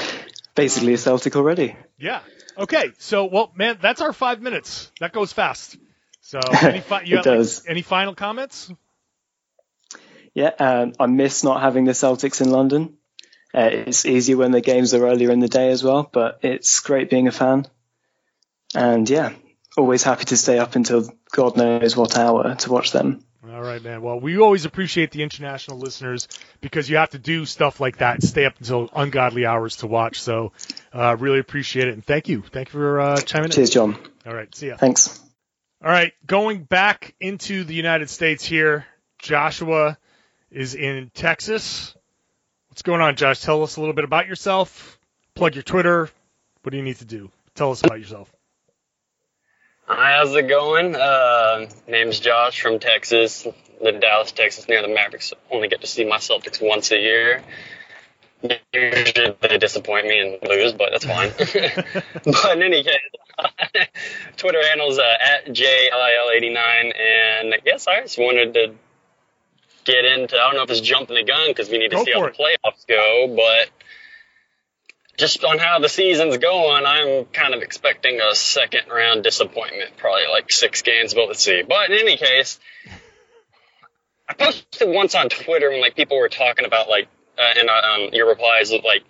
basically 0.54 0.94
a 0.94 0.98
Celtic 0.98 1.36
already. 1.36 1.76
Yeah. 1.98 2.20
Okay. 2.56 2.92
So, 2.98 3.26
well, 3.26 3.52
man, 3.54 3.78
that's 3.80 4.00
our 4.00 4.12
five 4.12 4.40
minutes. 4.40 4.90
That 5.00 5.12
goes 5.12 5.32
fast. 5.32 5.76
So, 6.20 6.40
any 6.62 6.80
fi- 6.80 7.02
you 7.02 7.14
It 7.14 7.16
have, 7.18 7.26
like, 7.26 7.38
does. 7.38 7.64
any 7.66 7.82
final 7.82 8.14
comments? 8.14 8.72
Yeah, 10.34 10.50
um, 10.58 10.92
I 10.98 11.06
miss 11.06 11.44
not 11.44 11.60
having 11.60 11.84
the 11.84 11.92
Celtics 11.92 12.40
in 12.40 12.50
London. 12.50 12.96
Uh, 13.52 13.70
it's 13.72 14.04
easier 14.06 14.36
when 14.36 14.50
the 14.50 14.60
games 14.60 14.94
are 14.94 15.06
earlier 15.06 15.30
in 15.30 15.38
the 15.40 15.48
day 15.48 15.70
as 15.70 15.84
well, 15.84 16.08
but 16.10 16.38
it's 16.42 16.80
great 16.80 17.08
being 17.10 17.28
a 17.28 17.32
fan. 17.32 17.66
And 18.74 19.08
yeah, 19.08 19.32
always 19.76 20.02
happy 20.02 20.24
to 20.26 20.36
stay 20.36 20.58
up 20.58 20.76
until 20.76 21.08
God 21.30 21.56
knows 21.56 21.96
what 21.96 22.16
hour 22.16 22.54
to 22.54 22.72
watch 22.72 22.92
them. 22.92 23.24
All 23.52 23.62
right, 23.62 23.82
man. 23.82 24.00
Well, 24.00 24.18
we 24.18 24.38
always 24.38 24.64
appreciate 24.64 25.10
the 25.10 25.22
international 25.22 25.78
listeners 25.78 26.28
because 26.62 26.88
you 26.88 26.96
have 26.96 27.10
to 27.10 27.18
do 27.18 27.44
stuff 27.44 27.78
like 27.78 27.98
that, 27.98 28.22
stay 28.22 28.46
up 28.46 28.54
until 28.58 28.88
ungodly 28.94 29.44
hours 29.44 29.76
to 29.76 29.86
watch. 29.86 30.22
So, 30.22 30.52
uh, 30.94 31.16
really 31.18 31.40
appreciate 31.40 31.88
it, 31.88 31.94
and 31.94 32.04
thank 32.04 32.28
you. 32.28 32.42
Thank 32.42 32.68
you 32.68 32.80
for 32.80 33.00
uh, 33.00 33.20
chiming 33.20 33.50
Cheers, 33.50 33.56
in. 33.56 33.60
Cheers, 33.60 33.70
John. 33.70 33.98
All 34.26 34.34
right, 34.34 34.54
see 34.54 34.68
ya. 34.68 34.76
Thanks. 34.76 35.20
All 35.84 35.90
right, 35.90 36.12
going 36.26 36.62
back 36.62 37.14
into 37.20 37.64
the 37.64 37.74
United 37.74 38.08
States 38.08 38.44
here, 38.44 38.86
Joshua 39.18 39.98
is 40.50 40.74
in 40.74 41.10
Texas. 41.12 41.94
What's 42.68 42.82
going 42.82 43.02
on, 43.02 43.16
Josh? 43.16 43.40
Tell 43.40 43.62
us 43.62 43.76
a 43.76 43.80
little 43.80 43.94
bit 43.94 44.04
about 44.04 44.26
yourself. 44.26 44.98
Plug 45.34 45.54
your 45.54 45.62
Twitter. 45.62 46.08
What 46.62 46.70
do 46.70 46.78
you 46.78 46.82
need 46.82 46.96
to 46.96 47.04
do? 47.04 47.30
Tell 47.54 47.70
us 47.70 47.82
about 47.82 48.00
yourself. 48.00 48.34
Hi, 49.86 50.16
how's 50.16 50.34
it 50.34 50.48
going? 50.48 50.96
Uh, 50.96 51.66
name's 51.86 52.18
Josh 52.18 52.58
from 52.62 52.78
Texas, 52.78 53.46
live 53.82 53.96
in 53.96 54.00
Dallas, 54.00 54.32
Texas, 54.32 54.66
near 54.66 54.80
the 54.80 54.88
Mavericks. 54.88 55.34
Only 55.50 55.68
get 55.68 55.82
to 55.82 55.86
see 55.86 56.06
my 56.06 56.16
Celtics 56.16 56.66
once 56.66 56.90
a 56.90 56.98
year. 56.98 57.42
Usually 58.72 59.36
they 59.42 59.58
disappoint 59.58 60.06
me 60.06 60.20
and 60.20 60.48
lose, 60.48 60.72
but 60.72 60.88
that's 60.90 61.04
fine. 61.04 61.32
but 62.24 62.56
in 62.56 62.62
any 62.62 62.82
case, 62.82 62.96
Twitter 64.38 64.66
handle's 64.66 64.98
uh, 64.98 65.16
at 65.20 65.46
JLIL89, 65.48 66.98
and 66.98 67.52
I 67.52 67.58
guess 67.62 67.86
I 67.86 68.00
just 68.00 68.18
wanted 68.18 68.54
to 68.54 68.74
get 69.84 70.06
into. 70.06 70.36
I 70.36 70.46
don't 70.46 70.56
know 70.56 70.62
if 70.62 70.70
it's 70.70 70.80
jumping 70.80 71.16
the 71.16 71.24
gun 71.24 71.48
because 71.48 71.68
we 71.68 71.76
need 71.76 71.90
to 71.90 71.96
Go 71.96 72.04
see 72.04 72.12
how 72.12 72.22
the 72.22 72.30
playoffs 72.32 72.86
go, 72.86 73.34
but 73.36 73.68
just 75.16 75.44
on 75.44 75.58
how 75.58 75.78
the 75.78 75.88
season's 75.88 76.38
going, 76.38 76.84
I'm 76.86 77.26
kind 77.26 77.54
of 77.54 77.62
expecting 77.62 78.20
a 78.20 78.34
second 78.34 78.88
round 78.90 79.22
disappointment, 79.22 79.96
probably 79.96 80.26
like 80.30 80.50
six 80.50 80.82
games, 80.82 81.14
but 81.14 81.28
let's 81.28 81.42
see. 81.42 81.62
But 81.62 81.90
in 81.90 81.98
any 81.98 82.16
case, 82.16 82.58
I 84.28 84.34
posted 84.34 84.88
once 84.88 85.14
on 85.14 85.28
Twitter 85.28 85.70
when 85.70 85.80
like 85.80 85.96
people 85.96 86.18
were 86.18 86.28
talking 86.28 86.64
about 86.64 86.88
like, 86.88 87.08
uh, 87.38 87.58
and 87.58 87.68
um, 87.68 88.10
your 88.12 88.28
replies 88.28 88.70
of 88.72 88.84
like 88.84 89.04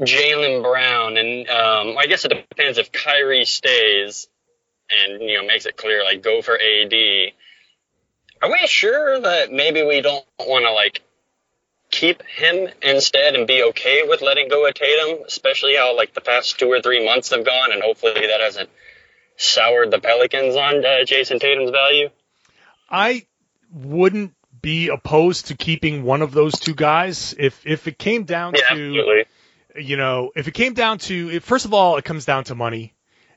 Jalen 0.00 0.62
Brown, 0.62 1.16
and 1.16 1.48
um, 1.48 1.98
I 1.98 2.06
guess 2.06 2.24
it 2.24 2.28
depends 2.28 2.78
if 2.78 2.92
Kyrie 2.92 3.44
stays 3.44 4.28
and 4.90 5.22
you 5.22 5.38
know 5.38 5.46
makes 5.46 5.66
it 5.66 5.76
clear 5.76 6.04
like 6.04 6.22
go 6.22 6.42
for 6.42 6.54
AD. 6.54 6.92
Are 8.42 8.50
we 8.50 8.66
sure 8.66 9.20
that 9.20 9.50
maybe 9.50 9.82
we 9.82 10.02
don't 10.02 10.24
want 10.38 10.66
to 10.66 10.72
like 10.72 11.02
keep 12.00 12.22
him 12.22 12.68
instead 12.82 13.34
and 13.34 13.46
be 13.46 13.62
okay 13.62 14.02
with 14.06 14.20
letting 14.22 14.48
go 14.48 14.66
of 14.66 14.74
Tatum, 14.74 15.24
especially 15.26 15.76
how 15.76 15.96
like 15.96 16.14
the 16.14 16.20
past 16.20 16.58
two 16.58 16.70
or 16.70 16.80
three 16.80 17.04
months 17.04 17.30
have 17.30 17.44
gone, 17.44 17.72
and 17.72 17.82
hopefully 17.82 18.12
that 18.26 18.40
hasn't 18.40 18.68
soured 19.36 19.90
the 19.90 19.98
Pelicans 19.98 20.56
on 20.56 20.84
uh, 20.84 21.04
Jayson 21.04 21.38
Tatum's 21.40 21.70
value. 21.70 22.08
I 22.90 23.26
wouldn't 23.72 24.32
be 24.62 24.88
opposed 24.88 25.48
to 25.48 25.54
keeping 25.56 26.02
one 26.02 26.22
of 26.22 26.32
those 26.32 26.58
two 26.58 26.74
guys 26.74 27.34
if 27.38 27.66
if 27.66 27.86
it 27.86 27.98
came 27.98 28.24
down 28.24 28.54
Yeah, 28.54 28.60
to 28.68 28.74
absolutely. 28.74 29.24
you 29.76 29.96
know 29.96 30.32
if 30.34 30.48
it 30.48 30.54
came 30.54 30.74
down 30.74 30.98
to 30.98 31.30
it, 31.30 31.42
first 31.42 31.64
of 31.66 31.74
all 31.74 31.96
it 31.98 32.04
comes 32.04 32.24
down 32.24 32.44
to 32.44 32.54
money 32.54 32.94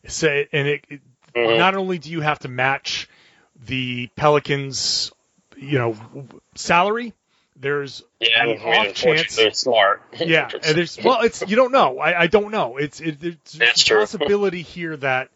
so, 0.08 0.28
and 0.52 0.68
it, 0.68 0.86
it 0.90 1.02
Mhm. 1.36 1.58
not 1.58 1.76
only 1.76 2.00
do 2.00 2.10
you 2.10 2.22
have 2.22 2.40
to 2.40 2.48
match 2.48 3.08
the 3.56 4.08
Pelicans 4.16 5.12
you 5.58 5.78
know 5.78 5.96
salary 6.56 7.14
there's 7.60 8.04
Yeah, 8.20 8.42
I 8.42 8.46
mean, 8.46 8.60
off 8.60 8.94
chance 8.94 9.38
it's 9.38 9.60
smart. 9.60 10.02
yeah, 10.18 10.50
and 10.64 10.78
there's 10.78 10.98
well, 11.04 11.22
it's 11.22 11.44
you 11.48 11.56
don't 11.56 11.72
know. 11.72 12.00
I, 12.00 12.22
I 12.22 12.28
don't 12.28 12.52
know. 12.52 12.78
It's 12.78 13.00
it, 13.00 13.20
there's 13.20 13.36
That's 13.58 13.90
a 13.90 13.96
possibility 13.96 14.62
here 14.62 14.96
that 14.98 15.30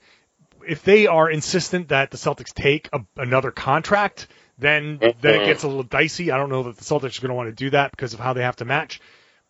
if 0.67 0.83
they 0.83 1.07
are 1.07 1.29
insistent 1.29 1.89
that 1.89 2.11
the 2.11 2.17
Celtics 2.17 2.53
take 2.53 2.89
a, 2.93 3.01
another 3.17 3.51
contract, 3.51 4.27
then 4.57 4.99
then 5.21 5.35
it 5.35 5.41
Mhm. 5.41 5.45
gets 5.45 5.63
a 5.63 5.67
little 5.67 5.83
dicey. 5.83 6.31
I 6.31 6.37
don't 6.37 6.49
know 6.49 6.63
that 6.63 6.77
the 6.77 6.83
Celtics 6.83 7.17
are 7.17 7.21
going 7.21 7.29
to 7.29 7.35
want 7.35 7.49
to 7.49 7.55
do 7.55 7.69
that 7.71 7.91
because 7.91 8.13
of 8.13 8.19
how 8.19 8.33
they 8.33 8.43
have 8.43 8.55
to 8.57 8.65
match. 8.65 9.01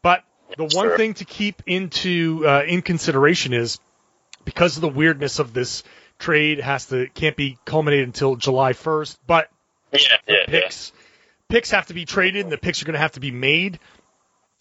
But 0.02 0.24
the 0.58 0.66
one 0.66 0.90
thing 0.98 1.14
to 1.16 1.26
keep 1.26 1.62
into 1.66 2.44
uh, 2.48 2.64
in 2.68 2.82
consideration 2.82 3.54
is 3.54 3.80
because 4.46 4.76
of 4.78 4.82
the 4.82 4.90
weirdness 4.90 5.40
of 5.40 5.54
this 5.54 5.84
trade 6.20 6.60
has 6.60 6.88
to 6.88 7.08
can't 7.14 7.36
be 7.36 7.58
culminated 7.66 8.08
until 8.08 8.36
July 8.36 8.74
1st, 8.74 9.18
but 9.28 9.50
yeah, 9.92 10.00
yeah, 10.28 10.36
yeah. 10.48 10.70
Picks 11.54 11.70
have 11.70 11.86
to 11.86 11.94
be 11.94 12.04
traded 12.04 12.44
and 12.44 12.52
the 12.52 12.58
picks 12.58 12.82
are 12.82 12.86
going 12.86 12.96
to 12.96 13.00
have 13.00 13.12
to 13.12 13.20
be 13.20 13.30
made. 13.30 13.78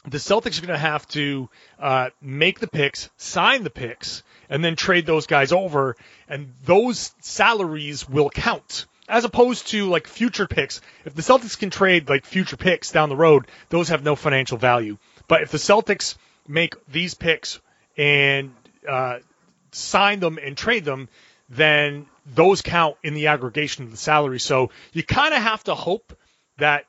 The 0.05 0.19
Celtics 0.19 0.59
are 0.59 0.67
going 0.67 0.79
to 0.79 0.87
have 0.87 1.09
to 1.09 1.49
uh, 1.79 2.11
make 2.21 2.61
the 2.61 2.67
picks, 2.67 3.09
sign 3.17 3.65
the 3.65 3.71
picks, 3.71 4.23
and 4.51 4.63
then 4.63 4.77
trade 4.77 5.07
those 5.07 5.27
guys 5.27 5.53
over, 5.53 5.97
and 6.29 6.53
those 6.67 7.15
salaries 7.21 8.07
will 8.07 8.29
count. 8.29 8.85
As 9.09 9.25
opposed 9.25 9.69
to 9.69 9.87
like 9.87 10.07
future 10.07 10.47
picks, 10.47 10.83
if 11.07 11.15
the 11.15 11.23
Celtics 11.23 11.59
can 11.59 11.71
trade 11.71 12.11
like 12.11 12.27
future 12.27 12.59
picks 12.59 12.93
down 12.93 13.09
the 13.09 13.17
road, 13.17 13.47
those 13.71 13.89
have 13.89 14.05
no 14.05 14.15
financial 14.15 14.59
value. 14.59 14.99
But 15.29 15.41
if 15.41 15.51
the 15.51 15.57
Celtics 15.57 16.17
make 16.47 16.75
these 16.89 17.15
picks 17.15 17.59
and 17.97 18.53
uh, 18.87 19.21
sign 19.71 20.21
them 20.21 20.39
and 20.39 20.59
trade 20.59 20.85
them, 20.85 21.09
then 21.49 22.05
those 22.27 22.61
count 22.61 22.97
in 23.03 23.15
the 23.15 23.29
aggregation 23.29 23.85
of 23.85 23.91
the 23.91 23.97
salary. 23.97 24.41
So 24.41 24.71
you 24.93 25.03
kind 25.03 25.33
of 25.33 25.41
have 25.41 25.65
to 25.65 25.75
hope 25.75 26.15
that 26.63 26.87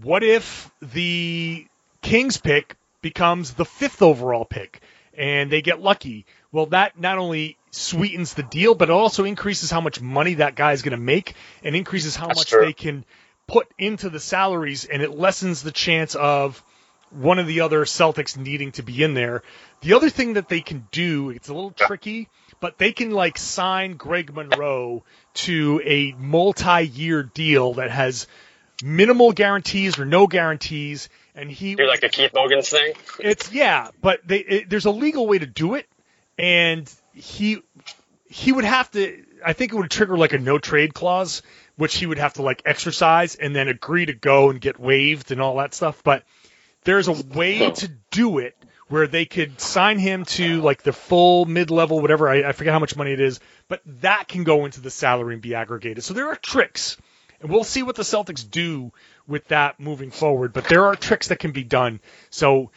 what 0.00 0.24
if 0.24 0.70
the 0.80 1.66
Kings 2.00 2.38
pick 2.38 2.76
becomes 3.02 3.54
the 3.54 3.64
fifth 3.64 4.02
overall 4.02 4.44
pick 4.44 4.80
and 5.16 5.50
they 5.50 5.62
get 5.62 5.80
lucky? 5.80 6.24
Well, 6.50 6.66
that 6.66 6.98
not 6.98 7.18
only 7.18 7.56
sweetens 7.70 8.34
the 8.34 8.42
deal, 8.42 8.74
but 8.74 8.88
it 8.88 8.92
also 8.92 9.24
increases 9.24 9.70
how 9.70 9.80
much 9.80 10.00
money 10.00 10.34
that 10.34 10.54
guy 10.54 10.72
is 10.72 10.82
going 10.82 10.98
to 10.98 11.02
make 11.02 11.34
and 11.62 11.76
increases 11.76 12.16
how 12.16 12.28
That's 12.28 12.40
much 12.40 12.48
true. 12.48 12.64
they 12.64 12.72
can 12.72 13.04
put 13.46 13.68
into 13.78 14.08
the 14.08 14.20
salaries 14.20 14.84
and 14.84 15.02
it 15.02 15.10
lessens 15.10 15.62
the 15.62 15.72
chance 15.72 16.14
of 16.14 16.62
one 17.10 17.38
of 17.38 17.46
the 17.46 17.60
other 17.60 17.84
Celtics 17.84 18.36
needing 18.36 18.72
to 18.72 18.82
be 18.82 19.02
in 19.02 19.12
there. 19.12 19.42
The 19.82 19.92
other 19.92 20.08
thing 20.08 20.34
that 20.34 20.48
they 20.48 20.62
can 20.62 20.88
do, 20.90 21.28
it's 21.30 21.50
a 21.50 21.54
little 21.54 21.70
tricky, 21.72 22.28
but 22.60 22.78
they 22.78 22.92
can 22.92 23.10
like 23.10 23.36
sign 23.36 23.96
Greg 23.96 24.34
Monroe 24.34 25.04
to 25.34 25.82
a 25.84 26.12
multi-year 26.18 27.22
deal 27.22 27.74
that 27.74 27.90
has 27.90 28.26
minimal 28.82 29.32
guarantees 29.32 29.98
or 29.98 30.04
no 30.04 30.26
guarantees, 30.26 31.08
and 31.34 31.50
he 31.50 31.74
Do 31.74 31.86
like 31.86 32.00
the 32.00 32.08
Keith 32.08 32.32
Bogans 32.32 32.68
thing. 32.68 32.94
it's 33.18 33.52
yeah, 33.52 33.88
but 34.00 34.20
they 34.26 34.38
it, 34.38 34.70
there's 34.70 34.84
a 34.86 34.90
legal 34.90 35.26
way 35.26 35.38
to 35.38 35.46
do 35.46 35.74
it, 35.74 35.88
and 36.38 36.92
he 37.12 37.62
he 38.28 38.52
would 38.52 38.64
have 38.64 38.90
to. 38.92 39.24
I 39.44 39.52
think 39.54 39.72
it 39.72 39.76
would 39.76 39.90
trigger 39.90 40.16
like 40.16 40.32
a 40.32 40.38
no 40.38 40.58
trade 40.58 40.94
clause, 40.94 41.42
which 41.76 41.96
he 41.96 42.06
would 42.06 42.18
have 42.18 42.34
to 42.34 42.42
like 42.42 42.62
exercise 42.64 43.34
and 43.34 43.54
then 43.54 43.68
agree 43.68 44.06
to 44.06 44.12
go 44.12 44.50
and 44.50 44.60
get 44.60 44.78
waived 44.78 45.32
and 45.32 45.40
all 45.40 45.56
that 45.56 45.74
stuff. 45.74 46.02
But 46.04 46.24
there's 46.84 47.08
a 47.08 47.12
way 47.12 47.70
to 47.70 47.88
do 48.10 48.38
it 48.38 48.56
where 48.88 49.06
they 49.06 49.24
could 49.24 49.58
sign 49.60 49.98
him 49.98 50.24
to 50.26 50.60
like 50.60 50.82
the 50.82 50.92
full 50.92 51.44
mid 51.44 51.70
level, 51.70 52.00
whatever. 52.00 52.28
I, 52.28 52.48
I 52.48 52.52
forget 52.52 52.72
how 52.72 52.78
much 52.78 52.94
money 52.96 53.12
it 53.12 53.20
is, 53.20 53.40
but 53.68 53.80
that 54.00 54.28
can 54.28 54.44
go 54.44 54.64
into 54.64 54.80
the 54.80 54.90
salary 54.90 55.34
and 55.34 55.42
be 55.42 55.54
aggregated. 55.54 56.04
So 56.04 56.14
there 56.14 56.28
are 56.28 56.36
tricks, 56.36 56.96
and 57.42 57.50
we'll 57.50 57.64
see 57.64 57.82
what 57.82 57.96
the 57.96 58.02
Celtics 58.02 58.48
do 58.48 58.92
with 59.26 59.48
that 59.48 59.78
moving 59.78 60.10
forward. 60.10 60.52
But 60.52 60.64
there 60.64 60.86
are 60.86 60.96
tricks 60.96 61.28
that 61.28 61.38
can 61.38 61.52
be 61.52 61.64
done. 61.64 62.00
So 62.30 62.70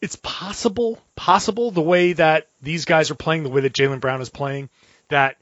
it's 0.00 0.16
possible, 0.16 0.98
possible 1.14 1.70
the 1.70 1.82
way 1.82 2.14
that 2.14 2.48
these 2.60 2.84
guys 2.84 3.10
are 3.10 3.14
playing, 3.16 3.42
the 3.42 3.50
way 3.50 3.62
that 3.62 3.72
Jaylen 3.72 4.00
Brown 4.00 4.20
is 4.20 4.30
playing, 4.30 4.70
that 5.08 5.36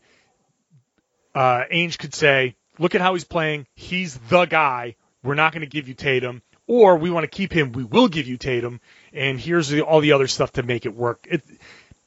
uh, 1.34 1.64
Ainge 1.72 1.98
could 1.98 2.14
say, 2.14 2.56
look 2.78 2.94
at 2.94 3.00
how 3.00 3.14
he's 3.14 3.24
playing. 3.24 3.66
He's 3.74 4.16
the 4.16 4.46
guy. 4.46 4.96
We're 5.22 5.34
not 5.34 5.52
going 5.52 5.62
to 5.62 5.68
give 5.68 5.88
you 5.88 5.94
Tatum. 5.94 6.42
Or 6.66 6.96
we 6.96 7.10
want 7.10 7.24
to 7.24 7.28
keep 7.28 7.52
him. 7.52 7.72
We 7.72 7.84
will 7.84 8.08
give 8.08 8.26
you 8.26 8.36
Tatum. 8.36 8.80
And 9.12 9.40
here's 9.40 9.68
the, 9.68 9.82
all 9.82 10.00
the 10.00 10.12
other 10.12 10.28
stuff 10.28 10.52
to 10.52 10.62
make 10.62 10.86
it 10.86 10.94
work. 10.94 11.26
It, 11.28 11.42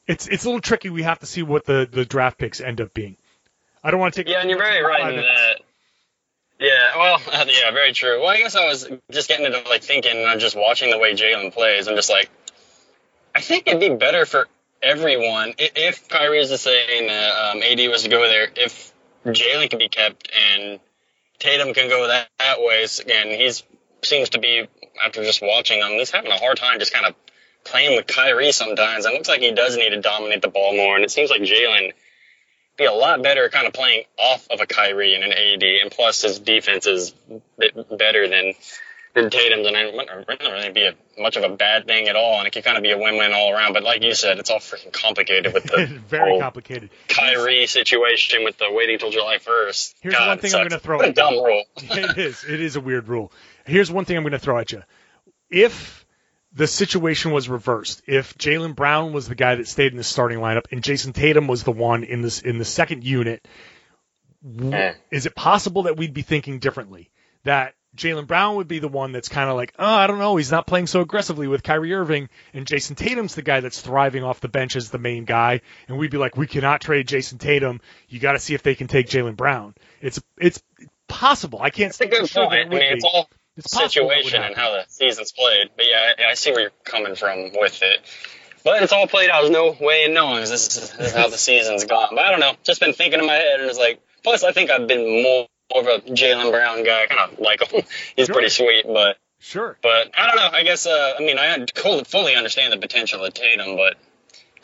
it's 0.06 0.26
it's 0.26 0.44
a 0.44 0.48
little 0.48 0.60
tricky. 0.60 0.90
We 0.90 1.02
have 1.02 1.20
to 1.20 1.26
see 1.26 1.42
what 1.42 1.64
the, 1.64 1.88
the 1.90 2.04
draft 2.04 2.38
picks 2.38 2.60
end 2.60 2.80
up 2.80 2.94
being. 2.94 3.16
I 3.82 3.90
don't 3.90 4.00
want 4.00 4.14
to 4.14 4.24
take. 4.24 4.32
Yeah, 4.32 4.40
and 4.40 4.48
you're 4.48 4.58
very 4.58 4.82
right 4.82 5.14
in 5.14 5.20
that. 5.20 5.60
Yeah, 6.64 6.96
well, 6.96 7.20
yeah, 7.46 7.70
very 7.72 7.92
true. 7.92 8.20
Well, 8.20 8.30
I 8.30 8.38
guess 8.38 8.56
I 8.56 8.66
was 8.66 8.88
just 9.10 9.28
getting 9.28 9.44
into 9.44 9.62
like 9.68 9.82
thinking, 9.82 10.16
and 10.16 10.26
I'm 10.26 10.38
just 10.38 10.56
watching 10.56 10.90
the 10.90 10.98
way 10.98 11.12
Jaylen 11.12 11.52
plays. 11.52 11.88
I'm 11.88 11.96
just 11.96 12.08
like, 12.08 12.30
I 13.34 13.42
think 13.42 13.66
it'd 13.66 13.80
be 13.80 13.90
better 13.90 14.24
for 14.24 14.48
everyone 14.82 15.54
if 15.58 16.08
Kyrie 16.08 16.38
is 16.38 16.60
saying 16.60 17.08
that 17.08 17.30
um, 17.32 17.62
AD 17.62 17.90
was 17.90 18.04
to 18.04 18.08
go 18.08 18.26
there. 18.26 18.48
If 18.56 18.92
Jaylen 19.26 19.68
can 19.68 19.78
be 19.78 19.88
kept 19.88 20.30
and 20.54 20.80
Tatum 21.38 21.74
can 21.74 21.90
go 21.90 22.08
that, 22.08 22.28
that 22.38 22.60
way, 22.60 22.86
and 23.12 23.30
he's 23.30 23.62
seems 24.02 24.30
to 24.30 24.38
be 24.38 24.66
after 25.04 25.22
just 25.22 25.42
watching 25.42 25.80
him, 25.80 25.90
he's 25.92 26.10
having 26.10 26.30
a 26.30 26.38
hard 26.38 26.56
time 26.56 26.78
just 26.78 26.94
kind 26.94 27.06
of 27.06 27.14
playing 27.64 27.96
with 27.96 28.06
Kyrie 28.06 28.52
sometimes. 28.52 29.04
And 29.04 29.14
it 29.14 29.18
looks 29.18 29.28
like 29.28 29.40
he 29.40 29.52
does 29.52 29.76
need 29.76 29.90
to 29.90 30.00
dominate 30.00 30.40
the 30.40 30.48
ball 30.48 30.74
more. 30.74 30.96
And 30.96 31.04
it 31.04 31.10
seems 31.10 31.30
like 31.30 31.42
Jaylen 31.42 31.92
be 32.76 32.84
a 32.84 32.92
lot 32.92 33.22
better 33.22 33.48
kind 33.48 33.66
of 33.66 33.72
playing 33.72 34.04
off 34.18 34.46
of 34.50 34.60
a 34.60 34.66
Kyrie 34.66 35.14
and 35.14 35.24
an 35.24 35.32
AD, 35.32 35.62
and 35.62 35.90
plus 35.90 36.22
his 36.22 36.38
defense 36.38 36.86
is 36.86 37.14
better 37.90 38.28
than 38.28 38.54
than 39.14 39.30
Tatum's, 39.30 39.66
and 39.66 39.76
it 39.76 39.94
wouldn't 39.94 40.42
really 40.42 40.72
be 40.72 40.86
a, 40.86 41.20
much 41.20 41.36
of 41.36 41.44
a 41.44 41.56
bad 41.56 41.86
thing 41.86 42.08
at 42.08 42.16
all, 42.16 42.38
and 42.38 42.48
it 42.48 42.52
could 42.52 42.64
kind 42.64 42.76
of 42.76 42.82
be 42.82 42.90
a 42.90 42.98
win-win 42.98 43.32
all 43.32 43.52
around. 43.52 43.72
But 43.72 43.84
like 43.84 44.02
you 44.02 44.12
said, 44.12 44.40
it's 44.40 44.50
all 44.50 44.58
freaking 44.58 44.92
complicated 44.92 45.54
with 45.54 45.64
the 45.64 45.86
Very 46.08 46.40
complicated. 46.40 46.90
Kyrie 47.08 47.66
situation 47.66 48.42
with 48.42 48.58
the 48.58 48.72
waiting 48.72 48.98
till 48.98 49.12
July 49.12 49.38
1st. 49.38 49.94
Here's 50.00 50.14
God, 50.14 50.28
one 50.28 50.38
thing 50.38 50.54
I'm 50.54 50.62
going 50.62 50.70
to 50.70 50.78
throw 50.80 50.96
What 50.96 51.08
a 51.08 51.12
dumb 51.12 51.34
rule. 51.34 51.62
it 51.76 52.18
is. 52.18 52.44
It 52.44 52.60
is 52.60 52.74
a 52.74 52.80
weird 52.80 53.06
rule. 53.06 53.32
Here's 53.64 53.90
one 53.90 54.04
thing 54.04 54.16
I'm 54.16 54.24
going 54.24 54.32
to 54.32 54.38
throw 54.38 54.58
at 54.58 54.72
you. 54.72 54.82
If 55.48 56.03
the 56.54 56.66
situation 56.66 57.32
was 57.32 57.48
reversed, 57.48 58.02
if 58.06 58.36
Jaylen 58.38 58.74
Brown 58.76 59.12
was 59.12 59.28
the 59.28 59.34
guy 59.34 59.56
that 59.56 59.66
stayed 59.68 59.90
in 59.92 59.98
the 59.98 60.04
starting 60.04 60.38
lineup 60.38 60.66
and 60.70 60.82
Jayson 60.82 61.12
Tatum 61.12 61.46
was 61.48 61.64
the 61.64 61.72
one 61.72 62.04
in 62.04 62.22
this 62.22 62.40
in 62.40 62.58
the 62.58 62.64
second 62.64 63.04
unit, 63.04 63.46
w- 64.44 64.70
Mm. 64.70 64.94
is 65.10 65.26
it 65.26 65.34
possible 65.34 65.84
that 65.84 65.96
we'd 65.96 66.14
be 66.14 66.22
thinking 66.22 66.58
differently? 66.58 67.10
That 67.44 67.74
Jaylen 67.96 68.26
Brown 68.26 68.56
would 68.56 68.66
be 68.68 68.78
the 68.80 68.88
one 68.88 69.12
that's 69.12 69.28
kind 69.28 69.48
of 69.48 69.56
like, 69.56 69.72
oh, 69.78 69.84
I 69.86 70.06
don't 70.06 70.18
know, 70.18 70.36
he's 70.36 70.50
not 70.50 70.66
playing 70.66 70.86
so 70.88 71.00
aggressively 71.00 71.46
with 71.46 71.62
Kyrie 71.62 71.94
Irving, 71.94 72.28
and 72.52 72.66
Jayson 72.66 72.96
Tatum's 72.96 73.34
the 73.36 73.42
guy 73.42 73.60
that's 73.60 73.80
thriving 73.80 74.24
off 74.24 74.40
the 74.40 74.48
bench 74.48 74.74
as 74.76 74.90
the 74.90 74.98
main 74.98 75.24
guy, 75.24 75.60
and 75.88 75.96
we'd 75.98 76.10
be 76.10 76.18
like, 76.18 76.36
we 76.36 76.46
cannot 76.48 76.80
trade 76.80 77.06
Jayson 77.06 77.38
Tatum. 77.38 77.80
You 78.08 78.18
got 78.18 78.32
to 78.32 78.38
see 78.40 78.54
if 78.54 78.62
they 78.62 78.74
can 78.74 78.88
take 78.88 79.06
Jaylen 79.08 79.36
Brown. 79.36 79.74
It's 80.00 80.20
it's 80.38 80.60
possible. 81.08 81.60
I 81.62 81.70
can't 81.70 81.90
It's 81.90 82.00
a 82.00 82.04
say 82.04 82.20
for 82.20 82.26
sure 82.26 82.48
that 82.50 82.58
it 82.58 82.60
I 82.60 82.64
would 82.64 82.70
mean, 82.70 82.80
be. 82.80 82.86
it's 82.96 83.04
all 83.04 83.28
It's 83.56 83.72
possible 83.72 84.08
that 84.08 84.16
would 84.16 84.24
situation 84.24 84.42
and 84.42 84.54
how 84.56 84.70
the 84.72 84.84
season's 84.88 85.32
played. 85.32 85.70
But 85.76 85.86
yeah, 85.90 86.12
I, 86.18 86.30
I 86.30 86.34
see 86.34 86.50
where 86.52 86.60
you're 86.62 86.70
coming 86.84 87.14
from 87.14 87.50
with 87.58 87.82
it. 87.82 88.00
but 88.64 88.82
it's 88.82 88.92
all 88.92 89.06
played 89.06 89.30
out. 89.30 89.42
There's 89.42 89.50
no 89.52 89.76
way 89.80 90.04
in 90.04 90.14
knowing. 90.14 90.40
This 90.40 90.50
is, 90.76 90.90
this 90.90 91.08
is 91.08 91.12
how 91.14 91.28
the 91.28 91.38
season's 91.38 91.84
gone. 91.84 92.08
But 92.14 92.24
I 92.24 92.30
don't 92.30 92.40
know. 92.40 92.54
Just 92.64 92.80
been 92.80 92.92
thinking 92.92 93.20
in 93.20 93.26
my 93.26 93.34
head, 93.34 93.60
and 93.60 93.68
it's 93.70 93.78
like. 93.78 94.00
Plus, 94.22 94.42
I 94.42 94.52
think 94.52 94.70
I've 94.70 94.88
been 94.88 95.22
more, 95.22 95.46
of 95.74 95.86
a 95.86 95.98
Jaylen 96.10 96.50
Brown 96.50 96.82
guy. 96.84 97.06
Kind 97.06 97.32
of 97.32 97.38
like 97.38 97.60
him. 97.70 97.82
He's 98.16 98.26
Sure. 98.26 98.34
pretty 98.34 98.48
sweet, 98.48 98.84
but 98.86 99.18
Sure. 99.38 99.76
but 99.82 100.10
I 100.16 100.26
don't 100.28 100.36
know. 100.36 100.48
I 100.58 100.62
guess 100.62 100.86
uh, 100.86 101.14
I 101.18 101.22
mean 101.22 101.38
I 101.38 101.66
fully 101.74 102.04
fully 102.04 102.34
understand 102.34 102.72
the 102.72 102.78
potential 102.78 103.22
of 103.24 103.34
Tatum, 103.34 103.76
but 103.76 103.96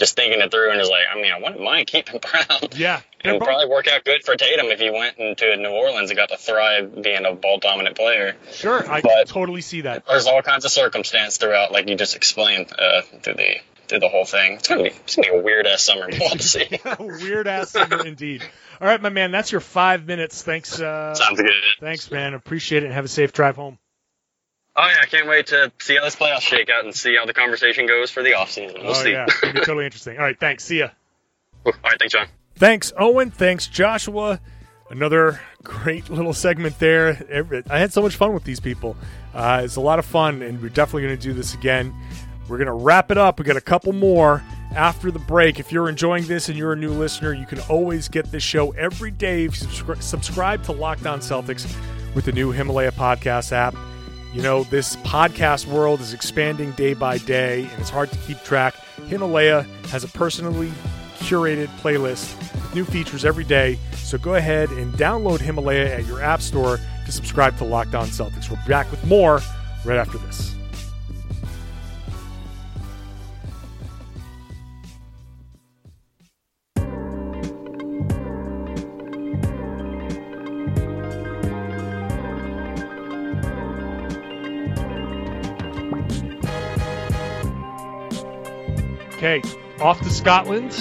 just 0.01 0.16
thinking 0.16 0.40
it 0.40 0.51
through 0.51 0.70
and 0.72 0.80
just 0.80 0.90
like 0.90 1.03
I 1.12 1.14
mean 1.14 1.30
I 1.32 1.38
wouldn't 1.40 1.62
mind 1.62 1.86
keeping 1.86 2.18
Brown. 2.30 2.70
Yeah. 2.74 3.01
It 3.22 3.30
would 3.32 3.42
probably 3.42 3.66
work 3.68 3.86
out 3.86 4.03
good 4.05 4.24
for 4.24 4.34
Tatum 4.34 4.66
if 4.66 4.80
he 4.80 4.90
went 4.90 5.18
into 5.18 5.57
New 5.59 5.68
Orleans 5.68 6.11
and 6.11 6.16
got 6.16 6.30
to 6.30 6.38
thrive 6.38 7.03
being 7.03 7.26
a 7.26 7.34
ball 7.34 7.59
dominant 7.59 7.94
player. 7.94 8.34
Sure. 8.51 8.90
I 8.90 9.03
But- 9.03 9.28
totally 9.28 9.61
see 9.61 9.82
that. 9.82 10.07
There's 10.07 10.26
all 10.26 10.40
kinds 10.42 10.64
of 10.64 10.70
circumstance 10.72 11.36
throughout, 11.36 11.70
like 11.70 11.88
you 11.88 11.94
just 11.96 12.16
explained 12.16 12.72
uh, 12.76 13.03
through 13.22 13.34
the 13.34 13.57
through 13.88 13.98
the 14.01 14.09
whole 14.09 14.24
thing. 14.24 14.55
It's 14.55 14.68
gonna 14.68 14.84
be 14.84 14.88
it's 14.90 15.16
gonna 15.16 15.32
be 15.32 15.36
a 15.38 15.42
weird 15.42 15.66
ass 15.66 15.82
summer. 15.82 16.09
We'll 16.18 16.30
to 16.30 16.42
see. 16.42 16.66
Weird 16.98 17.46
ass 17.46 17.70
summer 17.72 18.07
indeed. 18.07 18.42
All 18.80 18.86
right, 18.88 19.03
my 19.03 19.09
man, 19.11 19.32
that's 19.32 19.53
your 19.53 19.61
five 19.61 20.07
minutes. 20.07 20.42
Thanks. 20.42 20.80
Uh, 20.80 21.14
Sounds 21.14 21.38
good. 21.40 21.51
thanks, 21.80 22.11
man. 22.11 22.32
Appreciate 22.34 22.84
it 22.84 22.86
and 22.86 22.94
have 22.94 23.05
a 23.05 23.09
safe 23.09 23.32
drive 23.32 23.57
home. 23.57 23.78
Oh 24.83 24.89
yeah, 24.89 24.97
I 25.03 25.07
can't 25.07 25.28
wait 25.28 25.49
to 25.49 25.70
see 25.78 25.97
how 25.97 26.05
this 26.05 26.16
playoffs 26.16 26.41
shake 26.41 26.70
out 26.70 26.85
and 26.85 26.95
see 26.95 27.14
how 27.14 27.26
the 27.26 27.35
conversation 27.35 27.87
goes 27.87 28.11
for 28.11 28.22
the 28.22 28.33
off 28.33 28.51
season. 28.51 28.81
We'll 28.81 28.93
oh, 28.93 28.95
see. 28.95 29.12
yeah. 29.12 29.26
It'll 29.43 29.53
be 29.53 29.61
totally 29.61 29.85
interesting. 29.85 30.16
All 30.16 30.24
right, 30.24 30.41
thanks. 30.41 30.64
See 30.64 30.78
ya. 30.78 30.89
all 31.66 31.72
right, 31.85 31.99
thanks, 31.99 32.14
John. 32.14 32.28
Thanks, 32.55 32.91
Owen. 32.97 33.31
Thanks, 33.31 33.66
Joshua. 33.66 34.41
Another 34.89 35.39
great 35.62 36.09
little 36.09 36.33
segment 36.33 36.78
there. 36.78 37.62
I 37.68 37.78
had 37.78 37.93
so 37.93 38.01
much 38.01 38.16
fun 38.16 38.33
with 38.33 38.45
these 38.45 38.59
people. 38.59 38.97
Uh, 39.35 39.61
it's 39.64 39.76
a 39.76 39.83
lot 39.83 39.99
of 39.99 40.07
fun, 40.07 40.41
and 40.41 40.62
we're 40.62 40.70
definitely 40.70 41.03
going 41.03 41.16
to 41.16 41.22
do 41.22 41.35
this 41.35 41.53
again. 41.53 41.95
We're 42.49 42.57
going 42.57 42.66
to 42.66 42.72
wrap 42.72 43.11
it 43.11 43.18
up. 43.18 43.39
We 43.39 43.45
got 43.45 43.57
a 43.59 43.61
couple 43.61 43.93
more 43.93 44.43
after 44.74 45.11
the 45.11 45.18
break. 45.18 45.61
If 45.61 45.70
you're 45.72 45.91
enjoying 45.91 46.26
this 46.26 46.49
and 46.49 46.57
you're 46.57 46.72
a 46.72 46.76
new 46.76 46.91
listener, 46.91 47.35
you 47.35 47.45
can 47.45 47.61
always 47.68 48.09
get 48.09 48.33
this 48.33 48.43
show 48.43 48.70
every 48.70 49.11
day 49.11 49.45
if 49.45 49.61
you 49.61 49.68
subscri- 49.68 50.03
subscribe 50.03 50.64
to 50.64 50.72
Locked 50.72 51.07
On 51.07 51.20
Celtics 51.20 51.70
with 52.14 52.24
the 52.24 52.33
new 52.33 52.51
Himalaya 52.51 52.93
podcast 52.93 53.53
app. 53.53 53.76
You 54.33 54.43
know, 54.43 54.62
this 54.62 54.95
podcast 54.97 55.66
world 55.66 56.01
is 56.01 56.12
expanding 56.12 56.70
day 56.72 56.95
by 56.95 57.18
day, 57.18 57.62
and 57.62 57.81
it's 57.81 57.91
hard 57.91 58.12
to 58.12 58.18
keep 58.18 58.41
track. 58.45 58.74
Himalaya 59.09 59.62
has 59.89 60.05
a 60.05 60.09
personally 60.09 60.70
curated 61.18 61.66
playlist 61.81 62.39
with 62.39 62.74
new 62.74 62.85
features 62.85 63.24
every 63.24 63.43
day. 63.43 63.76
So 63.97 64.18
go 64.18 64.37
ahead 64.37 64.70
and 64.70 64.93
download 64.95 65.41
Himalaya 65.41 65.93
at 65.93 66.07
your 66.07 66.22
app 66.22 66.43
store 66.43 66.78
to 67.07 67.12
subscribe 67.12 67.59
to 67.59 67.64
Locked 67.64 67.97
On 67.97 68.07
Celtics. 68.07 68.49
We're 68.49 68.68
back 68.68 68.89
with 68.93 69.05
more 69.05 69.41
right 69.85 69.99
after 69.99 70.18
this. 70.18 70.55
Okay, 89.20 89.42
off 89.82 90.00
to 90.00 90.08
Scotland, 90.08 90.72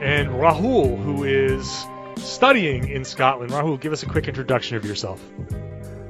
and 0.00 0.30
Rahul, 0.30 0.96
who 0.96 1.24
is 1.24 1.86
studying 2.16 2.88
in 2.88 3.04
Scotland. 3.04 3.52
Rahul, 3.52 3.78
give 3.78 3.92
us 3.92 4.02
a 4.02 4.06
quick 4.06 4.28
introduction 4.28 4.78
of 4.78 4.86
yourself. 4.86 5.22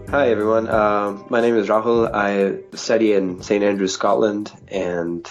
Hi 0.08 0.30
everyone, 0.30 0.68
um, 0.68 1.26
my 1.28 1.40
name 1.40 1.56
is 1.56 1.66
Rahul. 1.66 2.08
I 2.08 2.76
study 2.76 3.14
in 3.14 3.42
St 3.42 3.64
Andrews, 3.64 3.94
Scotland, 3.94 4.52
and 4.68 5.28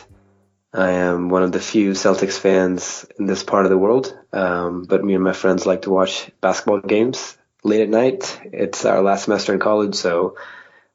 I 0.74 0.92
am 0.92 1.30
one 1.30 1.44
of 1.44 1.54
the 1.54 1.62
few 1.62 1.92
Celtics 1.92 2.38
fans 2.38 3.06
in 3.18 3.28
this 3.28 3.44
part 3.44 3.66
of 3.66 3.70
the 3.70 3.78
world. 3.78 4.14
Um, 4.34 4.84
but 4.84 5.06
me 5.06 5.16
and 5.16 5.24
my 5.24 5.32
friends 5.32 5.66
like 5.66 5.84
to 5.84 5.90
watch 5.90 6.32
basketball 6.42 6.82
games 6.82 7.38
late 7.64 7.80
at 7.80 7.88
night. 7.88 8.42
It's 8.44 8.84
our 8.84 9.02
last 9.02 9.24
semester 9.24 9.54
in 9.54 9.60
college, 9.62 9.96
so 9.96 10.36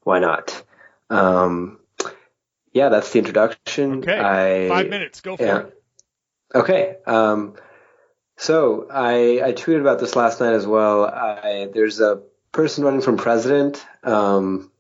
why 0.03 0.19
not? 0.19 0.63
Um, 1.09 1.76
yeah, 2.77 2.91
that's 2.91 3.11
the 3.11 3.21
introduction. 3.21 4.01
Okay, 4.01 4.21
I, 4.21 4.69
five 4.69 4.91
minutes, 4.91 5.23
go 5.23 5.39
for 5.39 5.45
yeah. 5.45 5.59
it. 5.61 5.83
Okay. 6.55 6.97
Um, 7.07 7.55
so 8.37 8.87
I, 8.91 9.41
I 9.43 9.53
tweeted 9.55 9.81
about 9.81 9.99
this 9.99 10.15
last 10.15 10.41
night 10.41 10.53
as 10.53 10.67
well. 10.67 11.07
I, 11.07 11.71
there's 11.73 12.01
a 12.01 12.23
person 12.53 12.85
running 12.85 13.01
for 13.01 13.17
president 13.17 13.83
um, 14.05 14.71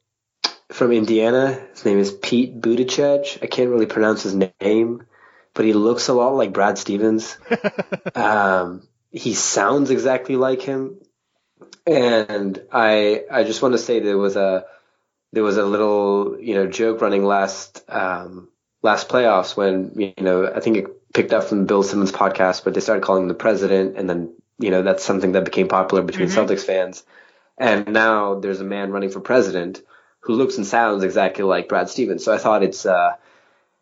from 0.68 0.92
Indiana. 0.92 1.54
His 1.72 1.86
name 1.86 1.98
is 1.98 2.12
Pete 2.12 2.60
Buttigieg. 2.60 3.42
I 3.42 3.46
can't 3.46 3.70
really 3.70 3.86
pronounce 3.86 4.22
his 4.22 4.34
name, 4.60 5.06
but 5.54 5.64
he 5.64 5.72
looks 5.72 6.08
a 6.08 6.12
lot 6.12 6.34
like 6.34 6.52
Brad 6.52 6.76
Stevens. 6.76 7.38
um, 8.14 8.86
he 9.10 9.32
sounds 9.32 9.90
exactly 9.90 10.36
like 10.36 10.60
him, 10.60 11.00
and 11.86 12.62
I 12.70 13.24
I 13.32 13.44
just 13.44 13.62
want 13.62 13.72
to 13.72 13.78
say 13.78 14.00
there 14.00 14.18
was 14.18 14.36
a 14.36 14.66
there 15.32 15.42
was 15.42 15.56
a 15.56 15.64
little 15.64 16.36
you 16.40 16.54
know 16.54 16.66
joke 16.66 17.00
running 17.00 17.24
last 17.24 17.84
um, 17.88 18.48
last 18.82 19.08
playoffs 19.08 19.56
when 19.56 19.92
you 19.96 20.24
know 20.24 20.52
I 20.52 20.60
think 20.60 20.76
it 20.76 21.12
picked 21.12 21.32
up 21.32 21.44
from 21.44 21.66
Bill 21.66 21.82
Simmons 21.82 22.12
podcast, 22.12 22.64
but 22.64 22.74
they 22.74 22.80
started 22.80 23.02
calling 23.02 23.22
him 23.22 23.28
the 23.28 23.34
president, 23.34 23.96
and 23.96 24.08
then 24.08 24.34
you 24.58 24.70
know 24.70 24.82
that's 24.82 25.04
something 25.04 25.32
that 25.32 25.44
became 25.44 25.68
popular 25.68 26.02
between 26.02 26.28
Celtics 26.28 26.64
fans. 26.64 27.04
And 27.58 27.88
now 27.88 28.38
there's 28.38 28.60
a 28.60 28.64
man 28.64 28.90
running 28.90 29.10
for 29.10 29.20
president 29.20 29.80
who 30.20 30.34
looks 30.34 30.56
and 30.56 30.66
sounds 30.66 31.04
exactly 31.04 31.44
like 31.44 31.68
Brad 31.68 31.88
Stevens. 31.88 32.24
So 32.24 32.32
I 32.32 32.38
thought 32.38 32.62
it's 32.62 32.84
uh, 32.84 33.12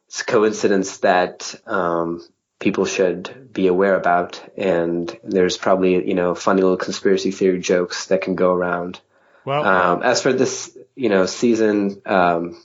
it's 0.07 0.21
a 0.21 0.25
coincidence 0.25 0.99
that 0.99 1.55
um, 1.67 2.23
people 2.61 2.85
should 2.85 3.53
be 3.53 3.67
aware 3.67 3.97
about, 3.97 4.43
and 4.57 5.19
there's 5.25 5.57
probably 5.59 6.07
you 6.07 6.15
know 6.15 6.35
funny 6.35 6.63
little 6.63 6.77
conspiracy 6.77 7.31
theory 7.31 7.61
jokes 7.61 8.07
that 8.07 8.23
can 8.23 8.35
go 8.35 8.53
around. 8.53 9.01
Well, 9.45 9.65
Um, 9.65 10.03
as 10.03 10.23
for 10.23 10.33
this, 10.33 10.77
you 10.97 11.09
know, 11.09 11.27
season, 11.27 12.01
um, 12.07 12.63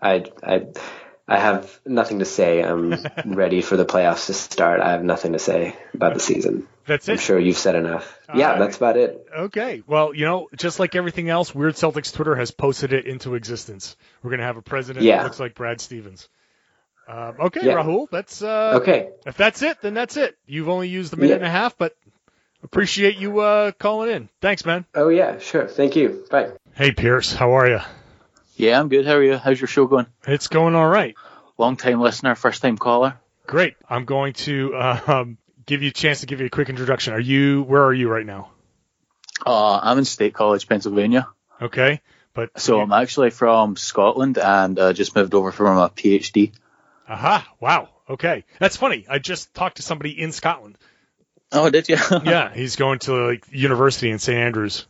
I, 0.00 0.24
I, 0.42 0.66
I 1.26 1.38
have 1.38 1.78
nothing 1.86 2.20
to 2.20 2.24
say. 2.24 2.62
I'm 2.62 2.94
ready 3.26 3.60
for 3.60 3.76
the 3.76 3.84
playoffs 3.84 4.26
to 4.26 4.34
start. 4.34 4.80
I 4.80 4.92
have 4.92 5.04
nothing 5.04 5.32
to 5.34 5.38
say 5.38 5.76
about 5.94 6.14
the 6.14 6.20
season. 6.20 6.66
That's 6.86 7.06
it. 7.08 7.12
I'm 7.12 7.18
sure 7.18 7.38
you've 7.38 7.58
said 7.58 7.74
enough. 7.74 8.18
yeah, 8.34 8.50
right. 8.52 8.58
that's 8.60 8.78
about 8.78 8.96
it. 8.96 9.26
Okay. 9.36 9.82
Well, 9.86 10.14
you 10.14 10.24
know, 10.24 10.48
just 10.56 10.80
like 10.80 10.94
everything 10.94 11.28
else, 11.28 11.54
Weird 11.54 11.74
Celtics 11.74 12.12
Twitter 12.12 12.34
has 12.34 12.50
posted 12.50 12.92
it 12.94 13.04
into 13.04 13.34
existence. 13.34 13.94
We're 14.22 14.30
going 14.30 14.40
to 14.40 14.46
have 14.46 14.56
a 14.56 14.62
president 14.62 15.04
Yeah. 15.04 15.18
that 15.18 15.24
looks 15.24 15.40
like 15.40 15.54
Brad 15.54 15.80
Stevens. 15.82 16.28
Um, 17.06 17.36
okay, 17.40 17.60
Yeah. 17.64 17.74
Rahul, 17.74 18.08
that's 18.10 18.42
uh, 18.42 18.78
Okay. 18.82 19.10
If 19.26 19.36
that's 19.36 19.60
it, 19.62 19.80
then 19.82 19.94
that's 19.94 20.16
it. 20.16 20.36
You've 20.46 20.68
only 20.68 20.88
used 20.88 21.12
a 21.12 21.16
minute 21.16 21.30
Yeah. 21.30 21.36
and 21.36 21.44
a 21.44 21.50
half, 21.50 21.76
but 21.76 21.94
appreciate 22.62 23.16
you 23.16 23.40
uh, 23.40 23.72
calling 23.72 24.10
in. 24.10 24.28
Thanks, 24.40 24.64
man. 24.64 24.84
Oh 24.94 25.08
yeah, 25.08 25.38
sure. 25.38 25.66
Thank 25.68 25.94
you. 25.96 26.24
Bye. 26.30 26.52
Hey, 26.78 26.92
Pierce, 26.92 27.32
how 27.32 27.58
are 27.58 27.68
you? 27.68 27.80
Yeah, 28.54 28.78
I'm 28.78 28.88
good. 28.88 29.04
How 29.04 29.14
are 29.14 29.22
you? 29.24 29.36
How's 29.36 29.60
your 29.60 29.66
show 29.66 29.88
going? 29.88 30.06
It's 30.28 30.46
going 30.46 30.76
all 30.76 30.86
right. 30.86 31.16
Long 31.58 31.76
time 31.76 32.00
listener, 32.00 32.36
first 32.36 32.62
time 32.62 32.78
caller. 32.78 33.18
Great. 33.48 33.74
I'm 33.90 34.04
going 34.04 34.34
to 34.34 34.76
uh, 34.76 35.00
um, 35.08 35.38
give 35.66 35.82
you 35.82 35.88
a 35.88 35.92
chance 35.92 36.20
to 36.20 36.26
give 36.26 36.38
you 36.38 36.46
a 36.46 36.50
quick 36.50 36.68
introduction. 36.68 37.14
Are 37.14 37.18
you? 37.18 37.64
Where 37.64 37.82
are 37.82 37.92
you 37.92 38.08
right 38.08 38.24
now? 38.24 38.52
Uh, 39.44 39.80
I'm 39.82 39.98
in 39.98 40.04
State 40.04 40.34
College, 40.34 40.68
Pennsylvania. 40.68 41.26
Okay, 41.60 42.00
but 42.32 42.60
So 42.60 42.80
I'm 42.80 42.92
actually 42.92 43.30
from 43.30 43.74
Scotland 43.74 44.38
and 44.38 44.78
uh, 44.78 44.92
just 44.92 45.16
moved 45.16 45.34
over 45.34 45.50
from 45.50 45.78
a 45.78 45.90
PhD. 45.90 46.52
aha, 47.08 47.44
wow. 47.58 47.88
Okay, 48.08 48.44
that's 48.60 48.76
funny. 48.76 49.04
I 49.10 49.18
just 49.18 49.52
talked 49.52 49.78
to 49.78 49.82
somebody 49.82 50.12
in 50.12 50.30
Scotland. 50.30 50.78
Oh, 51.50 51.70
did 51.70 51.88
you? 51.88 51.96
yeah, 52.24 52.54
he's 52.54 52.76
going 52.76 53.00
to 53.00 53.14
like 53.14 53.46
university 53.50 54.12
in 54.12 54.20
St 54.20 54.38
Andrews. 54.38 54.86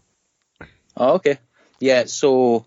Oh, 0.95 1.15
okay. 1.15 1.39
Yeah, 1.81 2.05
so 2.07 2.67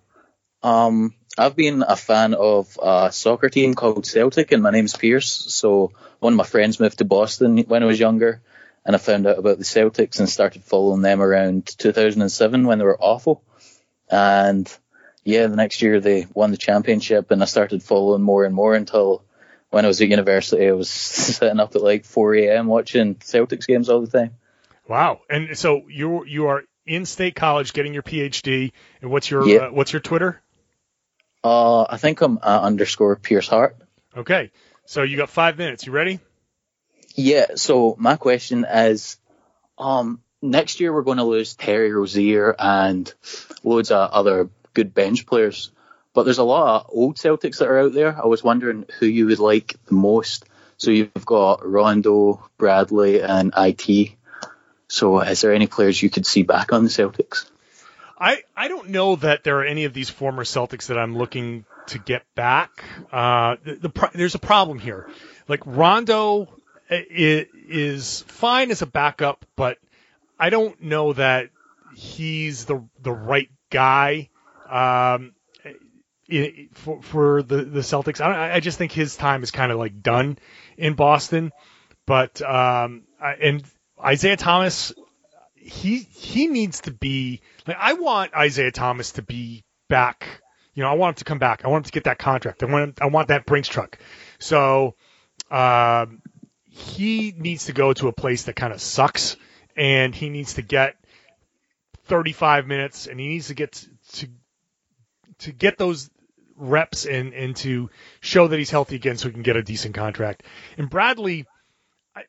um, 0.64 1.14
I've 1.38 1.56
been 1.56 1.84
a 1.88 1.96
fan 1.96 2.34
of 2.34 2.78
a 2.82 3.12
soccer 3.12 3.50
team 3.50 3.74
called 3.74 4.06
Celtic, 4.06 4.52
and 4.52 4.64
my 4.64 4.72
name's 4.72 4.96
Pierce. 4.96 5.30
So 5.30 5.92
one 6.20 6.34
of 6.34 6.38
my 6.38 6.46
friends 6.46 6.80
moved 6.80 7.00
to 7.00 7.06
Boston 7.06 7.58
when 7.60 7.84
I 7.84 7.88
was 7.88 8.00
younger, 8.00 8.42
and 8.86 8.96
I 8.96 9.00
found 9.00 9.28
out 9.28 9.40
about 9.40 9.58
the 9.58 9.64
Celtics 9.64 10.20
and 10.20 10.30
started 10.30 10.64
following 10.64 11.02
them 11.02 11.22
around 11.22 11.68
2007 11.78 12.66
when 12.66 12.78
they 12.78 12.86
were 12.86 13.00
awful. 13.00 13.44
And 14.10 14.72
yeah, 15.24 15.48
the 15.48 15.56
next 15.56 15.82
year 15.82 16.00
they 16.00 16.28
won 16.34 16.52
the 16.52 16.58
championship, 16.58 17.32
and 17.32 17.42
I 17.42 17.46
started 17.46 17.84
following 17.84 18.22
more 18.22 18.46
and 18.46 18.56
more 18.56 18.76
until 18.76 19.24
when 19.70 19.86
I 19.86 19.88
was 19.88 20.02
at 20.02 20.10
university, 20.10 20.68
I 20.68 20.74
was 20.74 20.90
sitting 20.90 21.60
up 21.60 21.76
at 21.76 21.82
like 21.82 22.06
4 22.06 22.36
a.m. 22.36 22.68
watching 22.68 23.16
Celtics 23.16 23.68
games 23.68 23.90
all 23.90 24.02
the 24.02 24.20
time. 24.20 24.36
Wow. 24.88 25.22
And 25.30 25.58
so 25.58 25.88
you 25.88 26.26
you 26.26 26.48
are 26.48 26.64
in 26.86 27.06
state 27.06 27.36
college 27.36 27.74
getting 27.74 27.94
your 27.94 28.04
PhD. 28.04 28.72
And 29.02 29.12
what's 29.12 29.30
your 29.30 29.48
Yeah. 29.48 29.58
uh, 29.58 29.70
what's 29.72 29.94
your 29.94 30.00
Twitter? 30.00 30.42
Uh, 31.44 31.84
I 31.90 31.98
think 31.98 32.22
I'm 32.22 32.38
uh, 32.38 32.60
underscore 32.62 33.16
Pierce 33.16 33.48
Hart. 33.48 33.76
Okay. 34.16 34.52
So 34.86 35.04
you 35.04 35.18
got 35.18 35.30
five 35.30 35.58
minutes. 35.58 35.86
You 35.86 35.92
ready? 35.92 36.20
Yeah. 37.16 37.56
So 37.56 37.96
my 37.98 38.16
question 38.16 38.66
is, 38.66 39.18
um, 39.78 40.22
next 40.42 40.80
year 40.80 40.94
we're 40.94 41.02
going 41.04 41.18
to 41.18 41.24
lose 41.24 41.56
Terry 41.56 41.92
Rozier 41.92 42.56
and 42.58 43.12
loads 43.64 43.92
of 43.92 44.12
other 44.12 44.50
good 44.74 44.94
bench 44.94 45.26
players, 45.26 45.72
but 46.14 46.24
there's 46.24 46.38
a 46.38 46.44
lot 46.44 46.82
of 46.86 46.90
old 46.94 47.18
Celtics 47.18 47.58
that 47.60 47.68
are 47.68 47.80
out 47.80 47.94
there. 47.94 48.16
I 48.22 48.28
was 48.28 48.44
wondering 48.44 48.86
who 49.00 49.06
you 49.06 49.26
would 49.28 49.40
like 49.40 49.76
the 49.86 49.96
most. 49.96 50.46
So 50.78 50.92
you've 50.92 51.26
got 51.26 51.66
Rondo, 51.68 52.48
Bradley, 52.58 53.22
and 53.22 53.54
IT. 53.56 54.16
So 54.92 55.22
is 55.22 55.40
there 55.40 55.54
any 55.54 55.68
players 55.68 56.04
you 56.04 56.10
could 56.10 56.26
see 56.26 56.44
back 56.44 56.74
on 56.74 56.84
the 56.84 56.90
Celtics? 56.90 57.50
I, 58.20 58.44
I 58.58 58.68
don't 58.68 58.90
know 58.90 59.16
that 59.16 59.46
there 59.46 59.60
are 59.60 59.64
any 59.64 59.86
of 59.86 59.94
these 59.94 60.10
former 60.10 60.44
Celtics 60.44 60.88
that 60.88 60.98
I'm 60.98 61.18
looking 61.18 61.64
to 61.88 61.98
get 61.98 62.24
back. 62.36 62.84
Uh, 63.10 63.56
the, 63.64 63.76
the 63.88 64.10
there's 64.14 64.36
a 64.36 64.40
problem 64.40 64.80
here. 64.80 65.10
Like 65.48 65.62
Rondo 65.66 66.50
is, 66.90 67.48
is 67.70 68.22
fine 68.28 68.70
as 68.70 68.82
a 68.82 68.86
backup, 68.86 69.46
but 69.56 69.78
I 70.38 70.50
don't 70.50 70.84
know 70.84 71.14
that 71.14 71.52
he's 71.96 72.66
the 72.66 72.84
the 73.02 73.14
right 73.14 73.50
guy 73.70 74.30
um, 74.70 75.34
for 76.74 77.02
for 77.02 77.44
the 77.44 77.64
the 77.64 77.80
Celtics. 77.80 78.20
I, 78.20 78.56
I 78.56 78.60
just 78.60 78.78
think 78.78 78.92
his 78.92 79.16
time 79.16 79.42
is 79.42 79.52
kind 79.52 79.72
of 79.72 79.80
like 79.80 80.02
done 80.02 80.38
in 80.78 80.96
Boston. 80.96 81.54
But 82.06 82.42
um, 82.42 83.04
and 83.22 83.64
Isaiah 84.04 84.38
Thomas, 84.38 84.94
he 85.56 86.00
he 86.00 86.48
needs 86.48 86.82
to 86.82 86.92
be 86.92 87.42
like 87.68 87.78
I 87.80 87.94
want 87.94 88.34
Isaiah 88.34 88.72
Thomas 88.72 89.14
to 89.14 89.22
be 89.22 89.64
back. 89.88 90.42
You 90.74 90.84
know, 90.84 90.90
I 90.90 90.94
want 90.94 91.16
him 91.16 91.20
to 91.20 91.26
come 91.26 91.40
back. 91.40 91.66
I 91.66 91.68
want 91.68 91.86
him 91.86 91.90
to 91.90 91.92
get 91.92 92.06
that 92.06 92.18
contract. 92.18 92.64
I 92.64 92.66
want 92.66 93.02
I 93.02 93.08
want 93.08 93.28
that 93.28 93.46
Brinks 93.46 93.68
truck. 93.68 94.00
So 94.40 94.96
um, 95.50 96.22
he 96.70 97.34
needs 97.38 97.66
to 97.66 97.74
go 97.74 97.94
to 97.94 98.08
a 98.08 98.14
place 98.14 98.44
that 98.44 98.56
kind 98.56 98.74
of 98.74 98.82
sucks, 98.82 99.36
and 99.76 100.16
he 100.16 100.30
needs 100.30 100.56
to 100.56 100.62
get 100.62 100.96
35 102.06 102.68
minutes, 102.68 103.08
and 103.08 103.20
he 103.20 103.28
needs 103.28 103.48
to 103.48 103.54
get 103.54 103.74
to, 103.74 103.88
to 104.14 104.28
to 105.40 105.52
get 105.52 105.78
those 105.78 106.10
reps 106.56 107.06
and 107.06 107.34
and 107.34 107.56
to 107.58 107.90
show 108.22 108.48
that 108.48 108.58
he's 108.58 108.72
healthy 108.72 108.96
again, 108.96 109.18
so 109.18 109.28
he 109.28 109.34
can 109.34 109.44
get 109.44 109.58
a 109.58 109.64
decent 109.64 109.94
contract. 109.94 110.44
And 110.78 110.90
Bradley, 110.90 111.46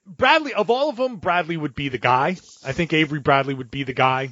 Bradley 0.07 0.55
of 0.55 0.71
all 0.71 0.91
of 0.91 0.97
them, 0.97 1.17
Bradley 1.17 1.57
would 1.57 1.75
be 1.75 1.89
the 1.89 1.99
guy. 1.99 2.37
I 2.65 2.73
think 2.73 2.93
Avery 2.93 3.21
Bradley 3.21 3.55
would 3.55 3.71
be 3.71 3.83
the 3.83 3.93
guy, 3.93 4.31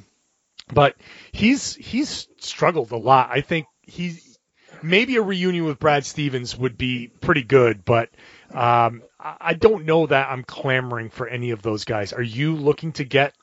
but 0.73 0.95
he's 1.31 1.75
he's 1.75 2.27
struggled 2.39 2.91
a 2.91 2.97
lot. 2.97 3.29
I 3.31 3.41
think 3.41 3.67
he's 3.81 4.39
maybe 4.81 5.17
a 5.17 5.21
reunion 5.21 5.65
with 5.65 5.79
Brad 5.79 6.05
Stevens 6.05 6.57
would 6.57 6.77
be 6.77 7.07
pretty 7.07 7.43
good, 7.43 7.83
but 7.85 8.09
um, 8.53 9.03
I 9.19 9.53
don't 9.53 9.85
know 9.85 10.07
that 10.07 10.29
I'm 10.29 10.43
clamoring 10.43 11.09
for 11.09 11.27
any 11.27 11.51
of 11.51 11.61
those 11.61 11.85
guys. 11.85 12.13
Are 12.13 12.21
you 12.21 12.55
looking 12.55 12.93
to 12.93 13.03
get? 13.03 13.33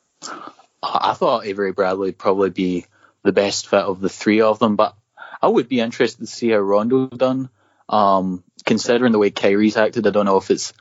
I 0.82 1.14
thought 1.14 1.46
Avery 1.46 1.72
Bradley 1.72 2.08
would 2.08 2.18
probably 2.18 2.50
be 2.50 2.86
the 3.22 3.32
best 3.32 3.68
fit 3.68 3.80
of 3.80 4.00
the 4.00 4.08
three 4.08 4.40
of 4.40 4.58
them, 4.58 4.76
but 4.76 4.94
I 5.40 5.48
would 5.48 5.68
be 5.68 5.80
interested 5.80 6.20
to 6.20 6.26
see 6.26 6.50
how 6.50 6.58
Rondo 6.58 7.06
done. 7.06 7.50
Um, 7.88 8.44
considering 8.66 9.12
the 9.12 9.18
way 9.18 9.30
Kyrie's 9.30 9.76
acted, 9.76 10.06
I 10.06 10.10
don't 10.10 10.26
know 10.26 10.36
if 10.36 10.50
it's 10.50 10.72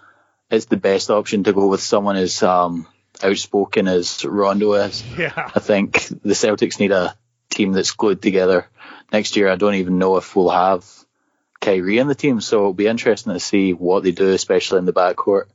it's 0.50 0.66
the 0.66 0.78
best 0.78 1.10
option 1.10 1.44
to 1.44 1.54
go 1.54 1.68
with 1.68 1.82
someone 1.82 2.16
as 2.16 2.42
um, 2.44 2.88
outspoken 3.22 3.88
as 3.88 4.24
Rondo 4.24 4.74
is. 4.74 5.04
Yeah. 5.18 5.52
I 5.54 5.60
think 5.60 6.08
the 6.08 6.34
Celtics 6.34 6.80
need 6.80 6.92
a 6.92 7.16
team 7.50 7.74
that's 7.74 7.92
glued 7.92 8.22
together. 8.22 8.68
Next 9.12 9.36
year, 9.36 9.50
I 9.50 9.56
don't 9.56 9.76
even 9.76 10.00
know 10.00 10.18
if 10.18 10.36
we'll 10.36 10.50
have 10.50 10.86
Kyrie 11.60 11.98
in 11.98 12.08
the 12.08 12.16
team, 12.16 12.42
so 12.42 12.60
it'll 12.60 12.74
be 12.74 12.88
interesting 12.88 13.34
to 13.34 13.40
see 13.40 13.74
what 13.74 14.04
they 14.04 14.12
do, 14.12 14.30
especially 14.30 14.80
in 14.80 14.86
the 14.86 14.94
backcourt. 14.94 15.46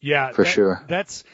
Yeah, 0.00 0.32
for 0.32 0.44
that, 0.44 0.50
sure. 0.50 0.84
That's, 0.88 1.24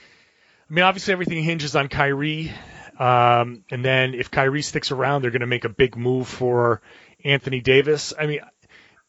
I 0.69 0.75
mean, 0.75 0.85
obviously 0.85 1.13
everything 1.13 1.43
hinges 1.43 1.75
on 1.75 1.89
Kyrie. 1.89 2.53
Um, 2.99 3.65
and 3.71 3.85
then 3.85 4.15
if 4.15 4.31
Kyrie 4.31 4.63
sticks 4.63 4.91
around, 4.91 5.23
they're 5.23 5.31
going 5.31 5.41
to 5.41 5.47
make 5.47 5.65
a 5.65 5.71
big 5.71 5.97
move 5.97 6.29
for 6.29 6.83
Anthony 7.25 7.61
Davis. 7.61 8.13
I 8.19 8.27
mean, 8.27 8.41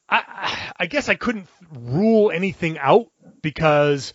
I, 0.08 0.72
I 0.78 0.86
guess 0.86 1.10
I 1.10 1.16
couldn't 1.16 1.48
rule 1.74 2.32
anything 2.32 2.78
out 2.78 3.08
because 3.42 4.14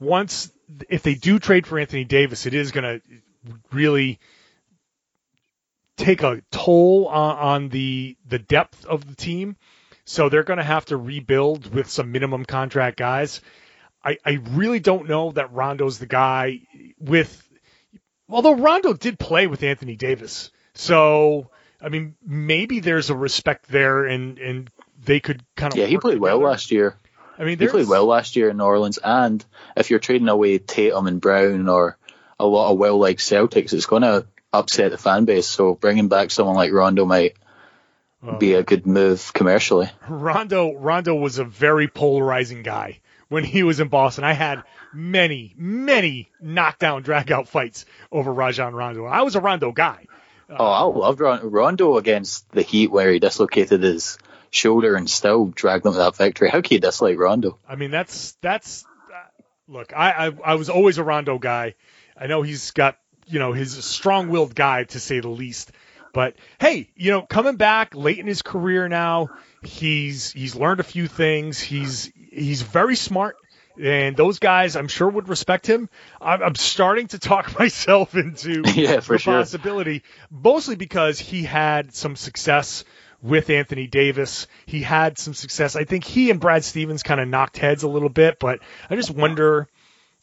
once, 0.00 0.50
if 0.88 1.02
they 1.02 1.14
do 1.14 1.38
trade 1.38 1.66
for 1.66 1.78
Anthony 1.78 2.04
Davis, 2.04 2.46
it 2.46 2.54
is 2.54 2.72
going 2.72 2.84
to 2.84 3.02
really 3.72 4.18
take 5.96 6.22
a 6.22 6.42
toll 6.50 7.06
on, 7.06 7.36
on 7.36 7.68
the 7.70 8.16
the 8.26 8.38
depth 8.38 8.84
of 8.84 9.06
the 9.06 9.14
team. 9.14 9.56
So 10.04 10.28
they're 10.28 10.44
going 10.44 10.58
to 10.58 10.64
have 10.64 10.84
to 10.86 10.96
rebuild 10.96 11.74
with 11.74 11.90
some 11.90 12.12
minimum 12.12 12.44
contract 12.44 12.96
guys. 12.96 13.40
I, 14.04 14.18
I 14.24 14.38
really 14.50 14.78
don't 14.78 15.08
know 15.08 15.32
that 15.32 15.52
Rondo's 15.52 15.98
the 15.98 16.06
guy 16.06 16.60
with, 17.00 17.48
although 18.28 18.54
Rondo 18.54 18.92
did 18.92 19.18
play 19.18 19.48
with 19.48 19.64
Anthony 19.64 19.96
Davis. 19.96 20.52
So, 20.74 21.50
I 21.80 21.88
mean, 21.88 22.14
maybe 22.24 22.78
there's 22.78 23.10
a 23.10 23.16
respect 23.16 23.66
there 23.66 24.04
and, 24.04 24.38
and 24.38 24.70
they 25.02 25.18
could 25.18 25.42
kind 25.56 25.72
of. 25.72 25.78
Yeah, 25.78 25.86
he 25.86 25.98
played 25.98 26.14
together. 26.14 26.38
well 26.38 26.38
last 26.38 26.70
year. 26.70 26.96
I 27.38 27.44
mean, 27.44 27.58
they 27.58 27.68
played 27.68 27.88
well 27.88 28.06
last 28.06 28.36
year 28.36 28.50
in 28.50 28.56
New 28.56 28.64
Orleans. 28.64 28.98
And 29.02 29.44
if 29.76 29.90
you're 29.90 29.98
trading 29.98 30.28
away 30.28 30.58
Tatum 30.58 31.06
and 31.06 31.20
Brown 31.20 31.68
or 31.68 31.96
a 32.38 32.46
lot 32.46 32.72
of 32.72 32.78
well 32.78 32.98
liked 32.98 33.20
Celtics, 33.20 33.72
it's 33.72 33.86
going 33.86 34.02
to 34.02 34.26
upset 34.52 34.90
the 34.90 34.98
fan 34.98 35.24
base. 35.24 35.46
So 35.46 35.74
bringing 35.74 36.08
back 36.08 36.30
someone 36.30 36.56
like 36.56 36.72
Rondo 36.72 37.04
might 37.04 37.36
be 38.38 38.54
a 38.54 38.62
good 38.62 38.86
move 38.86 39.32
commercially. 39.32 39.88
Rondo 40.08 40.74
Rondo 40.74 41.14
was 41.14 41.38
a 41.38 41.44
very 41.44 41.88
polarizing 41.88 42.62
guy 42.62 43.00
when 43.28 43.44
he 43.44 43.62
was 43.62 43.80
in 43.80 43.88
Boston. 43.88 44.24
I 44.24 44.32
had 44.32 44.62
many, 44.92 45.54
many 45.56 46.28
knockdown 46.40 47.04
dragout 47.04 47.48
fights 47.48 47.84
over 48.10 48.32
Rajon 48.32 48.74
Rondo. 48.74 49.04
I 49.04 49.22
was 49.22 49.36
a 49.36 49.40
Rondo 49.40 49.72
guy. 49.72 50.06
Oh, 50.48 50.64
I 50.64 50.82
um, 50.82 50.96
loved 50.96 51.20
Rondo 51.20 51.96
against 51.96 52.48
the 52.50 52.62
Heat 52.62 52.90
where 52.90 53.10
he 53.10 53.18
dislocated 53.18 53.82
his 53.82 54.16
shoulder 54.50 54.96
and 54.96 55.08
still 55.08 55.46
drag 55.46 55.82
them 55.82 55.92
to 55.92 55.98
that 55.98 56.16
victory. 56.16 56.48
How 56.50 56.60
can 56.60 56.74
you 56.74 56.80
dislike 56.80 57.18
Rondo? 57.18 57.58
I 57.68 57.76
mean, 57.76 57.90
that's 57.90 58.32
that's 58.40 58.84
uh, 59.12 59.18
look. 59.68 59.92
I, 59.94 60.28
I 60.28 60.32
I 60.44 60.54
was 60.54 60.68
always 60.68 60.98
a 60.98 61.04
Rondo 61.04 61.38
guy. 61.38 61.74
I 62.16 62.26
know 62.26 62.42
he's 62.42 62.70
got 62.70 62.98
you 63.26 63.38
know 63.38 63.52
his 63.52 63.84
strong-willed 63.84 64.54
guy 64.54 64.84
to 64.84 65.00
say 65.00 65.20
the 65.20 65.28
least. 65.28 65.72
But 66.12 66.36
hey, 66.58 66.88
you 66.96 67.10
know, 67.10 67.22
coming 67.22 67.56
back 67.56 67.94
late 67.94 68.18
in 68.18 68.26
his 68.26 68.40
career 68.40 68.88
now, 68.88 69.28
he's 69.62 70.32
he's 70.32 70.54
learned 70.54 70.80
a 70.80 70.84
few 70.84 71.08
things. 71.08 71.60
He's 71.60 72.10
he's 72.14 72.62
very 72.62 72.96
smart, 72.96 73.36
and 73.78 74.16
those 74.16 74.38
guys, 74.38 74.76
I'm 74.76 74.88
sure, 74.88 75.08
would 75.08 75.28
respect 75.28 75.66
him. 75.66 75.90
I'm, 76.20 76.42
I'm 76.42 76.54
starting 76.54 77.08
to 77.08 77.18
talk 77.18 77.58
myself 77.58 78.14
into 78.14 78.62
yeah, 78.74 79.00
for 79.00 79.14
the 79.14 79.18
sure. 79.18 79.34
possibility, 79.34 80.04
mostly 80.30 80.76
because 80.76 81.18
he 81.18 81.42
had 81.42 81.94
some 81.94 82.16
success 82.16 82.84
with 83.22 83.50
Anthony 83.50 83.86
Davis. 83.86 84.46
He 84.66 84.82
had 84.82 85.18
some 85.18 85.34
success. 85.34 85.76
I 85.76 85.84
think 85.84 86.04
he 86.04 86.30
and 86.30 86.40
Brad 86.40 86.64
Stevens 86.64 87.02
kind 87.02 87.20
of 87.20 87.28
knocked 87.28 87.58
heads 87.58 87.82
a 87.82 87.88
little 87.88 88.08
bit, 88.08 88.38
but 88.38 88.60
I 88.88 88.96
just 88.96 89.10
wonder 89.10 89.68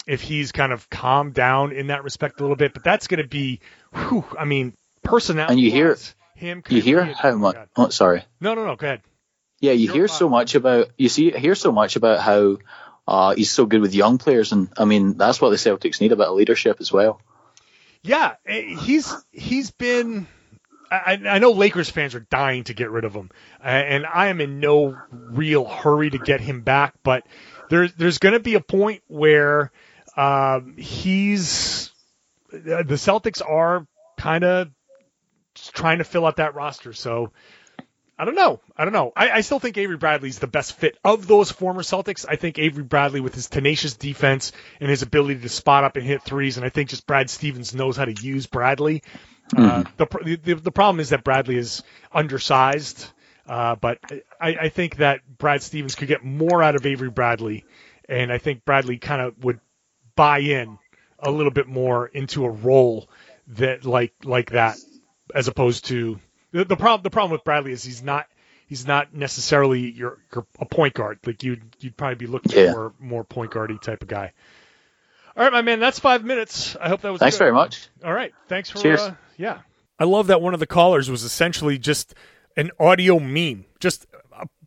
if 0.05 0.21
he's 0.21 0.51
kind 0.51 0.71
of 0.71 0.89
calmed 0.89 1.33
down 1.33 1.71
in 1.71 1.87
that 1.87 2.03
respect 2.03 2.39
a 2.39 2.43
little 2.43 2.55
bit. 2.55 2.73
But 2.73 2.83
that's 2.83 3.07
going 3.07 3.21
to 3.21 3.27
be, 3.27 3.61
whew, 3.93 4.25
I 4.37 4.45
mean, 4.45 4.73
personality. 5.03 5.53
And 5.53 5.61
you 5.61 5.71
hear 5.71 5.97
him. 6.35 6.63
You 6.69 6.81
hear 6.81 7.03
how 7.03 7.35
much? 7.35 7.55
Oh, 7.75 7.89
sorry. 7.89 8.23
No, 8.39 8.53
no, 8.53 8.65
no. 8.65 8.75
Go 8.75 8.87
ahead. 8.87 9.01
Yeah, 9.59 9.71
you 9.71 9.89
hear 9.89 10.09
so 10.09 10.27
much 10.27 10.55
about 10.55 10.89
you 10.97 11.07
see 11.07 11.31
hear 11.31 11.55
so 11.55 11.71
much 11.71 11.95
about 11.95 12.19
how 12.19 12.57
uh, 13.07 13.33
he's 13.33 13.49
so 13.49 13.65
good 13.65 13.79
with 13.79 13.95
young 13.95 14.17
players, 14.17 14.51
and 14.51 14.67
I 14.77 14.83
mean 14.83 15.15
that's 15.15 15.39
what 15.39 15.51
the 15.51 15.55
Celtics 15.55 16.01
need 16.01 16.11
about 16.11 16.35
leadership 16.35 16.81
as 16.81 16.91
well. 16.91 17.21
Yeah, 18.01 18.35
he's 18.45 19.15
he's 19.31 19.71
been. 19.71 20.27
I, 20.93 21.19
I 21.25 21.39
know 21.39 21.51
Lakers 21.51 21.89
fans 21.89 22.15
are 22.15 22.19
dying 22.19 22.65
to 22.65 22.73
get 22.73 22.91
rid 22.91 23.05
of 23.05 23.13
him, 23.13 23.31
and 23.61 24.05
I 24.05 24.27
am 24.27 24.41
in 24.41 24.59
no 24.59 24.97
real 25.11 25.65
hurry 25.65 26.09
to 26.09 26.17
get 26.17 26.41
him 26.41 26.61
back. 26.61 26.93
But 27.03 27.25
there's 27.69 27.93
there's 27.93 28.17
going 28.17 28.33
to 28.33 28.39
be 28.39 28.55
a 28.55 28.61
point 28.61 29.01
where 29.07 29.71
um, 30.15 30.75
he's 30.77 31.91
the 32.51 32.85
Celtics 32.89 33.41
are 33.47 33.87
kind 34.17 34.43
of 34.43 34.69
trying 35.55 35.97
to 35.99 36.03
fill 36.03 36.25
out 36.25 36.37
that 36.37 36.55
roster. 36.55 36.93
So 36.93 37.31
I 38.17 38.25
don't 38.25 38.35
know. 38.35 38.59
I 38.77 38.83
don't 38.85 38.93
know. 38.93 39.11
I, 39.15 39.31
I 39.31 39.41
still 39.41 39.59
think 39.59 39.77
Avery 39.77 39.97
Bradley's 39.97 40.39
the 40.39 40.47
best 40.47 40.77
fit 40.77 40.97
of 41.03 41.25
those 41.25 41.51
former 41.51 41.81
Celtics. 41.81 42.25
I 42.29 42.35
think 42.35 42.59
Avery 42.59 42.83
Bradley 42.83 43.21
with 43.21 43.33
his 43.33 43.49
tenacious 43.49 43.95
defense 43.95 44.51
and 44.79 44.89
his 44.89 45.01
ability 45.01 45.39
to 45.41 45.49
spot 45.49 45.83
up 45.83 45.95
and 45.95 46.05
hit 46.05 46.21
threes, 46.21 46.57
and 46.57 46.65
I 46.65 46.69
think 46.69 46.89
just 46.89 47.07
Brad 47.07 47.29
Stevens 47.29 47.73
knows 47.73 47.97
how 47.97 48.05
to 48.05 48.13
use 48.13 48.45
Bradley. 48.45 49.01
Mm-hmm. 49.53 49.65
Uh, 49.65 50.05
the, 50.23 50.35
the 50.37 50.53
the 50.55 50.71
problem 50.71 50.99
is 50.99 51.09
that 51.09 51.23
Bradley 51.23 51.57
is 51.57 51.83
undersized, 52.11 53.09
uh, 53.47 53.75
but 53.75 53.99
I, 54.39 54.55
I 54.61 54.69
think 54.69 54.97
that 54.97 55.21
Brad 55.37 55.61
Stevens 55.61 55.95
could 55.95 56.07
get 56.07 56.23
more 56.23 56.63
out 56.63 56.75
of 56.75 56.85
Avery 56.85 57.09
Bradley, 57.09 57.65
and 58.07 58.31
I 58.31 58.37
think 58.37 58.65
Bradley 58.65 58.97
kind 58.97 59.21
of 59.21 59.43
would 59.43 59.59
buy 60.15 60.39
in 60.39 60.77
a 61.19 61.29
little 61.31 61.51
bit 61.51 61.67
more 61.67 62.07
into 62.07 62.45
a 62.45 62.49
role 62.49 63.09
that 63.47 63.85
like 63.85 64.13
like 64.23 64.51
that 64.51 64.77
as 65.35 65.47
opposed 65.47 65.85
to 65.85 66.19
the, 66.51 66.65
the 66.65 66.77
problem. 66.77 67.03
The 67.03 67.09
problem 67.09 67.31
with 67.31 67.43
Bradley 67.43 67.73
is 67.73 67.83
he's 67.83 68.01
not 68.01 68.27
he's 68.67 68.87
not 68.87 69.13
necessarily 69.13 69.91
your, 69.91 70.19
your 70.33 70.45
a 70.59 70.65
point 70.65 70.93
guard. 70.93 71.19
Like 71.25 71.43
you'd 71.43 71.61
you'd 71.79 71.97
probably 71.97 72.15
be 72.15 72.27
looking 72.27 72.53
Yeah. 72.57 72.73
for 72.73 72.93
more 72.99 73.23
point 73.23 73.51
guardy 73.51 73.77
type 73.77 74.01
of 74.01 74.07
guy. 74.07 74.31
All 75.35 75.43
right, 75.43 75.51
my 75.51 75.61
man, 75.61 75.79
that's 75.79 75.99
five 75.99 76.23
minutes. 76.23 76.75
I 76.79 76.89
hope 76.89 77.01
that 77.01 77.11
was. 77.11 77.19
Thanks 77.19 77.35
good. 77.35 77.45
very 77.45 77.53
much. 77.53 77.87
All 78.03 78.13
right, 78.13 78.33
thanks 78.47 78.69
for. 78.69 78.79
Cheers. 78.79 79.01
Uh, 79.01 79.15
yeah, 79.37 79.59
I 79.99 80.03
love 80.03 80.27
that 80.27 80.41
one 80.41 80.53
of 80.53 80.59
the 80.59 80.67
callers 80.67 81.09
was 81.09 81.23
essentially 81.23 81.77
just 81.77 82.13
an 82.55 82.71
audio 82.79 83.19
meme, 83.19 83.65
just 83.79 84.05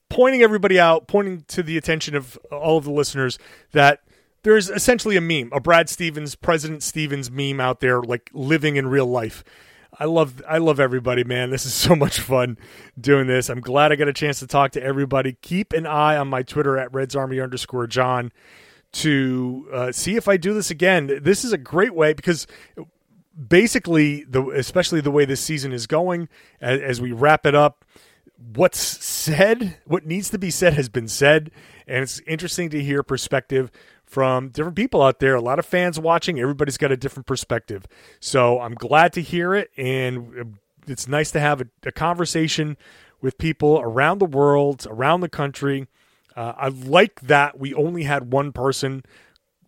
pointing 0.09 0.43
everybody 0.43 0.79
out, 0.79 1.07
pointing 1.07 1.43
to 1.49 1.63
the 1.63 1.77
attention 1.77 2.15
of 2.15 2.37
all 2.51 2.79
of 2.79 2.85
the 2.85 2.91
listeners 2.91 3.39
that 3.73 4.01
there's 4.43 4.71
essentially 4.71 5.17
a 5.17 5.21
meme, 5.21 5.51
a 5.53 5.61
Brad 5.61 5.89
Stevens, 5.89 6.35
President 6.35 6.83
Stevens 6.83 7.31
meme 7.31 7.61
out 7.61 7.81
there, 7.81 8.01
like 8.01 8.31
living 8.33 8.77
in 8.77 8.87
real 8.87 9.07
life. 9.07 9.45
I 9.99 10.05
love 10.05 10.43
I 10.49 10.59
love 10.59 10.79
everybody, 10.79 11.25
man. 11.25 11.51
This 11.51 11.65
is 11.65 11.75
so 11.75 11.97
much 11.97 12.21
fun 12.21 12.59
doing 13.01 13.27
this. 13.27 13.49
I'm 13.49 13.61
glad 13.61 13.93
I 13.93 13.97
got 13.97 14.09
a 14.09 14.13
chance 14.13 14.41
to 14.41 14.47
talk 14.47 14.73
to 14.73 14.83
everybody. 14.83 15.37
Keep 15.43 15.73
an 15.73 15.87
eye 15.87 16.17
on 16.17 16.29
my 16.29 16.43
Twitter 16.43 16.77
at 16.79 16.93
Reds 16.93 17.17
Army 17.17 17.41
underscore 17.41 17.87
John 17.87 18.33
to 18.97 19.69
uh, 19.73 19.93
see 19.93 20.17
if 20.17 20.29
I 20.29 20.37
do 20.37 20.55
this 20.55 20.71
again. 20.71 21.21
This 21.23 21.45
is 21.45 21.53
a 21.53 21.59
great 21.59 21.95
way 21.95 22.15
because 22.15 22.47
basically 23.37 24.25
the 24.25 24.43
especially 24.51 25.01
the 25.01 25.11
way 25.11 25.25
this 25.25 25.41
season 25.41 25.73
is 25.73 25.87
going 25.87 26.29
as, 26.61 26.81
as 26.81 27.01
we 27.01 27.13
wrap 27.13 27.45
it 27.45 27.55
up 27.55 27.85
what's 28.55 28.79
said 28.79 29.77
what 29.85 30.07
needs 30.07 30.31
to 30.31 30.39
be 30.39 30.51
said 30.51 30.73
has 30.73 30.89
been 30.89 31.09
said 31.09 31.51
and 31.87 32.03
it's 32.03 32.21
interesting 32.27 32.71
to 32.71 32.83
hear 32.83 33.03
perspective 33.03 33.71
from 34.07 34.49
different 34.49 34.77
people 34.77 35.03
out 35.03 35.21
there 35.21 35.35
a 35.35 35.41
lot 35.41 35.59
of 35.59 35.67
fans 35.67 36.01
watching 36.01 36.41
everybody's 36.41 36.79
got 36.79 36.91
a 36.91 36.97
different 36.97 37.27
perspective 37.27 37.87
so 38.21 38.59
i'm 38.61 38.75
glad 38.75 39.13
to 39.13 39.21
hear 39.21 39.55
it 39.55 39.71
and 39.77 40.57
it's 40.87 41.07
nice 41.07 41.31
to 41.31 41.41
have 41.41 41.61
a, 41.61 41.67
a 41.85 41.93
conversation 41.93 42.77
with 43.21 43.37
people 43.37 43.79
around 43.83 44.19
the 44.19 44.27
world 44.27 44.87
around 44.89 45.21
the 45.21 45.29
country 45.29 45.89
uh, 46.37 46.53
i 46.57 46.69
like 46.69 47.21
that 47.23 47.59
we 47.59 47.75
only 47.75 48.05
had 48.05 48.33
one 48.33 48.53
person 48.53 49.03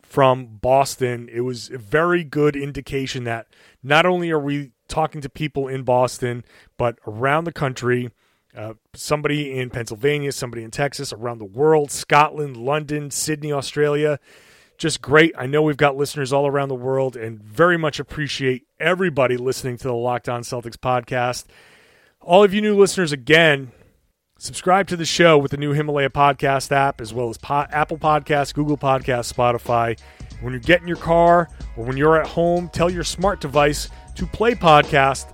from 0.08 0.46
Boston, 0.46 1.28
it 1.30 1.42
was 1.42 1.68
a 1.70 1.76
very 1.76 2.24
good 2.24 2.56
indication 2.56 3.24
that 3.24 3.46
not 3.82 4.06
only 4.06 4.30
are 4.30 4.38
we 4.38 4.72
talking 4.88 5.20
to 5.20 5.28
people 5.28 5.68
in 5.68 5.82
Boston, 5.82 6.44
but 6.78 6.98
around 7.06 7.44
the 7.44 7.52
country. 7.52 8.10
Uh, 8.56 8.72
somebody 8.94 9.56
in 9.56 9.68
Pennsylvania, 9.68 10.32
somebody 10.32 10.64
in 10.64 10.70
Texas, 10.70 11.12
around 11.12 11.38
the 11.38 11.44
world, 11.44 11.90
Scotland, 11.90 12.56
London, 12.56 13.10
Sydney, 13.10 13.52
Australia. 13.52 14.18
Just 14.78 15.02
great. 15.02 15.34
I 15.36 15.46
know 15.46 15.60
we've 15.60 15.76
got 15.76 15.96
listeners 15.96 16.32
all 16.32 16.46
around 16.46 16.70
the 16.70 16.74
world 16.74 17.14
and 17.14 17.38
very 17.42 17.76
much 17.76 18.00
appreciate 18.00 18.66
everybody 18.80 19.36
listening 19.36 19.76
to 19.76 19.88
the 19.88 19.94
Locked 19.94 20.28
On 20.28 20.42
Celtics 20.42 20.76
podcast. 20.76 21.44
All 22.22 22.42
of 22.42 22.54
you 22.54 22.62
new 22.62 22.76
listeners, 22.76 23.12
again, 23.12 23.72
Subscribe 24.40 24.86
to 24.86 24.96
the 24.96 25.04
show 25.04 25.36
with 25.36 25.50
the 25.50 25.56
new 25.56 25.72
Himalaya 25.72 26.10
podcast 26.10 26.70
app, 26.70 27.00
as 27.00 27.12
well 27.12 27.28
as 27.28 27.36
po- 27.36 27.66
Apple 27.70 27.98
Podcasts, 27.98 28.54
Google 28.54 28.78
Podcasts, 28.78 29.32
Spotify. 29.32 29.98
When 30.40 30.52
you 30.52 30.60
get 30.60 30.80
in 30.80 30.86
your 30.86 30.96
car 30.96 31.48
or 31.76 31.84
when 31.84 31.96
you're 31.96 32.20
at 32.20 32.28
home, 32.28 32.68
tell 32.68 32.88
your 32.88 33.02
smart 33.02 33.40
device 33.40 33.88
to 34.14 34.26
play 34.26 34.54
podcast 34.54 35.26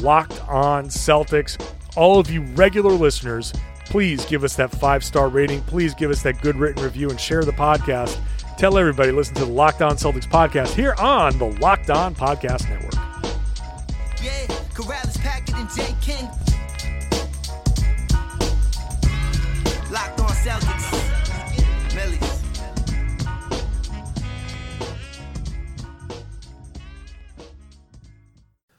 Locked 0.00 0.42
On 0.48 0.86
Celtics. 0.86 1.62
All 1.96 2.18
of 2.18 2.30
you 2.30 2.40
regular 2.54 2.92
listeners, 2.92 3.52
please 3.84 4.24
give 4.24 4.42
us 4.42 4.56
that 4.56 4.70
five 4.70 5.04
star 5.04 5.28
rating. 5.28 5.60
Please 5.62 5.94
give 5.94 6.10
us 6.10 6.22
that 6.22 6.40
good 6.40 6.56
written 6.56 6.82
review 6.82 7.10
and 7.10 7.20
share 7.20 7.44
the 7.44 7.52
podcast. 7.52 8.18
Tell 8.56 8.78
everybody 8.78 9.12
listen 9.12 9.34
to 9.34 9.44
the 9.44 9.52
Locked 9.52 9.82
On 9.82 9.96
Celtics 9.96 10.26
podcast 10.26 10.68
here 10.72 10.94
on 10.94 11.36
the 11.38 11.44
Locked 11.60 11.90
On 11.90 12.14
Podcast 12.14 12.70
Network. 12.70 12.94
Yeah, 14.22 14.46
Karalis, 14.72 15.20
Packard, 15.20 15.56
and 15.56 15.68
J. 15.76 15.94
King. 16.00 16.26